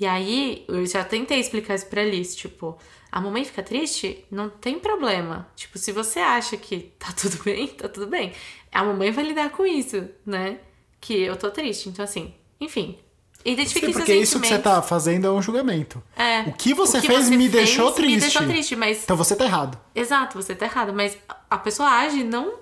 E 0.00 0.06
aí, 0.06 0.64
eu 0.68 0.86
já 0.86 1.02
tentei 1.04 1.40
explicar 1.40 1.74
isso 1.74 1.86
pra 1.86 2.02
Alice, 2.02 2.36
tipo, 2.36 2.78
a 3.10 3.20
mamãe 3.20 3.44
fica 3.44 3.62
triste? 3.62 4.24
Não 4.30 4.48
tem 4.48 4.78
problema. 4.78 5.48
Tipo, 5.56 5.76
se 5.78 5.90
você 5.90 6.20
acha 6.20 6.56
que 6.56 6.92
tá 6.98 7.08
tudo 7.12 7.38
bem, 7.42 7.66
tá 7.68 7.88
tudo 7.88 8.06
bem. 8.06 8.32
A 8.72 8.84
mamãe 8.84 9.10
vai 9.10 9.24
lidar 9.24 9.50
com 9.50 9.66
isso, 9.66 10.08
né? 10.24 10.58
Que 11.00 11.14
eu 11.22 11.36
tô 11.36 11.50
triste. 11.50 11.88
Então, 11.88 12.04
assim, 12.04 12.32
enfim. 12.60 12.98
Identifique 13.44 13.86
Sim, 13.86 13.92
porque 13.92 14.14
isso 14.14 14.40
que 14.40 14.48
você 14.48 14.58
tá 14.58 14.82
fazendo 14.82 15.26
é 15.26 15.30
um 15.30 15.40
julgamento. 15.40 16.02
É. 16.16 16.40
O 16.42 16.52
que 16.52 16.74
você 16.74 16.98
O 16.98 17.00
que 17.00 17.06
fez 17.06 17.24
você 17.26 17.30
me 17.36 17.48
fez 17.48 17.52
deixou 17.52 17.86
me 17.90 17.94
triste. 17.94 18.20
deixou 18.20 18.42
triste, 18.46 18.76
mas- 18.76 19.04
Então 19.04 19.16
você 19.16 19.34
tá 19.36 19.44
errado. 19.44 19.78
Exato, 19.94 20.40
você 20.42 20.54
tá 20.56 20.66
errado. 20.66 20.92
Mas 20.92 21.16
a 21.48 21.56
pessoa 21.56 21.88
age 21.88 22.24
não 22.24 22.54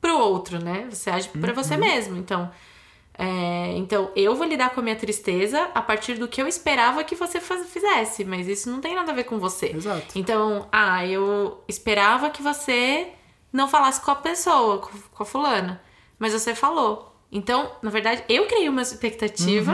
pro 0.00 0.18
outro, 0.18 0.58
né? 0.62 0.86
Você 0.90 1.10
age 1.10 1.28
pra 1.28 1.52
você 1.52 1.76
mesmo. 1.76 2.16
Então, 2.16 2.50
é, 3.18 3.74
então, 3.76 4.10
eu 4.16 4.34
vou 4.34 4.46
lidar 4.46 4.70
com 4.70 4.80
a 4.80 4.82
minha 4.82 4.96
tristeza 4.96 5.68
a 5.74 5.82
partir 5.82 6.14
do 6.14 6.26
que 6.26 6.40
eu 6.40 6.48
esperava 6.48 7.04
que 7.04 7.14
você 7.14 7.40
fizesse. 7.40 8.24
Mas 8.24 8.48
isso 8.48 8.70
não 8.70 8.80
tem 8.80 8.94
nada 8.94 9.12
a 9.12 9.14
ver 9.14 9.24
com 9.24 9.38
você. 9.38 9.66
Exato. 9.66 10.06
Então, 10.18 10.66
ah, 10.72 11.06
eu 11.06 11.62
esperava 11.68 12.30
que 12.30 12.42
você 12.42 13.08
não 13.52 13.68
falasse 13.68 14.00
com 14.00 14.10
a 14.10 14.16
pessoa, 14.16 14.78
com, 14.78 14.90
com 15.12 15.22
a 15.22 15.26
fulana. 15.26 15.80
Mas 16.18 16.32
você 16.32 16.54
falou. 16.54 17.14
Então, 17.30 17.70
na 17.82 17.90
verdade, 17.90 18.24
eu 18.28 18.46
criei 18.46 18.68
uma 18.68 18.82
expectativa 18.82 19.72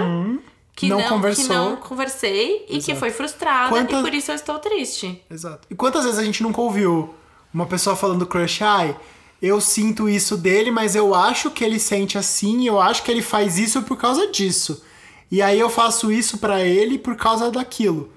que, 0.74 0.89
Não 0.89 0.99
não, 1.01 1.09
conversou. 1.09 1.45
que 1.45 1.53
não 1.53 1.76
conversei 1.76 2.64
e 2.68 2.78
que 2.80 2.93
Exato. 2.93 2.99
foi 3.01 3.11
frustrada 3.11 3.68
Quantas- 3.70 3.99
e 3.99 4.03
por 4.03 4.14
isso 4.14 4.30
eu 4.30 4.34
estou 4.36 4.59
triste. 4.59 5.24
Exato. 5.30 5.66
E 5.70 5.74
quantas 5.74 6.05
vezes 6.05 6.18
a 6.18 6.24
gente 6.24 6.43
nunca 6.43 6.61
ouviu 6.61 7.14
uma 7.53 7.66
pessoa 7.66 7.97
falando 7.97 8.26
crush, 8.26 8.62
ai, 8.62 8.97
eu 9.41 9.61
sinto 9.61 10.09
isso 10.09 10.36
dele, 10.36 10.70
mas 10.70 10.97
eu 10.97 11.14
acho 11.14 11.51
que 11.51 11.64
ele 11.64 11.78
sente 11.78 12.18
assim, 12.18 12.66
eu 12.66 12.80
acho 12.80 13.03
que 13.03 13.11
ele 13.11 13.22
faz 13.22 13.59
isso 13.59 13.82
por 13.82 13.97
causa 13.97 14.30
disso. 14.30 14.82
E 15.30 15.41
aí 15.41 15.61
eu 15.61 15.70
faço 15.70 16.11
isso 16.11 16.39
pra 16.39 16.64
ele 16.64 16.99
por 16.99 17.14
causa 17.16 17.51
daquilo. 17.51 18.11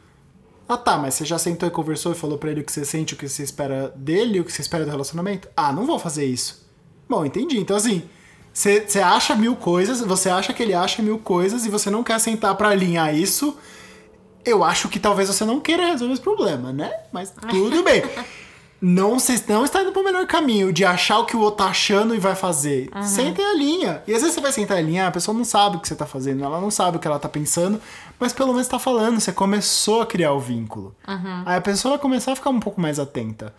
Ah 0.68 0.78
tá, 0.78 0.98
mas 0.98 1.16
você 1.16 1.26
já 1.26 1.38
sentou 1.38 1.68
e 1.68 1.72
conversou 1.72 2.14
e 2.14 2.16
falou 2.16 2.38
pra 2.38 2.50
ele 2.50 2.62
o 2.62 2.64
que 2.64 2.72
você 2.72 2.86
sente, 2.86 3.14
o 3.14 3.18
que 3.18 3.28
você 3.28 3.44
espera 3.44 3.94
dele, 3.96 4.40
o 4.40 4.46
que 4.46 4.52
você 4.52 4.62
espera 4.62 4.86
do 4.86 4.90
relacionamento? 4.90 5.48
Ah, 5.56 5.72
não 5.74 5.86
vou 5.86 6.00
fazer 6.00 6.26
isso. 6.26 6.66
Bom, 7.10 7.26
entendi. 7.26 7.60
Então 7.60 7.76
assim, 7.76 8.04
você 8.54 9.00
acha 9.00 9.36
mil 9.36 9.56
coisas, 9.56 10.02
você 10.02 10.30
acha 10.30 10.54
que 10.54 10.64
ele 10.64 10.74
acha 10.74 11.02
mil 11.02 11.20
coisas 11.20 11.66
e 11.66 11.70
você 11.70 11.90
não 11.90 12.04
quer 12.04 12.20
sentar 12.20 12.56
pra 12.56 12.70
alinhar 12.70 13.14
isso. 13.14 13.58
Eu 14.44 14.64
acho 14.64 14.90
que 14.90 15.00
talvez 15.00 15.28
você 15.28 15.46
não 15.46 15.60
queira 15.60 15.86
resolver 15.86 16.14
esse 16.14 16.22
problema, 16.22 16.74
né? 16.74 16.92
Mas 17.12 17.32
tudo 17.50 17.84
bem. 17.84 18.02
Não, 18.82 19.20
você 19.20 19.40
não 19.48 19.64
está 19.64 19.82
indo 19.84 19.92
pro 19.92 20.04
melhor 20.04 20.26
caminho 20.26 20.74
de 20.74 20.84
achar 20.84 21.20
o 21.20 21.26
que 21.26 21.36
o 21.38 21.40
outro 21.40 21.64
tá 21.64 21.70
achando 21.70 22.16
e 22.16 22.20
vai 22.20 22.34
fazer. 22.34 22.90
Senta 23.04 23.40
em 23.42 23.46
a 23.46 23.54
linha. 23.54 24.04
E 24.08 24.14
às 24.14 24.22
vezes 24.22 24.34
você 24.34 24.42
vai 24.42 24.52
sentar 24.52 24.80
em 24.82 24.86
linha, 24.86 25.08
a 25.08 25.12
pessoa 25.12 25.38
não 25.38 25.46
sabe 25.46 25.78
o 25.78 25.80
que 25.80 25.88
você 25.88 25.96
tá 25.96 26.08
fazendo, 26.08 26.44
ela 26.44 26.60
não 26.60 26.72
sabe 26.72 26.98
o 26.98 27.00
que 27.00 27.08
ela 27.08 27.20
tá 27.20 27.30
pensando, 27.30 27.80
mas 28.20 28.34
pelo 28.34 28.52
menos 28.54 28.68
tá 28.68 28.80
falando, 28.80 29.20
você 29.20 29.32
começou 29.32 30.02
a 30.02 30.06
criar 30.08 30.34
o 30.34 30.40
vínculo. 30.40 30.96
Aí 31.46 31.58
a 31.58 31.62
pessoa 31.62 31.92
vai 31.94 32.02
começar 32.02 32.32
a 32.32 32.36
ficar 32.36 32.50
um 32.50 32.60
pouco 32.60 32.82
mais 32.82 32.98
atenta. 32.98 33.54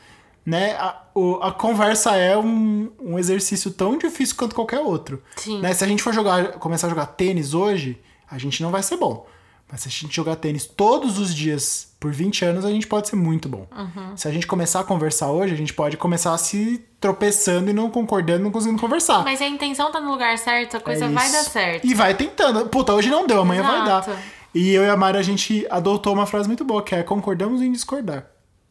Né? 0.45 0.73
A, 0.73 1.01
o- 1.15 1.39
a 1.41 1.53
conversa 1.53 2.17
é 2.17 2.37
um, 2.37 2.91
um 3.01 3.17
exercício 3.17 3.71
tão 3.71 3.97
difícil 3.97 4.35
quanto 4.37 4.57
qualquer 4.57 4.81
outro. 4.81 5.23
Sim. 5.37 5.61
Né? 5.61 5.73
Se 5.73 5.85
a 5.85 5.87
gente 5.87 6.03
for 6.03 6.13
jogar, 6.13 6.55
começar 6.55 6.89
a 6.89 6.91
jogar 6.91 7.07
tênis 7.07 7.55
hoje, 7.55 8.01
a 8.29 8.39
gente 8.39 8.61
não 8.61 8.73
vai 8.73 8.83
ser 8.83 8.97
bom. 8.97 9.25
Mas 9.73 9.81
se 9.81 9.89
a 9.89 9.91
gente 9.91 10.15
jogar 10.15 10.37
tênis 10.37 10.67
todos 10.67 11.19
os 11.19 11.35
dias 11.35 11.95
por 11.99 12.13
20 12.13 12.45
anos, 12.45 12.65
a 12.67 12.71
gente 12.71 12.87
pode 12.87 13.09
ser 13.09 13.17
muito 13.17 13.49
bom. 13.49 13.67
Uhum. 13.75 14.15
Se 14.15 14.29
a 14.29 14.31
gente 14.31 14.47
começar 14.47 14.81
a 14.81 14.85
conversar 14.85 15.31
hoje, 15.31 15.55
a 15.55 15.57
gente 15.57 15.73
pode 15.73 15.97
começar 15.97 16.37
se 16.37 16.85
tropeçando 17.01 17.71
e 17.71 17.73
não 17.73 17.91
concordando, 17.91 18.45
não 18.45 18.51
conseguindo 18.51 18.79
conversar. 18.79 19.25
Mas 19.25 19.41
a 19.41 19.49
intenção 19.49 19.91
tá 19.91 19.99
no 19.99 20.11
lugar 20.11 20.37
certo, 20.37 20.77
a 20.77 20.81
coisa 20.81 21.07
É 21.07 21.09
vai 21.09 21.33
dar 21.33 21.43
certo. 21.43 21.87
E 21.87 21.95
vai 21.95 22.15
tentando. 22.15 22.69
Puta, 22.69 22.93
hoje 22.93 23.09
não 23.09 23.27
deu, 23.27 23.41
amanhã 23.41 23.63
vai 23.63 23.83
Exato. 23.83 24.11
dar. 24.11 24.23
E 24.55 24.75
eu 24.75 24.83
e 24.83 24.91
a 24.91 24.97
Mari, 24.97 25.17
a 25.17 25.23
gente 25.23 25.67
adotou 25.71 26.13
uma 26.13 26.27
frase 26.27 26.47
muito 26.47 26.67
boa, 26.67 26.83
que 26.83 26.95
é 26.95 27.03
concordamos 27.03 27.63
em 27.63 27.73
discordar. 27.73 28.27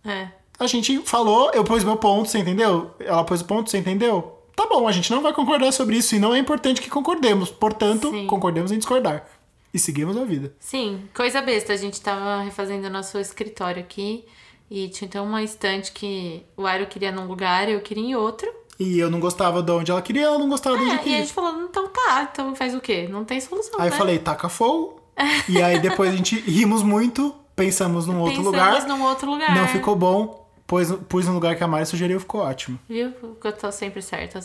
É. 0.06 0.28
A 0.60 0.68
gente 0.68 1.00
falou, 1.00 1.50
eu 1.56 1.64
pus 1.64 1.84
meu 1.84 1.98
ponto, 1.98 2.30
você 2.30 2.38
entendeu? 2.38 2.92
Ela 3.00 3.24
pôs 3.24 3.42
o 3.42 3.46
ponto, 3.46 3.72
você 3.72 3.80
entendeu? 3.80 4.38
Tá 4.56 4.68
bom, 4.68 4.88
a 4.88 4.92
gente 4.92 5.10
não 5.10 5.24
vai 5.24 5.34
concordar 5.34 5.72
sobre 5.72 5.98
isso 5.98 6.16
e 6.16 6.20
não 6.20 6.36
é 6.36 6.38
importante 6.38 6.80
que 6.80 6.92
concordemos. 6.92 7.50
Portanto, 7.50 8.12
Sim. 8.12 8.28
concordemos 8.28 8.72
em 8.72 8.78
discordar. 8.78 9.26
E 9.74 9.80
seguimos 9.80 10.18
a 10.18 10.24
vida. 10.26 10.54
Sim, 10.60 11.04
coisa 11.14 11.42
besta. 11.42 11.74
A 11.74 11.78
gente 11.78 12.00
tava 12.02 12.42
refazendo 12.44 12.88
o 12.88 12.90
nosso 12.90 13.18
escritório 13.18 13.82
aqui 13.82 14.26
e 14.70 14.90
tinha 14.90 15.08
então 15.08 15.26
uma 15.26 15.44
estante 15.44 15.92
que 15.92 16.44
o 16.58 16.66
Aero 16.66 16.88
queria 16.88 17.12
num 17.12 17.26
lugar 17.28 17.68
e 17.70 17.74
eu 17.74 17.82
queria 17.82 18.04
em 18.04 18.16
outro. 18.16 18.52
E 18.80 18.98
eu 18.98 19.12
não 19.12 19.20
gostava 19.20 19.62
de 19.62 19.72
onde 19.72 19.92
ela 19.92 20.02
queria, 20.02 20.24
ela 20.26 20.40
não 20.40 20.50
gostava 20.50 20.76
de 20.78 20.84
onde 20.84 20.92
eu 20.92 20.96
É, 20.96 20.98
e 20.98 21.00
a 21.00 21.04
queria. 21.04 21.18
gente 21.20 21.34
falou, 21.34 21.62
então 21.64 21.88
tá, 21.88 22.30
então 22.32 22.56
faz 22.56 22.74
o 22.74 22.82
quê? 22.82 23.08
Não 23.08 23.24
tem 23.24 23.40
solução, 23.40 23.80
Aí 23.80 23.90
né? 23.90 23.94
eu 23.96 23.98
falei, 23.98 24.18
taca 24.18 24.50
fogo. 24.50 25.00
e 25.48 25.62
aí 25.62 25.78
depois 25.80 26.12
a 26.12 26.16
gente 26.16 26.40
rimos 26.40 26.82
muito, 26.82 27.36
pensamos 27.56 28.08
num 28.08 28.20
outro 28.20 28.38
Pensamos 28.44 28.46
lugar. 28.60 28.88
num 28.88 29.04
outro 29.04 29.30
lugar. 29.30 29.56
Não 29.56 29.68
ficou 29.68 29.96
bom. 29.96 30.42
Pus, 30.66 30.90
pus 31.10 31.26
no 31.28 31.34
lugar 31.34 31.56
que 31.58 31.64
a 31.64 31.68
Mari 31.68 31.86
sugeriu, 31.86 32.18
ficou 32.20 32.42
ótimo. 32.42 32.80
Viu? 32.88 33.12
Que 33.42 33.48
Eu 33.48 33.52
tô 33.54 33.70
sempre 33.72 34.02
certa, 34.02 34.38
eu 34.40 34.42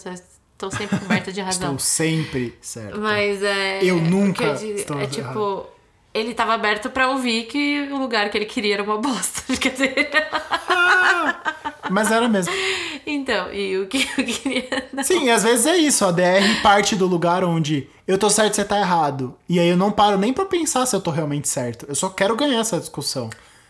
tô 0.59 0.71
sempre 0.71 0.99
coberta 0.99 1.33
de 1.33 1.41
razão. 1.41 1.75
Estou 1.75 1.79
sempre 1.79 2.57
certo. 2.61 2.99
Mas 3.01 3.43
é. 3.43 3.83
Eu 3.83 3.97
nunca 3.97 4.55
digo 4.55 4.79
estou 4.79 4.97
É 4.99 5.03
errado. 5.03 5.13
tipo. 5.15 5.67
Ele 6.15 6.33
tava 6.33 6.55
aberto 6.55 6.89
pra 6.89 7.11
ouvir 7.11 7.45
que 7.45 7.89
o 7.93 7.99
lugar 7.99 8.31
que 8.31 8.39
ele 8.39 8.47
queria 8.47 8.75
era 8.75 8.83
uma 8.83 8.97
bosta. 8.97 9.43
Brincadeira. 9.49 10.29
Mas 11.91 12.11
era 12.11 12.29
mesmo. 12.29 12.53
Então, 13.07 13.53
e 13.53 13.79
o 13.79 13.87
que 13.87 14.09
eu 14.17 14.25
queria. 14.25 14.89
Sim, 15.05 15.31
às 15.31 15.43
vezes 15.43 15.67
é 15.67 15.77
isso. 15.77 16.05
A 16.05 16.11
DR 16.11 16.63
parte 16.63 16.97
do 16.97 17.07
lugar 17.07 17.45
onde 17.45 17.87
eu 18.09 18.19
tô 18.19 18.29
certo 18.31 18.55
e 18.55 18.57
você 18.57 18.65
tá 18.65 18.79
errado. 18.81 19.35
E 19.49 19.61
aí 19.61 19.69
eu 19.69 19.77
não 19.77 19.93
paro 19.93 20.17
nem 20.19 20.33
pra 20.33 20.47
pensar 20.47 20.87
se 20.87 20.97
eu 20.97 21.01
tô 21.01 21.11
realmente 21.11 21.49
certo. 21.49 21.87
Eu 21.89 21.95
só 21.95 22.09
quero 22.09 22.35
ganhar 22.35 22.61
essa 22.61 22.79
discussão. 22.81 23.29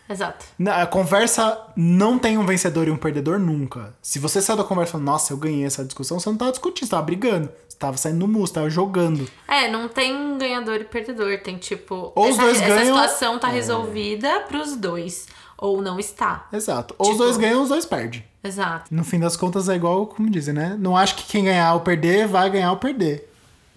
Exato. 0.09 0.45
Na- 0.57 0.81
A 0.81 0.87
conversa 0.87 1.59
não 1.75 2.17
tem 2.17 2.37
um 2.37 2.45
vencedor 2.45 2.87
e 2.87 2.91
um 2.91 2.97
perdedor 2.97 3.39
nunca. 3.39 3.93
Se 4.01 4.19
você 4.19 4.41
sai 4.41 4.55
da 4.55 4.63
conversa 4.63 4.93
falando, 4.93 5.05
nossa, 5.07 5.33
eu 5.33 5.37
ganhei 5.37 5.65
essa 5.65 5.83
discussão, 5.83 6.19
você 6.19 6.29
não 6.29 6.37
tava 6.37 6.51
discutindo, 6.51 6.85
você 6.85 6.91
tava 6.91 7.03
brigando. 7.03 7.49
Você 7.67 7.77
tava 7.77 7.97
saindo 7.97 8.19
no 8.19 8.27
muro, 8.27 8.47
você 8.47 8.53
tava 8.53 8.69
jogando. 8.69 9.29
É, 9.47 9.69
não 9.69 9.87
tem 9.89 10.37
ganhador 10.37 10.75
e 10.75 10.83
perdedor. 10.85 11.37
Tem 11.39 11.57
tipo. 11.57 12.11
Ou 12.15 12.23
os 12.25 12.31
essa, 12.31 12.41
dois 12.41 12.57
essa 12.61 12.67
ganham- 12.67 12.95
situação 12.95 13.37
tá 13.39 13.47
resolvida 13.49 14.39
pros 14.41 14.75
dois. 14.75 15.27
Ou 15.59 15.81
não 15.81 15.99
está. 15.99 16.47
Exato. 16.53 16.93
Ou 16.99 17.07
os 17.07 17.11
Tipo- 17.13 17.23
dois 17.23 17.37
ganham, 17.37 17.63
os 17.63 17.69
dois 17.69 17.85
perdem. 17.85 18.23
Exato. 18.43 18.93
No 18.93 19.03
fim 19.03 19.19
das 19.19 19.35
contas 19.35 19.67
é 19.67 19.75
igual, 19.75 20.05
como 20.05 20.29
dizem, 20.29 20.53
né? 20.53 20.75
Não 20.79 20.95
acho 20.95 21.15
que 21.15 21.23
quem 21.23 21.43
ganhar 21.45 21.73
ou 21.73 21.79
perder 21.81 22.27
vai 22.27 22.49
ganhar 22.49 22.71
ou 22.71 22.77
perder. 22.77 23.27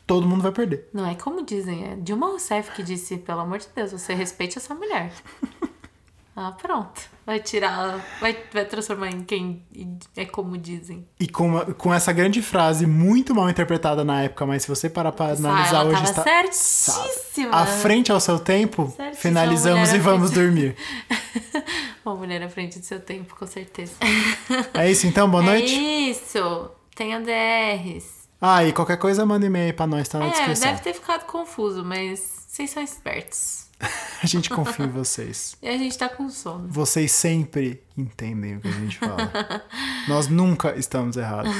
Todo 0.06 0.26
mundo 0.26 0.42
vai 0.42 0.52
perder. 0.52 0.88
Não 0.92 1.06
é 1.08 1.14
como 1.14 1.42
dizem, 1.44 1.84
é 1.92 1.96
Dilma 1.96 2.26
Rousseff 2.26 2.72
que 2.72 2.82
disse, 2.82 3.16
pelo 3.16 3.40
amor 3.40 3.58
de 3.58 3.66
Deus, 3.74 3.92
você 3.92 4.12
respeite 4.12 4.58
essa 4.58 4.74
mulher. 4.74 5.10
ah, 6.36 6.52
pronto. 6.52 7.00
Vai 7.26 7.38
tirar, 7.40 8.04
vai, 8.20 8.36
vai 8.52 8.64
transformar 8.64 9.08
em 9.10 9.22
quem 9.22 9.62
é 10.16 10.24
como 10.24 10.56
dizem. 10.58 11.06
E 11.18 11.28
com, 11.28 11.60
com 11.74 11.92
essa 11.94 12.12
grande 12.12 12.40
frase 12.42 12.86
muito 12.86 13.34
mal 13.34 13.48
interpretada 13.48 14.02
na 14.04 14.22
época, 14.22 14.44
mas 14.46 14.62
se 14.62 14.68
você 14.68 14.88
parar 14.90 15.12
pra 15.12 15.26
Ah, 15.26 15.32
analisar 15.32 15.76
ela 15.76 15.84
hoje 15.84 15.94
tava 15.96 16.10
está 16.10 16.22
certíssima. 16.22 17.50
à 17.56 17.66
frente 17.66 18.10
ao 18.10 18.18
seu 18.20 18.38
tempo, 18.38 18.86
Certíssima, 18.96 19.14
finalizamos 19.16 19.92
e 19.92 19.98
vamos 19.98 20.32
frente. 20.32 20.44
dormir. 20.44 20.76
Uma 22.04 22.14
mulher 22.16 22.42
à 22.42 22.48
frente 22.48 22.78
do 22.78 22.84
seu 22.84 22.98
tempo, 23.00 23.36
com 23.36 23.46
certeza. 23.46 23.92
É 24.74 24.90
isso 24.90 25.06
então, 25.06 25.30
boa 25.30 25.42
É 25.42 25.46
noite. 25.46 25.74
isso. 26.10 26.70
Tem 26.96 27.14
ADRs. 27.14 28.20
Ah, 28.40 28.64
e 28.64 28.72
qualquer 28.72 28.96
coisa 28.96 29.24
manda 29.26 29.44
e-mail 29.46 29.74
pra 29.74 29.86
nós, 29.86 30.08
tá 30.08 30.18
na 30.18 30.26
É, 30.26 30.30
descrição. 30.30 30.68
deve 30.70 30.82
ter 30.82 30.94
ficado 30.94 31.26
confuso, 31.26 31.84
mas 31.84 32.44
vocês 32.48 32.70
são 32.70 32.82
espertos. 32.82 33.59
A 34.22 34.26
gente 34.26 34.50
confia 34.50 34.84
em 34.84 34.90
vocês. 34.90 35.56
E 35.62 35.68
a 35.68 35.78
gente 35.78 35.96
tá 35.96 36.08
com 36.08 36.28
sono. 36.28 36.68
Vocês 36.68 37.10
sempre 37.10 37.82
entendem 37.96 38.56
o 38.56 38.60
que 38.60 38.68
a 38.68 38.72
gente 38.72 38.98
fala. 38.98 39.32
Nós 40.06 40.28
nunca 40.28 40.76
estamos 40.76 41.16
errados. 41.16 41.54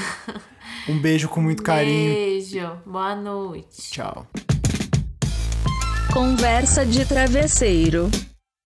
Um 0.87 0.99
beijo 0.99 1.29
com 1.29 1.41
muito 1.41 1.63
carinho. 1.63 2.13
Beijo. 2.13 2.71
Boa 2.85 3.15
noite. 3.17 3.91
Tchau. 3.91 4.27
Conversa 6.13 6.85
de 6.85 7.07
travesseiro. 7.07 8.11